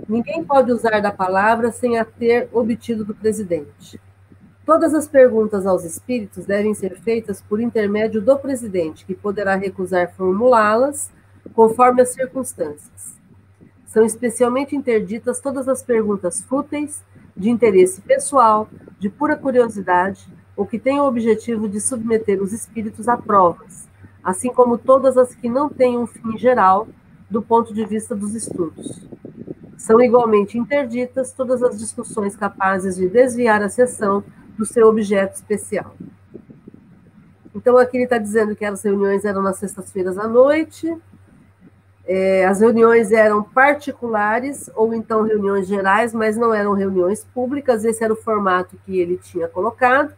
Ninguém 0.09 0.45
pode 0.45 0.73
usar 0.73 1.01
da 1.01 1.13
palavra 1.13 1.71
sem 1.71 1.99
a 1.99 2.05
ter 2.05 2.49
obtido 2.53 3.05
do 3.05 3.15
presidente. 3.15 4.01
Todas 4.65 4.93
as 4.93 5.09
perguntas 5.09 5.67
aos 5.67 5.85
espíritos 5.85 6.45
devem 6.45 6.75
ser 6.75 6.99
feitas 7.01 7.41
por 7.41 7.61
intermédio 7.61 8.21
do 8.21 8.39
presidente, 8.39 9.05
que 9.05 9.15
poderá 9.15 9.55
recusar 9.55 10.13
formulá-las 10.15 11.11
conforme 11.55 12.03
as 12.03 12.11
circunstâncias. 12.11 13.17
São 13.87 14.05
especialmente 14.05 14.77
interditas 14.77 15.41
todas 15.41 15.69
as 15.69 15.83
perguntas 15.83 16.43
fúteis, 16.43 17.03
de 17.35 17.49
interesse 17.49 18.01
pessoal, 18.03 18.69
de 18.99 19.09
pura 19.09 19.37
curiosidade, 19.37 20.29
ou 20.59 20.67
que 20.67 20.77
tenham 20.77 21.05
o 21.05 21.09
objetivo 21.09 21.69
de 21.69 21.81
submeter 21.81 22.43
os 22.43 22.53
espíritos 22.53 23.09
a 23.09 23.17
provas, 23.17 23.89
assim 24.25 24.53
como 24.53 24.77
todas 24.77 25.17
as 25.17 25.33
que 25.33 25.49
não 25.49 25.69
tenham 25.69 26.03
um 26.03 26.07
fim 26.07 26.37
geral 26.37 26.89
do 27.31 27.41
ponto 27.41 27.73
de 27.73 27.85
vista 27.85 28.13
dos 28.17 28.35
estudos. 28.35 29.07
São 29.77 30.01
igualmente 30.01 30.59
interditas 30.59 31.31
todas 31.31 31.63
as 31.63 31.79
discussões 31.79 32.35
capazes 32.35 32.97
de 32.97 33.09
desviar 33.09 33.63
a 33.63 33.69
sessão 33.69 34.25
do 34.59 34.67
seu 34.67 34.89
objeto 34.89 35.37
especial. 35.37 35.95
Então, 37.55 37.79
aqui 37.79 37.97
ele 37.97 38.05
está 38.05 38.19
dizendo 38.19 38.57
que 38.57 38.65
as 38.65 38.83
reuniões 38.83 39.25
eram 39.25 39.43
nas 39.43 39.59
sextas-feiras 39.59 40.19
à 40.19 40.27
noite, 40.27 40.93
é, 42.05 42.45
as 42.45 42.61
reuniões 42.61 43.13
eram 43.13 43.45
particulares 43.45 44.69
ou 44.75 44.93
então 44.93 45.23
reuniões 45.23 45.69
gerais, 45.69 46.13
mas 46.13 46.37
não 46.37 46.53
eram 46.53 46.73
reuniões 46.73 47.23
públicas, 47.33 47.85
esse 47.85 48.03
era 48.03 48.13
o 48.13 48.17
formato 48.17 48.77
que 48.85 48.99
ele 48.99 49.17
tinha 49.19 49.47
colocado. 49.47 50.13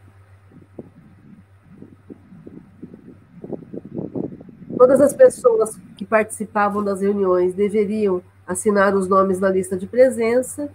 Todas 4.81 5.01
as 5.01 5.13
pessoas 5.13 5.79
que 5.95 6.07
participavam 6.07 6.83
das 6.83 7.03
reuniões 7.03 7.53
deveriam 7.53 8.23
assinar 8.47 8.95
os 8.95 9.07
nomes 9.07 9.39
na 9.39 9.51
lista 9.51 9.77
de 9.77 9.87
presença, 9.87 10.71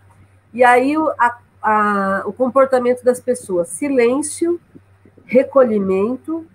e 0.53 0.63
aí 0.63 0.95
a 1.17 1.37
a, 1.65 2.21
o 2.27 2.31
comportamento 2.31 3.03
das 3.03 3.19
pessoas, 3.19 3.69
silêncio, 3.69 4.61
recolhimento, 5.25 6.45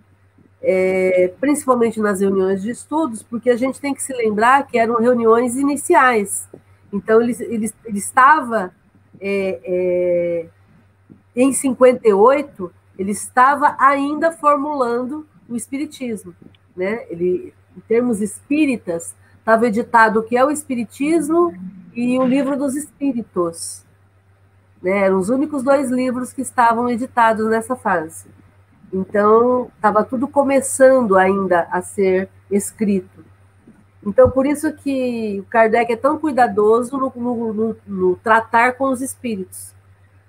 é, 0.62 1.32
principalmente 1.40 1.98
nas 1.98 2.20
reuniões 2.20 2.62
de 2.62 2.70
estudos, 2.70 3.20
porque 3.20 3.51
a 3.51 3.57
gente 3.57 3.80
tem 3.80 3.92
que 3.92 4.01
se 4.01 4.12
lembrar 4.12 4.68
que 4.68 4.78
eram 4.78 5.01
reuniões 5.01 5.57
iniciais. 5.57 6.48
Então, 6.92 7.20
ele, 7.20 7.36
ele, 7.40 7.72
ele 7.84 7.98
estava 7.98 8.72
é, 9.20 9.61
é, 9.64 10.46
em 11.34 11.53
58, 11.53 12.72
ele 12.96 13.11
estava 13.11 13.74
ainda 13.80 14.30
formulando 14.30 15.26
o 15.48 15.57
espiritismo. 15.57 16.32
Né? 16.81 17.05
Ele, 17.11 17.53
em 17.76 17.81
termos 17.81 18.22
espíritas, 18.22 19.14
estava 19.39 19.66
editado 19.66 20.20
o 20.20 20.22
que 20.22 20.35
é 20.35 20.43
o 20.43 20.51
espiritismo 20.51 21.53
e 21.95 22.18
o 22.18 22.24
livro 22.24 22.57
dos 22.57 22.74
espíritos. 22.74 23.85
Né? 24.83 25.01
Eram 25.01 25.18
os 25.18 25.28
únicos 25.28 25.62
dois 25.62 25.91
livros 25.91 26.33
que 26.33 26.41
estavam 26.41 26.89
editados 26.89 27.47
nessa 27.51 27.76
fase. 27.76 28.28
Então, 28.91 29.70
estava 29.76 30.03
tudo 30.03 30.26
começando 30.26 31.18
ainda 31.18 31.68
a 31.70 31.83
ser 31.83 32.31
escrito. 32.51 33.22
Então, 34.03 34.31
por 34.31 34.47
isso 34.47 34.72
que 34.72 35.39
o 35.41 35.51
Kardec 35.51 35.93
é 35.93 35.97
tão 35.97 36.18
cuidadoso 36.18 36.97
no, 36.97 37.12
no, 37.14 37.53
no, 37.53 37.76
no 37.87 38.16
tratar 38.16 38.72
com 38.72 38.85
os 38.85 39.03
espíritos, 39.03 39.74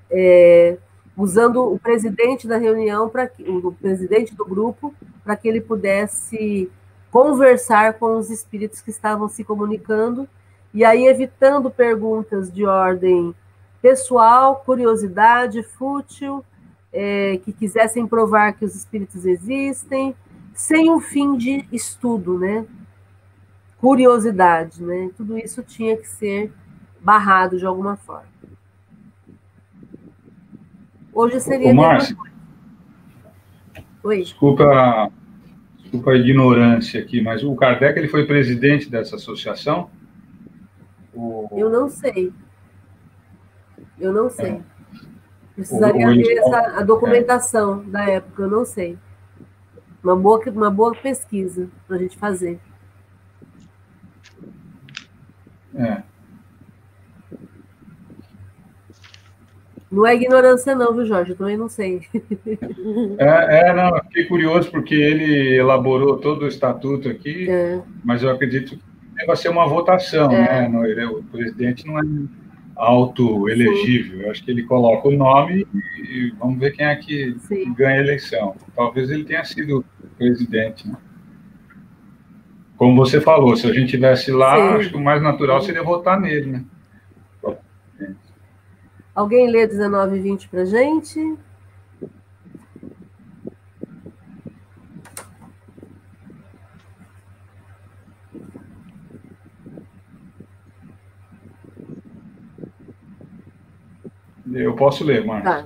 é, 0.09 0.77
usando 1.21 1.71
o 1.71 1.77
presidente 1.77 2.47
da 2.47 2.57
reunião, 2.57 3.07
para 3.07 3.29
o 3.47 3.71
presidente 3.71 4.33
do 4.33 4.43
grupo, 4.43 4.91
para 5.23 5.35
que 5.35 5.47
ele 5.47 5.61
pudesse 5.61 6.67
conversar 7.11 7.93
com 7.93 8.17
os 8.17 8.31
espíritos 8.31 8.81
que 8.81 8.89
estavam 8.89 9.29
se 9.29 9.43
comunicando, 9.43 10.27
e 10.73 10.83
aí 10.83 11.05
evitando 11.05 11.69
perguntas 11.69 12.51
de 12.51 12.65
ordem 12.65 13.35
pessoal, 13.83 14.63
curiosidade, 14.65 15.61
fútil, 15.61 16.43
é, 16.91 17.39
que 17.43 17.53
quisessem 17.53 18.07
provar 18.07 18.53
que 18.53 18.65
os 18.65 18.75
espíritos 18.75 19.23
existem, 19.23 20.15
sem 20.55 20.89
um 20.89 20.99
fim 20.99 21.37
de 21.37 21.67
estudo, 21.71 22.39
né? 22.39 22.65
Curiosidade, 23.79 24.81
né? 24.83 25.11
Tudo 25.15 25.37
isso 25.37 25.61
tinha 25.61 25.95
que 25.97 26.07
ser 26.07 26.51
barrado 26.99 27.59
de 27.59 27.65
alguma 27.65 27.95
forma. 27.95 28.40
Hoje 31.13 31.39
seria. 31.39 31.71
Ô, 31.71 31.73
Márcio, 31.73 32.17
Oi. 34.03 34.23
Desculpa, 34.23 35.11
desculpa 35.77 36.11
a 36.11 36.15
ignorância 36.15 36.99
aqui, 36.99 37.21
mas 37.21 37.43
o 37.43 37.55
Kardec 37.55 37.99
ele 37.99 38.07
foi 38.07 38.25
presidente 38.25 38.89
dessa 38.89 39.15
associação? 39.15 39.91
Eu 41.51 41.69
não 41.69 41.87
sei. 41.87 42.33
Eu 43.99 44.11
não 44.11 44.29
sei. 44.29 44.53
É. 44.53 44.61
Precisaria 45.53 46.07
o, 46.07 46.15
ver 46.15 46.37
essa, 46.37 46.79
a 46.79 46.83
documentação 46.83 47.83
é. 47.87 47.91
da 47.91 48.09
época, 48.09 48.41
eu 48.41 48.49
não 48.49 48.65
sei. 48.65 48.97
Uma 50.03 50.15
boa, 50.15 50.41
uma 50.49 50.71
boa 50.71 50.95
pesquisa 50.95 51.69
para 51.87 51.97
a 51.97 51.99
gente 51.99 52.17
fazer. 52.17 52.59
É. 55.75 56.01
Não 59.91 60.07
é 60.07 60.15
ignorância, 60.15 60.73
não, 60.73 60.93
viu, 60.93 61.05
Jorge? 61.05 61.31
Eu 61.31 61.37
também 61.37 61.57
não 61.57 61.67
sei. 61.67 62.01
É, 63.19 63.69
é 63.69 63.73
não, 63.73 63.97
fiquei 64.03 64.25
curioso 64.25 64.71
porque 64.71 64.95
ele 64.95 65.57
elaborou 65.57 66.17
todo 66.17 66.43
o 66.43 66.47
estatuto 66.47 67.09
aqui, 67.09 67.49
é. 67.49 67.81
mas 68.03 68.23
eu 68.23 68.29
acredito 68.29 68.77
que 68.77 69.25
vai 69.25 69.35
ser 69.35 69.49
uma 69.49 69.67
votação, 69.67 70.31
é. 70.31 70.69
né? 70.69 71.05
O 71.07 71.21
presidente 71.23 71.85
não 71.85 71.99
é 71.99 72.03
auto-elegível. 72.75 74.21
Eu 74.21 74.31
acho 74.31 74.43
que 74.43 74.51
ele 74.51 74.63
coloca 74.63 75.07
o 75.07 75.11
nome 75.11 75.67
e 75.97 76.33
vamos 76.39 76.59
ver 76.59 76.71
quem 76.71 76.85
é 76.85 76.95
que 76.95 77.35
Sim. 77.39 77.73
ganha 77.73 77.99
a 77.99 78.03
eleição. 78.03 78.55
Talvez 78.75 79.09
ele 79.09 79.23
tenha 79.23 79.43
sido 79.43 79.85
presidente. 80.17 80.87
Né? 80.87 80.95
Como 82.77 82.95
você 82.95 83.19
falou, 83.21 83.55
se 83.55 83.67
a 83.67 83.73
gente 83.73 83.91
tivesse 83.91 84.31
lá, 84.31 84.55
Sim. 84.55 84.77
acho 84.77 84.89
que 84.89 84.97
o 84.97 85.03
mais 85.03 85.21
natural 85.21 85.61
seria 85.61 85.83
votar 85.83 86.19
nele, 86.19 86.49
né? 86.49 86.63
Alguém 89.13 89.49
lê 89.49 89.67
19 89.67 90.17
e 90.17 90.21
20 90.21 90.47
para 90.47 90.65
gente? 90.65 91.37
Eu 104.53 104.75
posso 104.75 105.03
ler, 105.03 105.25
Marcos. 105.25 105.51
Tá. 105.51 105.65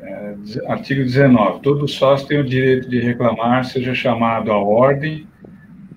É, 0.00 0.36
artigo 0.68 1.02
19. 1.02 1.60
Todo 1.60 1.88
sócio 1.88 2.26
tem 2.26 2.38
o 2.38 2.44
direito 2.44 2.88
de 2.88 3.00
reclamar, 3.00 3.64
seja 3.64 3.94
chamado 3.94 4.52
à 4.52 4.58
ordem 4.58 5.26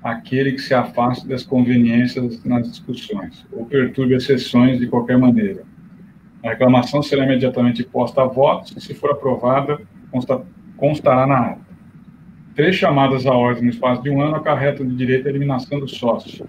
aquele 0.03 0.53
que 0.53 0.61
se 0.61 0.73
afaste 0.73 1.27
das 1.27 1.43
conveniências 1.43 2.43
nas 2.43 2.69
discussões 2.69 3.45
ou 3.51 3.65
perturbe 3.65 4.15
as 4.15 4.23
sessões 4.23 4.79
de 4.79 4.87
qualquer 4.87 5.17
maneira. 5.17 5.63
A 6.43 6.49
reclamação 6.49 7.03
será 7.03 7.25
imediatamente 7.25 7.83
posta 7.83 8.21
a 8.21 8.25
votos 8.25 8.73
e, 8.75 8.81
se 8.81 8.93
for 8.93 9.11
aprovada, 9.11 9.79
consta, 10.09 10.41
constará 10.77 11.27
na 11.27 11.39
ata. 11.51 11.69
Três 12.55 12.75
chamadas 12.75 13.25
à 13.25 13.33
ordem 13.33 13.63
no 13.63 13.69
espaço 13.69 14.01
de 14.01 14.09
um 14.09 14.21
ano 14.21 14.35
acarretam 14.35 14.87
de 14.87 14.95
direito 14.95 15.27
à 15.27 15.29
eliminação 15.29 15.79
do 15.79 15.87
sócio, 15.87 16.45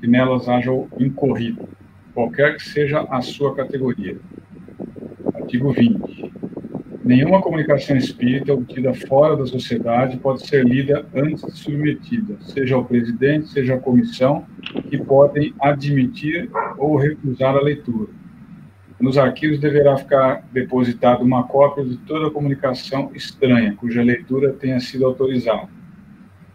que 0.00 0.06
nelas 0.06 0.48
haja 0.48 0.70
incorrido 0.98 1.68
qualquer 2.14 2.56
que 2.56 2.64
seja 2.64 3.06
a 3.10 3.20
sua 3.20 3.54
categoria. 3.54 4.18
Artigo 5.34 5.72
20. 5.72 6.27
Nenhuma 7.08 7.40
comunicação 7.40 7.96
espírita 7.96 8.52
obtida 8.52 8.92
fora 8.92 9.34
da 9.34 9.46
sociedade 9.46 10.18
pode 10.18 10.46
ser 10.46 10.62
lida 10.62 11.06
antes 11.14 11.42
de 11.42 11.58
submetida, 11.58 12.36
seja 12.40 12.74
ao 12.74 12.84
presidente, 12.84 13.48
seja 13.48 13.76
à 13.76 13.78
comissão, 13.78 14.44
que 14.90 14.98
podem 14.98 15.54
admitir 15.58 16.50
ou 16.76 16.98
recusar 16.98 17.56
a 17.56 17.62
leitura. 17.62 18.10
Nos 19.00 19.16
arquivos 19.16 19.58
deverá 19.58 19.96
ficar 19.96 20.46
depositada 20.52 21.24
uma 21.24 21.44
cópia 21.44 21.82
de 21.82 21.96
toda 21.96 22.30
comunicação 22.30 23.10
estranha, 23.14 23.74
cuja 23.74 24.02
leitura 24.02 24.52
tenha 24.52 24.78
sido 24.78 25.06
autorizada. 25.06 25.66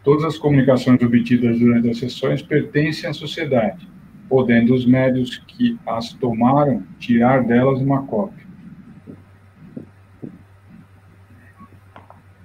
Todas 0.04 0.24
as 0.24 0.38
comunicações 0.38 1.01
obtidas 1.01 1.58
durante 1.58 1.89
as 1.89 1.97
sessões 1.97 2.43
pertencem 2.43 3.10
à 3.10 3.14
sociedade 3.14 3.91
podendo 4.30 4.74
os 4.74 4.86
médios 4.86 5.43
que 5.47 5.80
as 5.86 6.14
tomaram 6.14 6.84
tirar 6.99 7.43
delas 7.43 7.80
uma 7.80 8.04
cópia. 8.04 8.42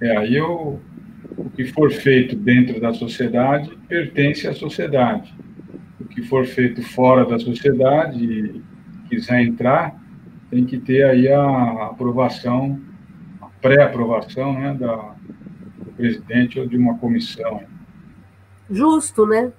É, 0.01 0.17
aí 0.17 0.35
eu, 0.35 0.79
o 1.37 1.49
que 1.49 1.65
for 1.65 1.91
feito 1.91 2.35
dentro 2.35 2.79
da 2.79 2.93
sociedade 2.93 3.77
pertence 3.87 4.47
à 4.47 4.53
sociedade. 4.53 5.33
O 5.99 6.05
que 6.05 6.21
for 6.23 6.45
feito 6.45 6.81
fora 6.81 7.25
da 7.25 7.37
sociedade 7.37 8.23
e 8.23 8.63
quiser 9.09 9.41
entrar, 9.41 9.99
tem 10.49 10.65
que 10.65 10.79
ter 10.79 11.03
aí 11.03 11.27
a 11.27 11.87
aprovação, 11.87 12.79
a 13.41 13.47
pré-aprovação 13.61 14.53
né, 14.53 14.73
da, 14.73 15.15
do 15.77 15.91
presidente 15.91 16.59
ou 16.59 16.67
de 16.67 16.77
uma 16.77 16.97
comissão. 16.97 17.61
Justo, 18.69 19.25
né? 19.25 19.51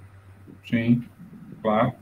Sim, 0.67 1.03
claro. 1.61 1.93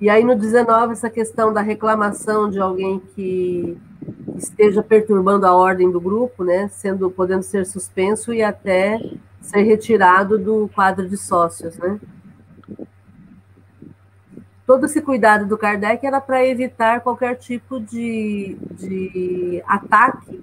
E 0.00 0.10
aí 0.10 0.22
no 0.22 0.36
19, 0.36 0.92
essa 0.92 1.08
questão 1.08 1.52
da 1.52 1.62
reclamação 1.62 2.50
de 2.50 2.60
alguém 2.60 3.00
que 3.14 3.78
esteja 4.36 4.82
perturbando 4.82 5.46
a 5.46 5.54
ordem 5.54 5.90
do 5.90 6.00
grupo, 6.00 6.44
né, 6.44 6.68
sendo 6.68 7.10
podendo 7.10 7.42
ser 7.42 7.66
suspenso 7.66 8.32
e 8.32 8.42
até 8.42 9.00
ser 9.40 9.62
retirado 9.62 10.38
do 10.38 10.68
quadro 10.74 11.08
de 11.08 11.16
sócios, 11.16 11.76
né? 11.78 12.00
Todo 14.66 14.86
esse 14.86 15.00
cuidado 15.00 15.46
do 15.46 15.56
Kardec 15.56 16.04
era 16.04 16.20
para 16.20 16.44
evitar 16.44 17.00
qualquer 17.00 17.36
tipo 17.36 17.78
de, 17.78 18.56
de 18.72 19.62
ataque 19.64 20.42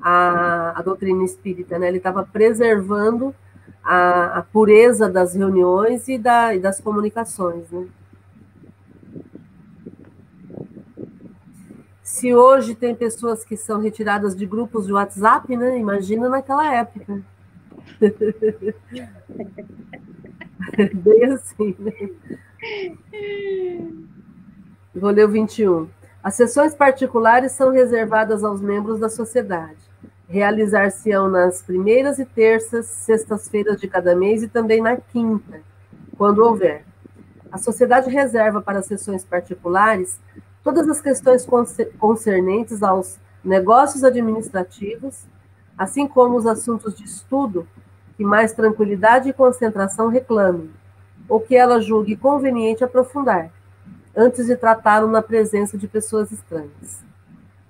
à, 0.00 0.78
à 0.78 0.82
doutrina 0.82 1.22
espírita, 1.24 1.78
né? 1.78 1.88
Ele 1.88 1.98
estava 1.98 2.24
preservando 2.24 3.34
a, 3.84 4.38
a, 4.38 4.42
pureza 4.42 5.10
das 5.10 5.34
reuniões 5.34 6.08
e, 6.08 6.16
da, 6.16 6.54
e 6.54 6.58
das 6.58 6.80
comunicações, 6.80 7.70
né? 7.70 7.86
Se 12.14 12.32
hoje 12.32 12.76
tem 12.76 12.94
pessoas 12.94 13.44
que 13.44 13.56
são 13.56 13.80
retiradas 13.80 14.36
de 14.36 14.46
grupos 14.46 14.86
de 14.86 14.92
WhatsApp, 14.92 15.56
né? 15.56 15.76
Imagina 15.76 16.28
naquela 16.28 16.72
época. 16.72 17.20
Bem 20.94 21.24
assim, 21.24 21.74
né? 21.76 21.92
Vou 24.94 25.10
ler 25.10 25.24
o 25.24 25.28
21. 25.28 25.88
As 26.22 26.36
sessões 26.36 26.72
particulares 26.72 27.50
são 27.50 27.72
reservadas 27.72 28.44
aos 28.44 28.60
membros 28.60 29.00
da 29.00 29.08
sociedade. 29.08 29.80
Realizar-se-ão 30.28 31.28
nas 31.28 31.62
primeiras 31.62 32.20
e 32.20 32.24
terças, 32.24 32.86
sextas-feiras 32.86 33.80
de 33.80 33.88
cada 33.88 34.14
mês 34.14 34.40
e 34.44 34.46
também 34.46 34.80
na 34.80 34.96
quinta, 34.96 35.60
quando 36.16 36.44
houver. 36.44 36.84
A 37.50 37.58
sociedade 37.58 38.08
reserva 38.08 38.62
para 38.62 38.82
sessões 38.82 39.24
particulares 39.24 40.20
todas 40.64 40.88
as 40.88 41.00
questões 41.00 41.46
concernentes 41.98 42.82
aos 42.82 43.20
negócios 43.44 44.02
administrativos, 44.02 45.26
assim 45.76 46.08
como 46.08 46.36
os 46.36 46.46
assuntos 46.46 46.94
de 46.94 47.04
estudo 47.04 47.68
que 48.16 48.24
mais 48.24 48.54
tranquilidade 48.54 49.28
e 49.28 49.32
concentração 49.32 50.08
reclamem, 50.08 50.70
ou 51.28 51.38
que 51.38 51.54
ela 51.54 51.82
julgue 51.82 52.16
conveniente 52.16 52.82
aprofundar, 52.82 53.50
antes 54.16 54.46
de 54.46 54.56
tratá-lo 54.56 55.08
na 55.08 55.20
presença 55.20 55.76
de 55.76 55.86
pessoas 55.86 56.32
estranhas. 56.32 57.04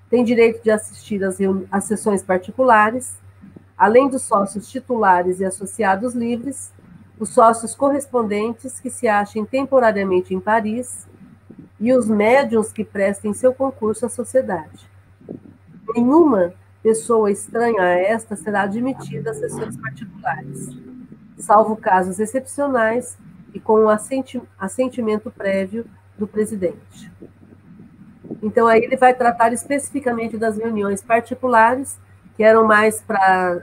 Tem 0.09 0.23
direito 0.23 0.63
de 0.63 0.71
assistir 0.71 1.25
às, 1.25 1.39
às 1.73 1.85
sessões 1.85 2.23
particulares, 2.23 3.17
além 3.77 4.09
dos 4.09 4.23
sócios 4.23 4.71
titulares 4.71 5.41
e 5.41 5.45
associados 5.45 6.15
livres, 6.15 6.73
os 7.19 7.31
sócios 7.31 7.75
correspondentes 7.75 8.79
que 8.79 8.91
se 8.91 9.09
achem 9.09 9.45
temporariamente 9.45 10.35
em 10.35 10.39
Paris 10.39 11.09
e 11.79 11.93
os 11.93 12.09
médiuns 12.09 12.73
que 12.73 12.85
prestem 12.85 13.33
seu 13.33 13.53
concurso 13.53 14.07
à 14.07 14.09
sociedade. 14.09 14.89
Nenhuma 15.95 16.55
pessoa 16.83 17.31
estranha 17.31 17.83
a 17.83 17.89
esta 17.89 18.37
será 18.37 18.63
admitida 18.63 19.31
às 19.31 19.39
sessões 19.39 19.77
particulares, 19.77 20.71
salvo 21.39 21.77
casos 21.77 22.19
excepcionais 22.19 23.17
e 23.55 23.61
com 23.61 23.85
o 23.85 23.89
assentimento 24.59 25.31
prévio 25.31 25.87
do 26.19 26.27
presidente. 26.27 27.11
Então, 28.43 28.67
aí 28.67 28.83
ele 28.83 28.97
vai 28.97 29.15
tratar 29.15 29.53
especificamente 29.53 30.37
das 30.37 30.57
reuniões 30.57 31.03
particulares, 31.03 31.99
que 32.37 32.43
eram 32.43 32.65
mais 32.65 33.01
para 33.01 33.63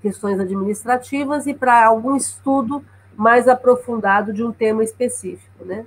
questões 0.00 0.38
administrativas 0.38 1.46
e 1.46 1.54
para 1.54 1.84
algum 1.84 2.16
estudo 2.16 2.84
mais 3.16 3.48
aprofundado 3.48 4.32
de 4.32 4.42
um 4.42 4.52
tema 4.52 4.82
específico, 4.82 5.64
né? 5.64 5.84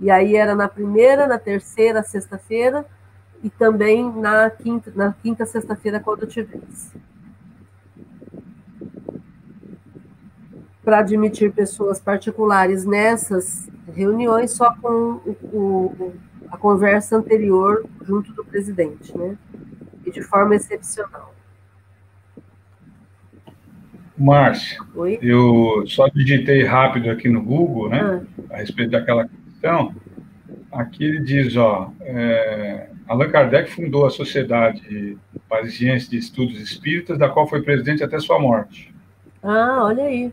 E 0.00 0.10
aí 0.10 0.34
era 0.34 0.54
na 0.54 0.66
primeira, 0.66 1.26
na 1.26 1.38
terceira, 1.38 2.02
sexta-feira 2.02 2.86
e 3.42 3.50
também 3.50 4.10
na 4.10 4.48
quinta, 4.48 4.90
na 4.94 5.12
quinta 5.12 5.44
sexta-feira 5.44 6.00
quando 6.00 6.26
tivesse. 6.26 6.92
Para 10.82 11.00
admitir 11.00 11.52
pessoas 11.52 12.00
particulares 12.00 12.86
nessas 12.86 13.68
reuniões 13.94 14.52
só 14.52 14.74
com 14.76 15.20
o, 15.24 15.36
o, 15.52 16.14
a 16.50 16.56
conversa 16.56 17.16
anterior 17.16 17.84
junto 18.02 18.32
do 18.32 18.44
presidente, 18.44 19.16
né? 19.16 19.36
E 20.06 20.10
de 20.10 20.22
forma 20.22 20.56
excepcional. 20.56 21.34
Márcia, 24.16 24.78
eu 25.22 25.82
só 25.86 26.06
digitei 26.08 26.62
rápido 26.62 27.10
aqui 27.10 27.26
no 27.26 27.42
Google, 27.42 27.88
né, 27.88 28.22
ah. 28.50 28.54
a 28.54 28.56
respeito 28.58 28.90
daquela 28.90 29.26
então, 29.60 29.94
aqui 30.72 31.04
ele 31.04 31.20
diz, 31.20 31.54
ó, 31.54 31.92
é, 32.00 32.88
Allan 33.06 33.30
Kardec 33.30 33.70
fundou 33.70 34.06
a 34.06 34.10
Sociedade 34.10 35.18
Parisiense 35.46 36.08
de 36.08 36.16
Estudos 36.16 36.58
Espíritas, 36.58 37.18
da 37.18 37.28
qual 37.28 37.46
foi 37.46 37.62
presidente 37.62 38.02
até 38.02 38.18
sua 38.18 38.38
morte. 38.38 38.92
Ah, 39.42 39.84
olha 39.84 40.04
aí. 40.04 40.32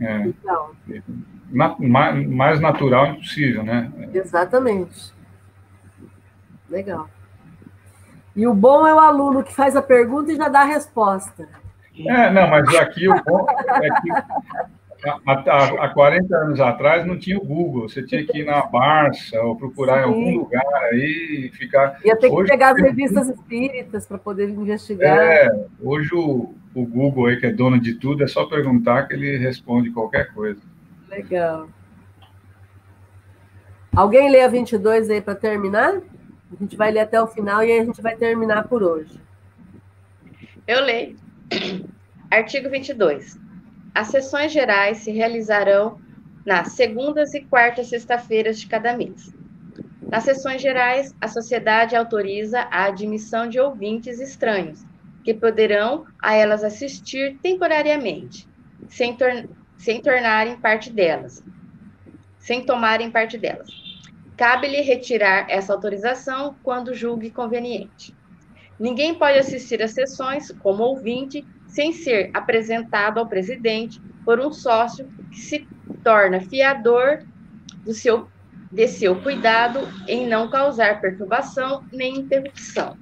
É, 0.00 0.18
Legal. 0.18 0.76
Na, 1.50 1.76
mais, 1.76 2.28
mais 2.28 2.60
natural 2.60 3.06
impossível, 3.08 3.64
né? 3.64 3.90
Exatamente. 4.14 5.12
Legal. 6.68 7.10
E 8.36 8.46
o 8.46 8.54
bom 8.54 8.86
é 8.86 8.94
o 8.94 9.00
aluno 9.00 9.42
que 9.42 9.52
faz 9.52 9.74
a 9.74 9.82
pergunta 9.82 10.30
e 10.30 10.36
já 10.36 10.48
dá 10.48 10.60
a 10.60 10.64
resposta. 10.64 11.48
É, 12.06 12.30
não, 12.30 12.48
mas 12.48 12.72
aqui 12.76 13.08
o 13.08 13.24
bom 13.24 13.44
é 13.50 13.88
que 14.00 14.08
Há, 15.04 15.84
há 15.84 15.88
40 15.88 16.36
anos 16.36 16.60
atrás 16.60 17.06
não 17.06 17.18
tinha 17.18 17.38
o 17.38 17.44
Google, 17.44 17.88
você 17.88 18.02
tinha 18.02 18.24
que 18.24 18.38
ir 18.38 18.44
na 18.44 18.66
Barça 18.66 19.40
ou 19.40 19.56
procurar 19.56 19.94
Sim. 19.94 20.00
em 20.00 20.04
algum 20.04 20.38
lugar 20.38 20.84
aí 20.92 21.46
e 21.46 21.56
ficar. 21.56 21.98
Ia 22.04 22.16
ter 22.16 22.30
que 22.30 22.44
pegar 22.44 22.72
as 22.72 22.82
revistas 22.82 23.28
espíritas 23.28 24.06
para 24.06 24.18
poder 24.18 24.50
investigar. 24.50 25.18
É, 25.18 25.48
hoje 25.80 26.14
o, 26.14 26.54
o 26.74 26.86
Google 26.86 27.26
aí, 27.26 27.38
que 27.38 27.46
é 27.46 27.52
dono 27.52 27.80
de 27.80 27.94
tudo, 27.94 28.22
é 28.22 28.26
só 28.26 28.44
perguntar 28.44 29.08
que 29.08 29.14
ele 29.14 29.38
responde 29.38 29.90
qualquer 29.90 30.32
coisa. 30.34 30.60
Legal. 31.08 31.68
Alguém 33.94 34.30
lê 34.30 34.42
a 34.42 34.48
22 34.48 35.10
aí 35.10 35.20
para 35.20 35.34
terminar? 35.34 35.94
A 36.52 36.56
gente 36.60 36.76
vai 36.76 36.90
ler 36.90 37.00
até 37.00 37.20
o 37.20 37.26
final 37.26 37.62
e 37.62 37.72
aí 37.72 37.80
a 37.80 37.84
gente 37.84 38.02
vai 38.02 38.16
terminar 38.16 38.68
por 38.68 38.82
hoje. 38.82 39.20
Eu 40.66 40.84
leio. 40.84 41.16
Artigo 42.30 42.68
22. 42.68 43.38
As 43.94 44.08
sessões 44.08 44.52
gerais 44.52 44.98
se 44.98 45.10
realizarão 45.10 46.00
nas 46.46 46.72
segundas 46.72 47.34
e 47.34 47.44
quartas 47.44 47.88
sexta-feiras 47.88 48.60
de 48.60 48.66
cada 48.66 48.96
mês. 48.96 49.34
Nas 50.10 50.24
sessões 50.24 50.62
gerais, 50.62 51.14
a 51.20 51.28
sociedade 51.28 51.94
autoriza 51.94 52.60
a 52.70 52.84
admissão 52.84 53.48
de 53.48 53.60
ouvintes 53.60 54.18
estranhos, 54.18 54.84
que 55.22 55.34
poderão 55.34 56.06
a 56.20 56.34
elas 56.34 56.64
assistir 56.64 57.38
temporariamente, 57.42 58.48
sem, 58.88 59.16
tor 59.16 59.48
sem 59.76 60.00
tornarem 60.00 60.60
parte 60.60 60.90
delas, 60.90 61.44
sem 62.38 62.64
tomarem 62.64 63.10
parte 63.10 63.38
delas. 63.38 63.68
Cabe-lhe 64.36 64.80
retirar 64.80 65.46
essa 65.50 65.72
autorização 65.72 66.56
quando 66.62 66.94
julgue 66.94 67.30
conveniente. 67.30 68.16
Ninguém 68.78 69.14
pode 69.14 69.38
assistir 69.38 69.82
às 69.82 69.92
sessões 69.92 70.50
como 70.50 70.82
ouvinte 70.82 71.44
sem 71.70 71.92
ser 71.92 72.30
apresentado 72.34 73.18
ao 73.18 73.28
presidente 73.28 74.02
por 74.24 74.40
um 74.40 74.52
sócio 74.52 75.08
que 75.30 75.38
se 75.38 75.68
torna 76.02 76.40
fiador 76.40 77.18
do 77.84 77.94
seu, 77.94 78.28
de 78.72 78.88
seu 78.88 79.22
cuidado 79.22 79.78
em 80.08 80.26
não 80.26 80.50
causar 80.50 81.00
perturbação 81.00 81.84
nem 81.92 82.16
interrupção. 82.16 82.98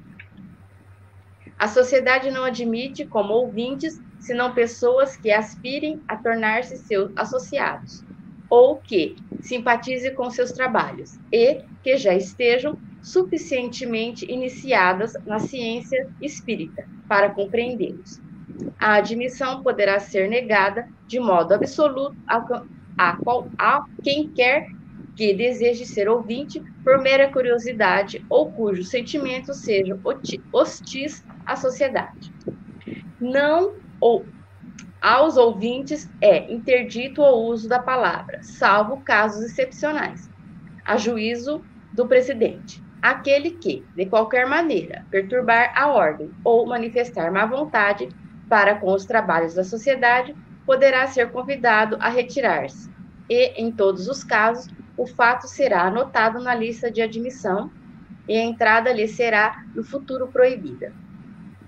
A 1.59 1.67
sociedade 1.67 2.31
não 2.31 2.45
admite 2.45 3.07
como 3.07 3.33
ouvintes 3.33 3.95
senão 4.19 4.55
pessoas 4.55 5.17
que 5.17 5.31
aspirem 5.31 6.03
a 6.07 6.17
tornar-se 6.17 6.77
seus 6.77 7.11
associados 7.17 8.05
ou 8.51 8.81
que 8.83 9.17
simpatizem 9.41 10.15
com 10.15 10.29
seus 10.31 10.53
trabalhos 10.53 11.19
e 11.33 11.65
que 11.83 11.97
já 11.97 12.15
estejam 12.15 12.79
suficientemente 13.01 14.31
iniciadas 14.31 15.13
na 15.25 15.39
ciência 15.39 16.07
espírita 16.21 16.83
para 17.09 17.31
compreendê-los 17.31 18.28
a 18.79 18.95
admissão 18.95 19.63
poderá 19.63 19.99
ser 20.01 20.29
negada 20.29 20.85
de 21.07 21.21
modo 21.21 21.53
absoluto 21.55 22.17
a, 22.97 23.17
qual, 23.17 23.53
a 23.59 23.81
quem 24.03 24.33
quer 24.33 24.65
que 25.17 25.35
deseje 25.35 25.85
ser 25.87 26.09
ouvinte 26.09 26.63
por 26.85 27.01
mera 27.03 27.31
curiosidade 27.33 28.25
ou 28.29 28.53
cujos 28.53 28.91
sentimentos 28.91 29.63
sejam 29.63 30.01
hostis 30.53 31.25
à 31.47 31.57
sociedade. 31.57 32.33
não 33.21 33.77
ou 34.01 34.33
aos 35.01 35.37
ouvintes 35.37 36.11
é 36.21 36.53
interdito 36.53 37.23
o 37.23 37.49
uso 37.51 37.69
da 37.69 37.81
palavra, 37.81 38.39
salvo 38.43 39.03
casos 39.05 39.45
excepcionais, 39.45 40.29
a 40.85 40.97
juízo 40.97 41.67
do 41.93 42.09
presidente. 42.09 42.85
Aquele 43.01 43.53
que, 43.53 43.89
de 43.95 44.07
qualquer 44.07 44.47
maneira, 44.47 45.07
perturbar 45.11 45.73
a 45.77 45.89
ordem 45.93 46.35
ou 46.45 46.67
manifestar 46.69 47.31
má 47.33 47.47
vontade 47.47 48.09
para 48.49 48.77
com 48.77 48.93
os 48.93 49.05
trabalhos 49.05 49.55
da 49.55 49.65
sociedade, 49.65 50.35
poderá 50.65 51.07
ser 51.07 51.31
convidado 51.31 51.97
a 52.01 52.09
retirar-se. 52.09 52.91
E, 53.29 53.61
em 53.61 53.71
todos 53.71 54.09
os 54.09 54.25
casos, 54.25 54.73
o 54.97 55.07
fato 55.07 55.47
será 55.47 55.83
anotado 55.83 56.41
na 56.41 56.55
lista 56.55 56.91
de 56.91 57.03
admissão 57.03 57.71
e 58.27 58.37
a 58.37 58.45
entrada 58.45 58.93
lhe 58.93 59.07
será 59.07 59.65
no 59.75 59.85
futuro 59.85 60.29
proibida 60.29 60.93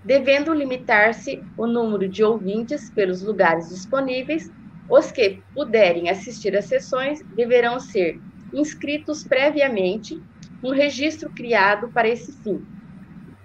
devendo 0.05 0.53
limitar-se 0.55 1.43
o 1.57 1.67
número 1.67 2.09
de 2.09 2.25
ouvintes 2.25 2.91
pelos 2.91 3.23
lugares 3.23 3.69
disponíveis. 3.69 4.51
Os 4.89 5.13
que 5.13 5.43
puderem 5.55 6.09
assistir 6.09 6.57
às 6.57 6.65
sessões 6.65 7.23
deverão 7.37 7.79
ser 7.79 8.21
inscritos 8.53 9.23
previamente 9.23 10.21
um 10.63 10.71
registro 10.73 11.31
criado 11.31 11.89
para 11.89 12.09
esse 12.09 12.33
fim, 12.43 12.65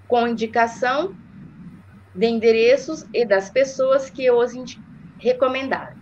com 0.08 0.28
indicação 0.28 1.16
de 2.16 2.26
endereços 2.26 3.06
e 3.14 3.26
das 3.26 3.50
pessoas 3.50 4.10
que 4.10 4.32
os 4.32 4.54
recomendaram. 5.20 5.98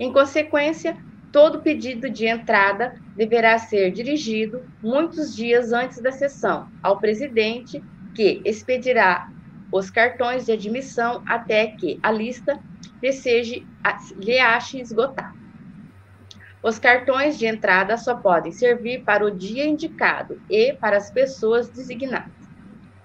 Em 0.00 0.12
consequência, 0.12 0.96
todo 1.30 1.60
pedido 1.60 2.08
de 2.08 2.26
entrada 2.26 2.94
deverá 3.16 3.58
ser 3.58 3.90
dirigido 3.90 4.62
muitos 4.82 5.34
dias 5.34 5.72
antes 5.72 6.00
da 6.00 6.10
sessão 6.10 6.68
ao 6.82 6.98
presidente, 6.98 7.82
que 8.14 8.40
expedirá 8.44 9.28
os 9.70 9.90
cartões 9.90 10.46
de 10.46 10.52
admissão 10.52 11.22
até 11.26 11.66
que 11.66 11.98
a 12.02 12.10
lista 12.10 12.58
lhe, 13.02 13.12
seja, 13.12 13.60
lhe 14.16 14.38
ache 14.38 14.80
esgotada. 14.80 15.34
Os 16.62 16.78
cartões 16.78 17.36
de 17.36 17.46
entrada 17.46 17.96
só 17.98 18.14
podem 18.14 18.50
servir 18.50 19.02
para 19.04 19.24
o 19.24 19.30
dia 19.30 19.66
indicado 19.66 20.40
e 20.48 20.72
para 20.72 20.96
as 20.96 21.10
pessoas 21.10 21.68
designadas. 21.68 22.43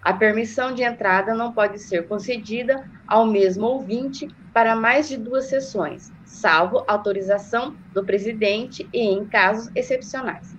A 0.02 0.14
permissão 0.14 0.74
de 0.74 0.84
entrada 0.84 1.34
não 1.34 1.52
pode 1.54 1.80
ser 1.80 2.08
concedida 2.08 2.90
ao 3.08 3.26
mesmo 3.26 3.66
ouvinte 3.66 4.28
para 4.54 4.76
mais 4.76 5.08
de 5.08 5.18
duas 5.18 5.50
sessões, 5.50 6.12
salvo 6.26 6.84
autorização 6.88 7.76
do 7.94 8.06
presidente 8.06 8.88
e 8.94 9.00
em 9.00 9.26
casos 9.26 9.70
excepcionais. 9.76 10.56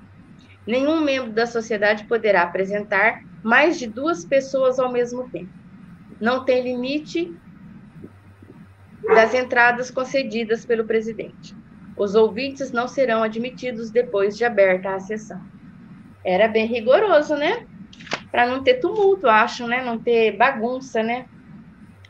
Nenhum 0.66 1.00
membro 1.00 1.32
da 1.32 1.46
sociedade 1.46 2.04
poderá 2.04 2.42
apresentar 2.42 3.22
mais 3.42 3.78
de 3.78 3.86
duas 3.86 4.24
pessoas 4.24 4.78
ao 4.78 4.92
mesmo 4.92 5.28
tempo 5.30 5.60
não 6.20 6.44
tem 6.44 6.62
limite 6.62 7.34
das 9.14 9.34
entradas 9.34 9.90
concedidas 9.90 10.66
pelo 10.66 10.84
presidente. 10.84 11.56
Os 11.96 12.14
ouvintes 12.14 12.70
não 12.70 12.86
serão 12.86 13.22
admitidos 13.22 13.90
depois 13.90 14.36
de 14.36 14.44
aberta 14.44 14.94
a 14.94 15.00
sessão. 15.00 15.40
Era 16.22 16.46
bem 16.46 16.66
rigoroso, 16.66 17.34
né? 17.34 17.66
Para 18.30 18.46
não 18.46 18.62
ter 18.62 18.74
tumulto, 18.74 19.28
acho, 19.28 19.66
né? 19.66 19.82
Não 19.84 19.98
ter 19.98 20.36
bagunça, 20.36 21.02
né? 21.02 21.26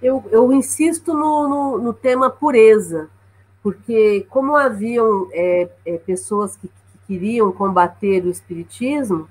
Eu, 0.02 0.24
eu 0.30 0.52
insisto 0.52 1.12
no, 1.12 1.48
no, 1.48 1.78
no 1.78 1.92
tema 1.92 2.30
pureza, 2.30 3.10
porque 3.62 4.26
como 4.30 4.56
haviam 4.56 5.28
é, 5.32 5.68
é, 5.84 5.98
pessoas 5.98 6.56
que, 6.56 6.68
que 6.68 6.98
queriam 7.06 7.52
combater 7.52 8.24
o 8.24 8.30
espiritismo, 8.30 9.28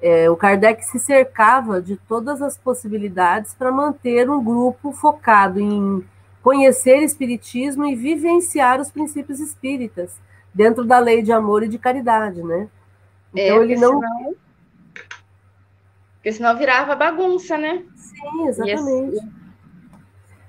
é, 0.00 0.30
o 0.30 0.36
Kardec 0.36 0.84
se 0.84 0.98
cercava 0.98 1.80
de 1.80 1.96
todas 1.96 2.40
as 2.42 2.56
possibilidades 2.56 3.54
para 3.54 3.72
manter 3.72 4.28
um 4.30 4.42
grupo 4.42 4.92
focado 4.92 5.60
em 5.60 6.04
conhecer 6.42 7.02
espiritismo 7.02 7.84
e 7.86 7.96
vivenciar 7.96 8.80
os 8.80 8.90
princípios 8.90 9.40
espíritas 9.40 10.12
dentro 10.54 10.84
da 10.84 10.98
lei 10.98 11.22
de 11.22 11.32
amor 11.32 11.62
e 11.62 11.68
de 11.68 11.78
caridade, 11.78 12.42
né? 12.42 12.68
Então 13.34 13.60
é, 13.60 13.64
ele 13.64 13.76
não 13.76 14.00
senão... 14.00 14.34
porque 16.26 16.38
senão 16.38 16.58
virava 16.58 16.96
bagunça, 16.96 17.56
né? 17.56 17.84
Sim, 17.94 18.48
exatamente. 18.48 19.14
Esse... 19.14 19.28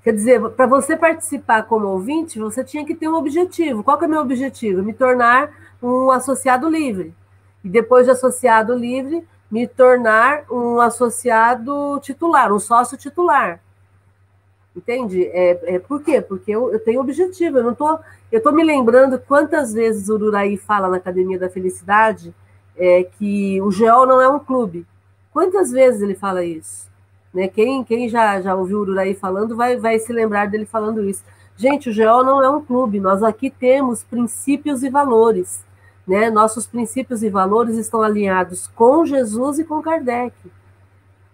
Quer 0.03 0.11
dizer, 0.11 0.49
para 0.49 0.65
você 0.65 0.97
participar 0.97 1.61
como 1.67 1.85
ouvinte, 1.85 2.39
você 2.39 2.63
tinha 2.63 2.83
que 2.83 2.95
ter 2.95 3.07
um 3.07 3.13
objetivo. 3.13 3.83
Qual 3.83 3.95
que 3.95 4.05
é 4.05 4.07
o 4.07 4.09
meu 4.09 4.21
objetivo? 4.21 4.81
Me 4.81 4.91
tornar 4.91 5.51
um 5.79 6.09
associado 6.09 6.67
livre. 6.67 7.13
E 7.63 7.69
depois 7.69 8.05
de 8.05 8.11
associado 8.11 8.73
livre, 8.73 9.23
me 9.51 9.67
tornar 9.67 10.45
um 10.49 10.81
associado 10.81 11.99
titular, 12.01 12.51
um 12.51 12.59
sócio 12.59 12.97
titular. 12.97 13.59
Entende? 14.75 15.27
É, 15.27 15.75
é, 15.75 15.79
por 15.79 16.01
quê? 16.01 16.21
Porque 16.21 16.49
eu, 16.49 16.73
eu 16.73 16.79
tenho 16.79 17.01
objetivo, 17.01 17.59
eu 17.59 17.63
não 17.63 17.75
tô, 17.75 17.99
eu 18.31 18.41
tô 18.41 18.51
me 18.51 18.63
lembrando 18.63 19.19
quantas 19.19 19.73
vezes 19.73 20.09
o 20.09 20.15
Ururaí 20.15 20.57
fala 20.57 20.89
na 20.89 20.97
Academia 20.97 21.37
da 21.37 21.51
Felicidade 21.51 22.33
é, 22.75 23.03
que 23.03 23.61
o 23.61 23.69
GEOL 23.69 24.07
não 24.07 24.19
é 24.19 24.27
um 24.27 24.39
clube. 24.39 24.83
Quantas 25.37 25.69
vezes 25.69 26.01
ele 26.01 26.15
fala 26.15 26.43
isso? 26.43 26.89
Né? 27.31 27.47
Quem, 27.47 27.83
quem 27.83 28.09
já, 28.09 28.41
já 28.41 28.55
ouviu 28.55 28.79
o 28.79 28.81
Ururaí 28.81 29.13
falando 29.13 29.55
vai, 29.55 29.77
vai 29.77 29.99
se 29.99 30.11
lembrar 30.11 30.47
dele 30.47 30.65
falando 30.65 31.07
isso. 31.07 31.23
Gente, 31.55 31.91
o 31.91 31.93
GEOL 31.93 32.23
não 32.23 32.43
é 32.43 32.49
um 32.49 32.59
clube, 32.59 32.99
nós 32.99 33.21
aqui 33.21 33.51
temos 33.51 34.03
princípios 34.03 34.81
e 34.81 34.89
valores. 34.89 35.63
Né? 36.07 36.31
Nossos 36.31 36.65
princípios 36.65 37.21
e 37.21 37.29
valores 37.29 37.77
estão 37.77 38.01
alinhados 38.01 38.65
com 38.69 39.05
Jesus 39.05 39.59
e 39.59 39.63
com 39.63 39.79
Kardec. 39.79 40.33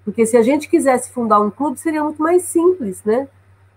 Porque 0.03 0.25
se 0.25 0.35
a 0.35 0.43
gente 0.43 0.67
quisesse 0.67 1.09
fundar 1.13 1.39
um 1.39 1.49
clube, 1.49 1.79
seria 1.79 2.03
muito 2.03 2.21
mais 2.21 2.43
simples, 2.43 3.01
né? 3.05 3.29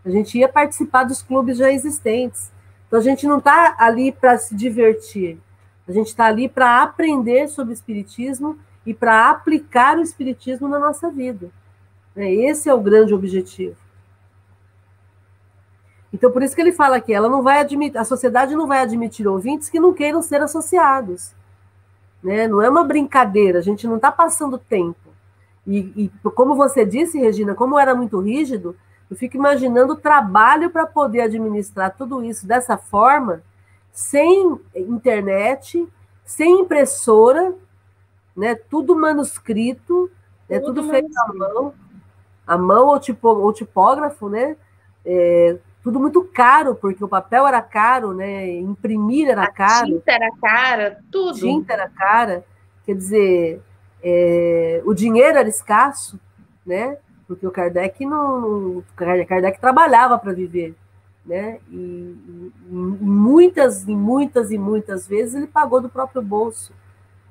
A 0.04 0.10
gente 0.10 0.36
ia 0.36 0.48
participar 0.48 1.04
dos 1.04 1.22
clubes 1.22 1.56
já 1.56 1.70
existentes. 1.70 2.50
Então 2.88 2.98
a 2.98 3.02
gente 3.02 3.28
não 3.28 3.38
está 3.38 3.76
ali 3.78 4.10
para 4.10 4.36
se 4.38 4.56
divertir. 4.56 5.38
A 5.86 5.92
gente 5.92 6.08
está 6.08 6.24
ali 6.24 6.48
para 6.48 6.82
aprender 6.82 7.46
sobre 7.46 7.72
Espiritismo 7.74 8.58
e 8.86 8.94
para 8.94 9.28
aplicar 9.28 9.98
o 9.98 10.02
Espiritismo 10.02 10.68
na 10.68 10.78
nossa 10.78 11.10
vida. 11.10 11.50
Né? 12.14 12.32
Esse 12.32 12.68
é 12.68 12.74
o 12.74 12.80
grande 12.80 13.12
objetivo. 13.12 13.76
Então, 16.12 16.30
por 16.30 16.42
isso 16.42 16.54
que 16.54 16.60
ele 16.62 16.72
fala 16.72 17.00
que 17.00 17.12
ela 17.12 17.28
não 17.28 17.42
vai 17.42 17.60
admitir, 17.60 17.98
a 17.98 18.04
sociedade 18.04 18.54
não 18.54 18.66
vai 18.66 18.80
admitir 18.80 19.26
ouvintes 19.26 19.68
que 19.68 19.80
não 19.80 19.92
queiram 19.92 20.22
ser 20.22 20.40
associados. 20.40 21.34
Né? 22.22 22.48
Não 22.48 22.62
é 22.62 22.70
uma 22.70 22.84
brincadeira, 22.84 23.58
a 23.58 23.62
gente 23.62 23.86
não 23.86 23.96
está 23.96 24.10
passando 24.10 24.56
tempo. 24.56 25.06
E, 25.66 26.10
e, 26.24 26.30
como 26.30 26.54
você 26.54 26.86
disse, 26.86 27.18
Regina, 27.18 27.54
como 27.54 27.78
era 27.78 27.94
muito 27.94 28.20
rígido, 28.20 28.76
eu 29.10 29.16
fico 29.16 29.36
imaginando 29.36 29.92
o 29.94 29.96
trabalho 29.96 30.70
para 30.70 30.86
poder 30.86 31.22
administrar 31.22 31.94
tudo 31.96 32.24
isso 32.24 32.46
dessa 32.46 32.78
forma, 32.78 33.42
sem 33.92 34.58
internet, 34.74 35.86
sem 36.24 36.60
impressora, 36.60 37.54
né? 38.36 38.54
tudo 38.54 38.94
manuscrito, 38.94 40.10
né? 40.48 40.60
tudo, 40.60 40.82
tudo 40.82 40.90
feito 40.90 41.12
à 41.18 41.32
mão, 41.32 41.74
à 42.46 42.58
mão 42.58 42.88
ou, 42.88 43.00
tipo, 43.00 43.28
ou 43.28 43.52
tipógrafo, 43.52 44.28
né? 44.28 44.56
É, 45.04 45.56
tudo 45.82 46.00
muito 46.00 46.24
caro, 46.24 46.74
porque 46.74 47.02
o 47.02 47.08
papel 47.08 47.46
era 47.46 47.62
caro, 47.62 48.12
né? 48.12 48.48
Imprimir 48.58 49.28
era 49.28 49.44
a 49.44 49.50
caro. 49.50 49.86
Tinta 49.86 50.12
era 50.12 50.30
cara, 50.40 50.98
tudo. 51.12 51.38
Tinta 51.38 51.72
era 51.72 51.88
cara. 51.88 52.44
Quer 52.84 52.96
dizer, 52.96 53.62
é, 54.02 54.82
o 54.84 54.92
dinheiro 54.92 55.38
era 55.38 55.48
escasso, 55.48 56.18
né? 56.64 56.98
Porque 57.26 57.46
o 57.46 57.50
Kardec 57.50 58.04
não, 58.04 58.82
Kardec 58.96 59.60
trabalhava 59.60 60.18
para 60.18 60.32
viver, 60.32 60.74
né? 61.24 61.58
E, 61.70 61.76
e, 61.76 62.52
e, 62.68 62.74
muitas 62.74 63.86
e 63.86 63.94
muitas 63.94 64.50
e 64.50 64.58
muitas 64.58 65.06
vezes 65.06 65.34
ele 65.34 65.46
pagou 65.46 65.80
do 65.80 65.88
próprio 65.88 66.22
bolso, 66.22 66.72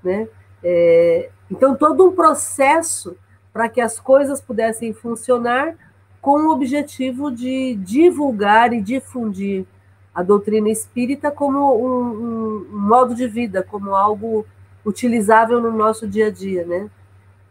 né? 0.04 0.28
É, 0.64 1.30
então 1.50 1.76
todo 1.76 2.08
um 2.08 2.12
processo 2.12 3.16
para 3.54 3.70
que 3.70 3.80
as 3.80 4.00
coisas 4.00 4.42
pudessem 4.42 4.94
funcionar 4.94 5.76
com 6.22 6.48
o 6.48 6.52
objetivo 6.52 7.32
de 7.32 7.76
divulgar 7.76 8.74
e 8.74 8.82
difundir 8.82 9.66
a 10.14 10.24
doutrina 10.24 10.70
espírita 10.70 11.30
como 11.30 11.60
um, 11.60 12.66
um, 12.72 12.80
modo 12.80 13.14
de 13.14 13.28
vida, 13.28 13.62
como 13.62 13.94
algo 13.94 14.46
utilizável 14.86 15.62
no 15.62 15.72
nosso 15.72 16.08
dia 16.08 16.28
a 16.28 16.32
dia, 16.32 16.66
né? 16.66 16.90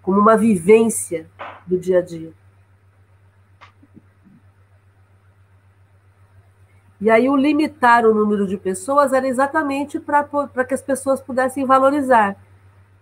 Como 0.03 0.19
uma 0.19 0.37
vivência 0.37 1.27
do 1.67 1.79
dia 1.79 1.99
a 1.99 2.03
dia. 2.03 2.33
E 7.01 7.11
aí 7.11 7.29
o 7.29 7.37
limitar 7.37 8.07
o 8.07 8.15
número 8.15 8.47
de 8.47 8.57
pessoas 8.57 9.13
era 9.13 9.29
exatamente 9.29 10.01
para 10.01 10.65
que 10.67 10.73
as 10.73 10.81
pessoas 10.81 11.21
pudessem 11.21 11.67
valorizar. 11.67 12.35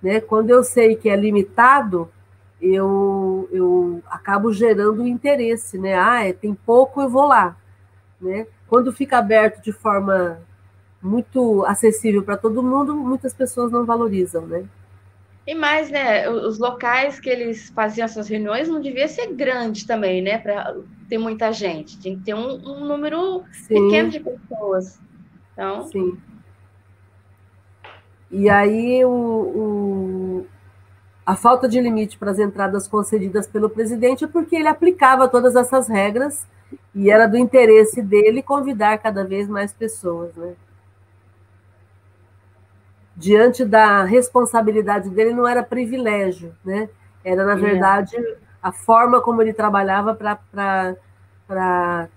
Né? 0.02 0.20
Quando 0.20 0.50
eu 0.50 0.64
sei 0.64 0.96
que 0.96 1.08
é 1.08 1.16
limitado, 1.16 2.10
eu, 2.60 3.48
eu 3.52 4.02
acabo 4.10 4.52
gerando 4.52 5.06
interesse, 5.06 5.78
né? 5.78 5.94
Ah, 5.94 6.26
é, 6.26 6.32
tem 6.32 6.54
pouco, 6.54 7.00
eu 7.00 7.08
vou 7.08 7.26
lá. 7.26 7.56
Né? 8.20 8.46
Quando 8.68 8.92
fica 8.92 9.18
aberto 9.18 9.62
de 9.62 9.72
forma 9.72 10.40
muito 11.00 11.64
acessível 11.66 12.22
para 12.22 12.36
todo 12.36 12.62
mundo, 12.62 12.94
muitas 12.94 13.34
pessoas 13.34 13.70
não 13.72 13.84
valorizam, 13.84 14.46
né? 14.46 14.64
E 15.44 15.54
mais, 15.54 15.90
né? 15.90 16.30
Os 16.30 16.58
locais 16.58 17.18
que 17.18 17.28
eles 17.28 17.70
faziam 17.70 18.04
essas 18.04 18.28
reuniões 18.28 18.68
não 18.68 18.80
devia 18.80 19.08
ser 19.08 19.32
grande 19.34 19.84
também, 19.84 20.22
né? 20.22 20.38
Para 20.38 20.76
ter 21.08 21.18
muita 21.18 21.52
gente. 21.52 21.98
Tinha 21.98 22.16
que 22.16 22.22
ter 22.22 22.34
um, 22.34 22.54
um 22.64 22.84
número 22.84 23.42
Sim. 23.50 23.74
pequeno 23.74 24.08
de 24.08 24.20
pessoas. 24.20 25.00
Então. 25.52 25.88
Sim. 25.88 26.16
E 28.32 28.48
aí 28.48 29.04
o, 29.04 29.10
o, 29.10 30.46
a 31.24 31.36
falta 31.36 31.68
de 31.68 31.80
limite 31.80 32.18
para 32.18 32.32
as 32.32 32.38
entradas 32.38 32.88
concedidas 32.88 33.46
pelo 33.46 33.70
presidente 33.70 34.24
é 34.24 34.26
porque 34.26 34.56
ele 34.56 34.68
aplicava 34.68 35.28
todas 35.28 35.54
essas 35.54 35.86
regras 35.86 36.46
e 36.94 37.10
era 37.10 37.28
do 37.28 37.36
interesse 37.36 38.02
dele 38.02 38.42
convidar 38.42 38.98
cada 38.98 39.22
vez 39.24 39.46
mais 39.46 39.72
pessoas, 39.72 40.34
né? 40.34 40.54
diante 43.16 43.64
da 43.64 44.04
responsabilidade 44.04 45.10
dele, 45.10 45.34
não 45.34 45.46
era 45.46 45.62
privilégio, 45.62 46.54
né? 46.64 46.88
Era, 47.24 47.44
na 47.44 47.54
verdade, 47.54 48.16
a 48.62 48.72
forma 48.72 49.20
como 49.20 49.40
ele 49.40 49.52
trabalhava 49.52 50.14
para 50.14 50.96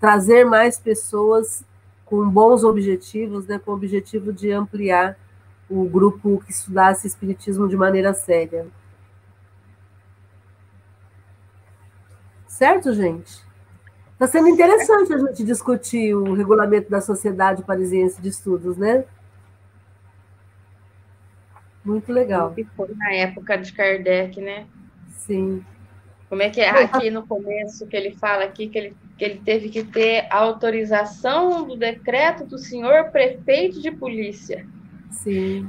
trazer 0.00 0.44
mais 0.44 0.80
pessoas 0.80 1.64
com 2.04 2.28
bons 2.28 2.64
objetivos, 2.64 3.46
né? 3.46 3.60
com 3.64 3.70
o 3.70 3.74
objetivo 3.74 4.32
de 4.32 4.50
ampliar 4.50 5.16
o 5.68 5.84
grupo 5.88 6.42
que 6.44 6.50
estudasse 6.50 7.06
Espiritismo 7.06 7.68
de 7.68 7.76
maneira 7.76 8.14
séria. 8.14 8.66
Certo, 12.46 12.92
gente? 12.92 13.44
Está 14.12 14.26
sendo 14.26 14.48
interessante 14.48 15.12
a 15.12 15.18
gente 15.18 15.44
discutir 15.44 16.14
o 16.14 16.32
regulamento 16.32 16.88
da 16.88 17.02
Sociedade 17.02 17.62
Parisiense 17.62 18.20
de 18.22 18.30
Estudos, 18.30 18.76
né? 18.78 19.04
Muito 21.84 22.10
legal. 22.10 22.52
Que 22.54 22.64
foi 22.64 22.94
na 22.96 23.12
época 23.12 23.58
de 23.58 23.72
Kardec, 23.72 24.40
né? 24.40 24.66
Sim. 25.18 25.62
Como 26.28 26.42
é 26.42 26.50
que 26.50 26.60
é 26.60 26.70
aqui 26.70 27.10
no 27.10 27.26
começo 27.26 27.86
que 27.86 27.96
ele 27.96 28.12
fala 28.16 28.44
aqui 28.44 28.68
que 28.68 28.78
ele, 28.78 28.96
que 29.18 29.24
ele 29.24 29.40
teve 29.44 29.68
que 29.68 29.84
ter 29.84 30.26
autorização 30.30 31.66
do 31.66 31.76
decreto 31.76 32.44
do 32.44 32.58
senhor 32.58 33.10
prefeito 33.10 33.80
de 33.80 33.90
polícia. 33.90 34.66
Sim. 35.10 35.68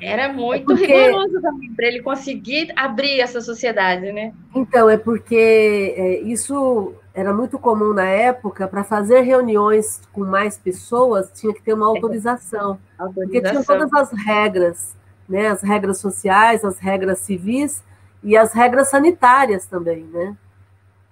Era 0.00 0.32
muito 0.32 0.72
é 0.72 0.76
porque... 0.76 0.86
rigoroso 0.86 1.40
também 1.40 1.72
para 1.72 1.86
ele 1.86 2.02
conseguir 2.02 2.72
abrir 2.76 3.20
essa 3.20 3.40
sociedade, 3.40 4.12
né? 4.12 4.32
Então, 4.54 4.90
é 4.90 4.96
porque 4.96 5.94
é, 5.96 6.20
isso 6.22 6.94
era 7.14 7.32
muito 7.32 7.58
comum 7.58 7.94
na 7.94 8.06
época, 8.06 8.66
para 8.66 8.82
fazer 8.82 9.20
reuniões 9.20 10.00
com 10.12 10.24
mais 10.24 10.58
pessoas, 10.58 11.30
tinha 11.32 11.54
que 11.54 11.62
ter 11.62 11.72
uma 11.72 11.86
autorização. 11.86 12.78
É. 12.98 13.02
autorização. 13.02 13.14
Porque 13.14 13.40
tinha 13.40 13.64
todas 13.64 13.92
as 13.92 14.10
regras 14.24 14.94
né? 15.28 15.48
As 15.48 15.62
regras 15.62 15.98
sociais, 15.98 16.64
as 16.64 16.78
regras 16.78 17.18
civis 17.20 17.82
e 18.22 18.36
as 18.36 18.52
regras 18.52 18.88
sanitárias 18.88 19.66
também, 19.66 20.04
né? 20.04 20.36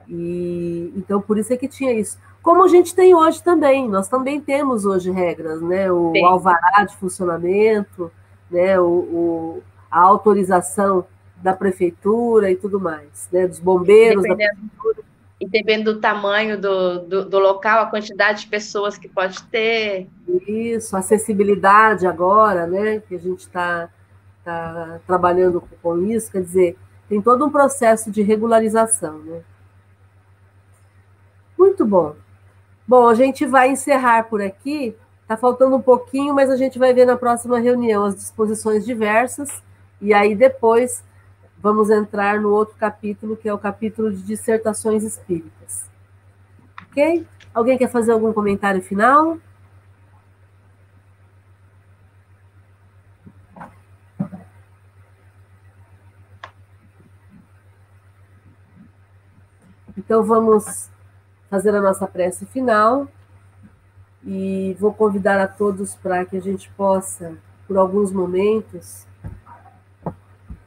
E 0.09 0.93
então 0.97 1.21
por 1.21 1.39
isso 1.39 1.53
é 1.53 1.57
que 1.57 1.69
tinha 1.69 1.93
isso. 1.93 2.19
Como 2.43 2.65
a 2.65 2.69
gente 2.69 2.95
tem 2.95 3.15
hoje 3.15 3.43
também, 3.43 3.89
nós 3.89 4.09
também 4.09 4.41
temos 4.41 4.85
hoje 4.85 5.11
regras, 5.11 5.63
né? 5.63 5.91
O 5.93 6.13
Sim. 6.13 6.25
alvará 6.25 6.85
de 6.85 6.97
funcionamento, 6.97 8.11
né? 8.51 8.79
O, 8.81 8.85
o, 8.85 9.63
a 9.91 10.01
autorização 10.01 11.05
da 11.37 11.53
prefeitura 11.53 12.51
e 12.51 12.57
tudo 12.57 12.81
mais, 12.81 13.29
né? 13.33 13.47
Dos 13.47 13.61
bombeiros 13.61 14.25
da 14.25 14.35
prefeitura. 14.35 15.03
E 15.41 15.49
dependendo 15.49 15.95
do 15.95 16.01
tamanho 16.01 16.61
do, 16.61 17.01
do, 17.01 17.25
do, 17.25 17.39
local, 17.39 17.83
a 17.83 17.87
quantidade 17.87 18.43
de 18.43 18.47
pessoas 18.47 18.97
que 18.97 19.09
pode 19.09 19.43
ter. 19.45 20.09
Isso, 20.47 20.97
acessibilidade 20.97 22.07
agora, 22.07 22.67
né? 22.67 23.01
Que 23.01 23.15
a 23.15 23.19
gente 23.19 23.41
está 23.41 23.89
está 24.43 24.99
trabalhando 25.07 25.63
com 25.81 25.99
isso, 26.03 26.31
quer 26.31 26.43
dizer, 26.43 26.77
tem 27.09 27.23
todo 27.23 27.47
um 27.47 27.51
processo 27.51 28.11
de 28.11 28.23
regularização, 28.23 29.19
né? 29.21 29.41
Muito 31.57 31.87
bom. 31.87 32.17
Bom, 32.87 33.09
a 33.09 33.15
gente 33.15 33.47
vai 33.47 33.71
encerrar 33.71 34.25
por 34.25 34.43
aqui. 34.43 34.97
Está 35.23 35.37
faltando 35.37 35.77
um 35.77 35.83
pouquinho, 35.83 36.35
mas 36.35 36.51
a 36.51 36.57
gente 36.57 36.79
vai 36.79 36.93
ver 36.93 37.07
na 37.07 37.17
próxima 37.17 37.59
reunião 37.59 38.05
as 38.05 38.15
disposições 38.15 38.85
diversas. 38.85 39.63
E 40.01 40.13
aí 40.13 40.35
depois 40.35 41.03
vamos 41.59 41.91
entrar 41.91 42.41
no 42.41 42.51
outro 42.51 42.75
capítulo, 42.77 43.37
que 43.37 43.49
é 43.49 43.55
o 43.55 43.59
capítulo 43.59 44.13
de 44.13 44.21
dissertações 44.23 45.05
espíritas. 45.05 45.89
Ok? 46.91 47.27
Alguém 47.55 47.79
quer 47.79 47.89
fazer 47.89 48.13
algum 48.13 48.33
comentário 48.33 48.83
final? 48.83 49.39
Então, 59.97 60.25
vamos 60.25 60.91
fazer 61.53 61.75
a 61.75 61.83
nossa 61.83 62.07
prece 62.07 62.47
final 62.47 63.07
e 64.25 64.75
vou 64.81 64.91
convidar 64.95 65.39
a 65.39 65.47
todos 65.47 65.95
para 65.95 66.25
que 66.25 66.39
a 66.39 66.41
gente 66.41 66.71
possa, 66.71 67.37
por 67.69 67.77
alguns 67.77 68.11
momentos, 68.11 69.07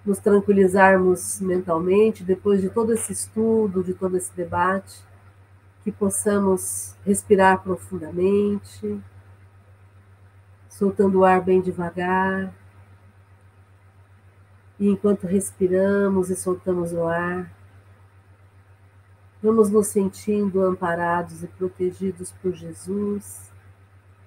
nos 0.06 0.20
tranquilizarmos 0.20 1.42
mentalmente, 1.42 2.24
depois 2.24 2.62
de 2.62 2.70
todo 2.70 2.94
esse 2.94 3.12
estudo, 3.12 3.84
de 3.84 3.96
todo 3.96 4.16
esse 4.16 4.32
debate, 4.36 5.04
que 5.84 5.92
possamos 5.92 6.96
respirar 7.04 7.64
profundamente, 7.64 9.02
soltando 10.70 11.22
o 11.22 11.26
ar 11.26 11.42
bem 11.42 11.62
devagar. 11.62 12.54
E 14.80 14.88
enquanto 14.88 15.26
respiramos 15.26 16.30
e 16.30 16.36
soltamos 16.36 16.94
o 16.94 17.08
ar, 17.08 17.52
Vamos 19.44 19.70
nos 19.70 19.88
sentindo 19.88 20.62
amparados 20.64 21.44
e 21.44 21.48
protegidos 21.48 22.32
por 22.42 22.54
Jesus, 22.54 23.52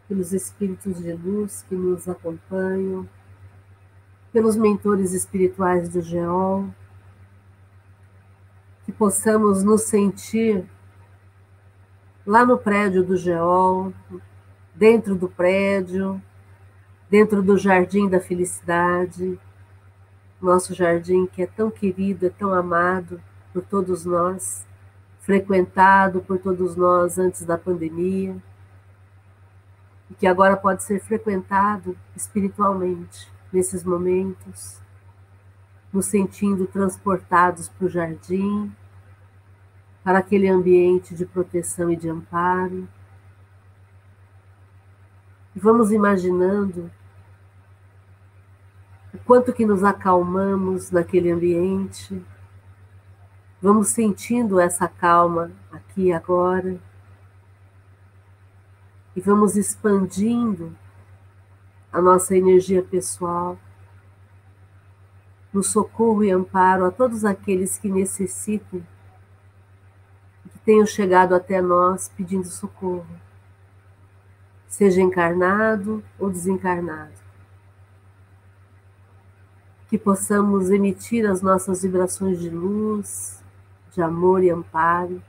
pelos 0.07 0.33
espíritos 0.33 0.99
de 1.03 1.13
luz 1.13 1.65
que 1.69 1.75
nos 1.75 2.09
acompanham, 2.09 3.09
pelos 4.33 4.55
mentores 4.55 5.13
espirituais 5.13 5.89
do 5.89 6.03
GEOL, 6.03 6.67
que 8.85 8.93
possamos 8.93 9.63
nos 9.63 9.83
sentir 9.83 10.65
lá 12.27 12.45
no 12.45 12.59
prédio 12.59 13.03
do 13.03 13.17
GEOL, 13.17 13.93
dentro 14.75 15.17
do 15.17 15.29
prédio, 15.29 16.23
dentro 17.11 17.43
do 17.43 17.57
jardim 17.57 18.09
da 18.09 18.21
felicidade, 18.21 19.41
nosso 20.41 20.75
jardim 20.75 21.27
que 21.27 21.43
é 21.43 21.47
tão 21.47 21.71
querido, 21.71 22.27
é 22.27 22.31
tão 22.31 22.53
amado 22.53 23.21
por 23.53 23.63
todos 23.63 24.05
nós 24.05 24.68
frequentado 25.29 26.23
por 26.23 26.39
todos 26.39 26.75
nós 26.75 27.19
antes 27.19 27.45
da 27.45 27.59
pandemia, 27.59 28.35
e 30.11 30.15
que 30.15 30.27
agora 30.27 30.57
pode 30.57 30.83
ser 30.83 31.01
frequentado 31.01 31.95
espiritualmente 32.17 33.31
nesses 33.53 33.85
momentos, 33.85 34.81
nos 35.93 36.07
sentindo 36.07 36.67
transportados 36.67 37.69
para 37.69 37.85
o 37.85 37.91
jardim, 37.91 38.73
para 40.03 40.21
aquele 40.21 40.49
ambiente 40.49 41.15
de 41.15 41.27
proteção 41.27 41.91
e 41.91 41.97
de 41.97 42.09
amparo. 42.09 42.89
E 45.55 45.61
vamos 45.61 45.93
imaginando 45.93 46.91
o 49.13 49.19
quanto 49.27 49.53
que 49.53 49.67
nos 49.67 49.85
acalmamos 49.85 50.91
naquele 50.91 51.31
ambiente, 51.31 52.19
Vamos 53.61 53.89
sentindo 53.89 54.61
essa 54.61 54.87
calma 54.87 55.51
aqui 55.73 56.07
e 56.07 56.13
agora. 56.13 56.79
E 59.17 59.21
vamos 59.21 59.57
expandindo 59.57 60.77
a 61.93 62.01
nossa 62.01 62.37
energia 62.37 62.83
pessoal 62.83 63.59
no 65.53 65.63
socorro 65.63 66.23
e 66.23 66.31
amparo 66.31 66.85
a 66.85 66.91
todos 66.91 67.25
aqueles 67.25 67.79
que 67.79 67.89
necessitem, 67.89 68.87
que 70.51 70.59
tenham 70.61 70.87
chegado 70.87 71.35
até 71.35 71.61
nós 71.61 72.09
pedindo 72.17 72.47
socorro, 72.47 73.09
seja 74.69 75.01
encarnado 75.01 76.05
ou 76.19 76.31
desencarnado. 76.31 77.19
Que 79.89 79.99
possamos 79.99 80.71
emitir 80.71 81.29
as 81.29 81.41
nossas 81.41 81.83
vibrações 81.83 82.39
de 82.39 82.51
luz, 82.51 83.38
de 83.93 84.03
amor 84.03 84.43
e 84.43 84.51
amparo, 84.51 85.23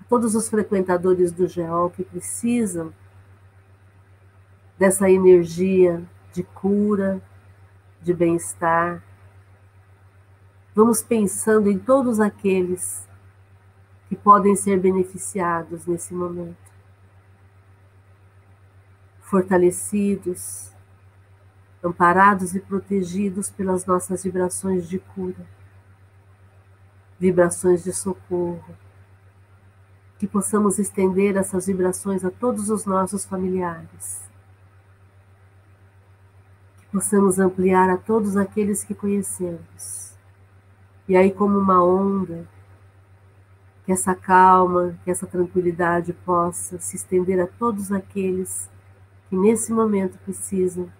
a 0.00 0.04
todos 0.04 0.34
os 0.34 0.48
frequentadores 0.48 1.32
do 1.32 1.46
GEOL 1.46 1.90
que 1.90 2.04
precisam 2.04 2.92
dessa 4.78 5.10
energia 5.10 6.02
de 6.32 6.42
cura, 6.42 7.22
de 8.00 8.12
bem-estar. 8.12 9.02
Vamos 10.74 11.02
pensando 11.02 11.70
em 11.70 11.78
todos 11.78 12.18
aqueles 12.18 13.06
que 14.08 14.16
podem 14.16 14.56
ser 14.56 14.80
beneficiados 14.80 15.86
nesse 15.86 16.12
momento, 16.12 16.56
fortalecidos, 19.20 20.72
amparados 21.82 22.54
e 22.54 22.60
protegidos 22.60 23.50
pelas 23.50 23.86
nossas 23.86 24.22
vibrações 24.22 24.88
de 24.88 24.98
cura, 24.98 25.46
vibrações 27.22 27.84
de 27.84 27.92
socorro, 27.92 28.76
que 30.18 30.26
possamos 30.26 30.80
estender 30.80 31.36
essas 31.36 31.68
vibrações 31.68 32.24
a 32.24 32.32
todos 32.32 32.68
os 32.68 32.84
nossos 32.84 33.24
familiares, 33.24 34.28
que 36.78 36.86
possamos 36.86 37.38
ampliar 37.38 37.88
a 37.90 37.96
todos 37.96 38.36
aqueles 38.36 38.82
que 38.82 38.92
conhecemos. 38.92 40.16
E 41.06 41.16
aí, 41.16 41.30
como 41.30 41.60
uma 41.60 41.84
onda, 41.84 42.44
que 43.86 43.92
essa 43.92 44.16
calma, 44.16 44.98
que 45.04 45.10
essa 45.12 45.24
tranquilidade 45.24 46.12
possa 46.12 46.76
se 46.80 46.96
estender 46.96 47.38
a 47.38 47.46
todos 47.46 47.92
aqueles 47.92 48.68
que 49.28 49.36
nesse 49.36 49.72
momento 49.72 50.18
precisam 50.24 50.90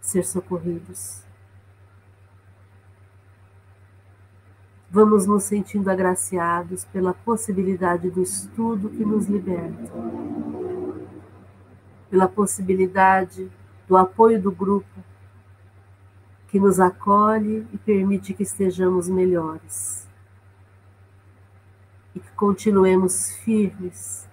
ser 0.00 0.24
socorridos. 0.24 1.27
Vamos 4.90 5.26
nos 5.26 5.44
sentindo 5.44 5.90
agraciados 5.90 6.86
pela 6.86 7.12
possibilidade 7.12 8.10
do 8.10 8.22
estudo 8.22 8.88
que 8.88 9.04
nos 9.04 9.26
liberta, 9.26 9.92
pela 12.08 12.26
possibilidade 12.26 13.50
do 13.86 13.98
apoio 13.98 14.40
do 14.40 14.50
grupo 14.50 15.04
que 16.48 16.58
nos 16.58 16.80
acolhe 16.80 17.66
e 17.70 17.76
permite 17.76 18.32
que 18.32 18.42
estejamos 18.42 19.10
melhores. 19.10 20.08
E 22.14 22.20
que 22.20 22.30
continuemos 22.32 23.32
firmes 23.44 24.26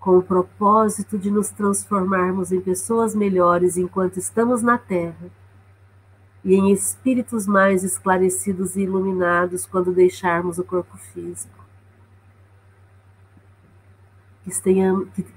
com 0.00 0.18
o 0.18 0.22
propósito 0.22 1.16
de 1.16 1.30
nos 1.30 1.50
transformarmos 1.50 2.50
em 2.50 2.60
pessoas 2.60 3.14
melhores 3.14 3.76
enquanto 3.76 4.18
estamos 4.18 4.62
na 4.62 4.76
Terra 4.76 5.30
e 6.46 6.54
em 6.54 6.72
espíritos 6.72 7.44
mais 7.44 7.82
esclarecidos 7.82 8.76
e 8.76 8.82
iluminados 8.82 9.66
quando 9.66 9.92
deixarmos 9.92 10.60
o 10.60 10.64
corpo 10.64 10.96
físico. 10.96 11.66
Que 14.44 14.50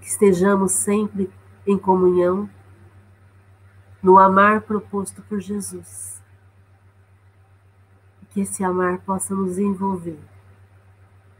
estejamos 0.03 0.71
sempre 0.71 1.27
em 1.65 1.79
comunhão 1.79 2.47
no 4.03 4.19
amar 4.19 4.61
proposto 4.61 5.23
por 5.23 5.39
Jesus. 5.39 6.21
Que 8.29 8.41
esse 8.41 8.63
amar 8.63 8.99
possa 8.99 9.33
nos 9.33 9.57
envolver 9.57 10.19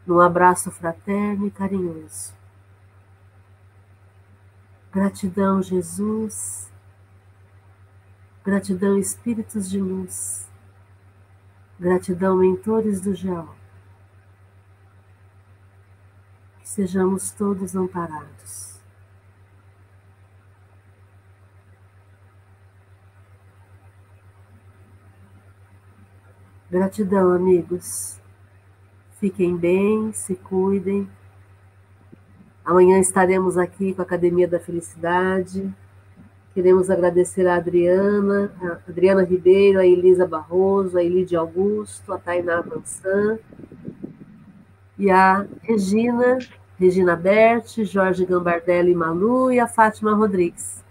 num 0.04 0.18
abraço 0.18 0.72
fraterno 0.72 1.46
e 1.46 1.50
carinhoso 1.52 2.34
Gratidão, 4.90 5.62
Jesus. 5.62 6.69
Gratidão, 8.42 8.98
Espíritos 8.98 9.68
de 9.68 9.78
Luz. 9.78 10.48
Gratidão, 11.78 12.38
mentores 12.38 12.98
do 12.98 13.14
GEO. 13.14 13.54
Que 16.60 16.68
sejamos 16.68 17.32
todos 17.32 17.76
amparados. 17.76 18.80
Gratidão, 26.70 27.34
amigos. 27.34 28.18
Fiquem 29.18 29.54
bem, 29.54 30.14
se 30.14 30.34
cuidem. 30.34 31.10
Amanhã 32.64 32.98
estaremos 32.98 33.58
aqui 33.58 33.92
com 33.92 34.00
a 34.00 34.04
Academia 34.04 34.48
da 34.48 34.58
Felicidade. 34.58 35.74
Queremos 36.52 36.90
agradecer 36.90 37.46
a 37.46 37.56
Adriana, 37.56 38.52
a 38.60 38.90
Adriana 38.90 39.22
Ribeiro, 39.22 39.78
a 39.78 39.86
Elisa 39.86 40.26
Barroso, 40.26 40.98
a 40.98 41.04
Elide 41.04 41.36
Augusto, 41.36 42.12
a 42.12 42.18
Tainá 42.18 42.60
Vansan 42.60 43.38
e 44.98 45.10
a 45.10 45.46
Regina, 45.62 46.38
Regina 46.78 47.16
Berti, 47.16 47.84
Jorge 47.84 48.26
Gambardelli 48.26 48.94
Malu 48.94 49.52
e 49.52 49.60
a 49.60 49.68
Fátima 49.68 50.14
Rodrigues. 50.14 50.84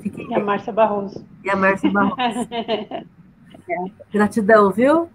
Fiquem 0.00 0.30
e 0.30 0.34
a 0.34 0.40
Márcia 0.40 0.72
Barroso. 0.72 1.26
E 1.42 1.50
a 1.50 1.56
Márcia 1.56 1.90
Barroso. 1.90 2.48
Gratidão, 4.12 4.70
viu? 4.70 5.08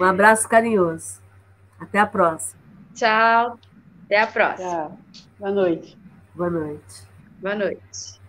Um 0.00 0.04
abraço 0.04 0.48
carinhoso. 0.48 1.20
Até 1.78 1.98
a 1.98 2.06
próxima. 2.06 2.60
Tchau. 2.94 3.58
Até 4.06 4.20
a 4.20 4.26
próxima. 4.26 4.70
Tchau. 4.70 4.98
Boa 5.38 5.50
noite. 5.52 5.98
Boa 6.34 6.50
noite. 6.50 7.08
Boa 7.40 7.54
noite. 7.54 8.21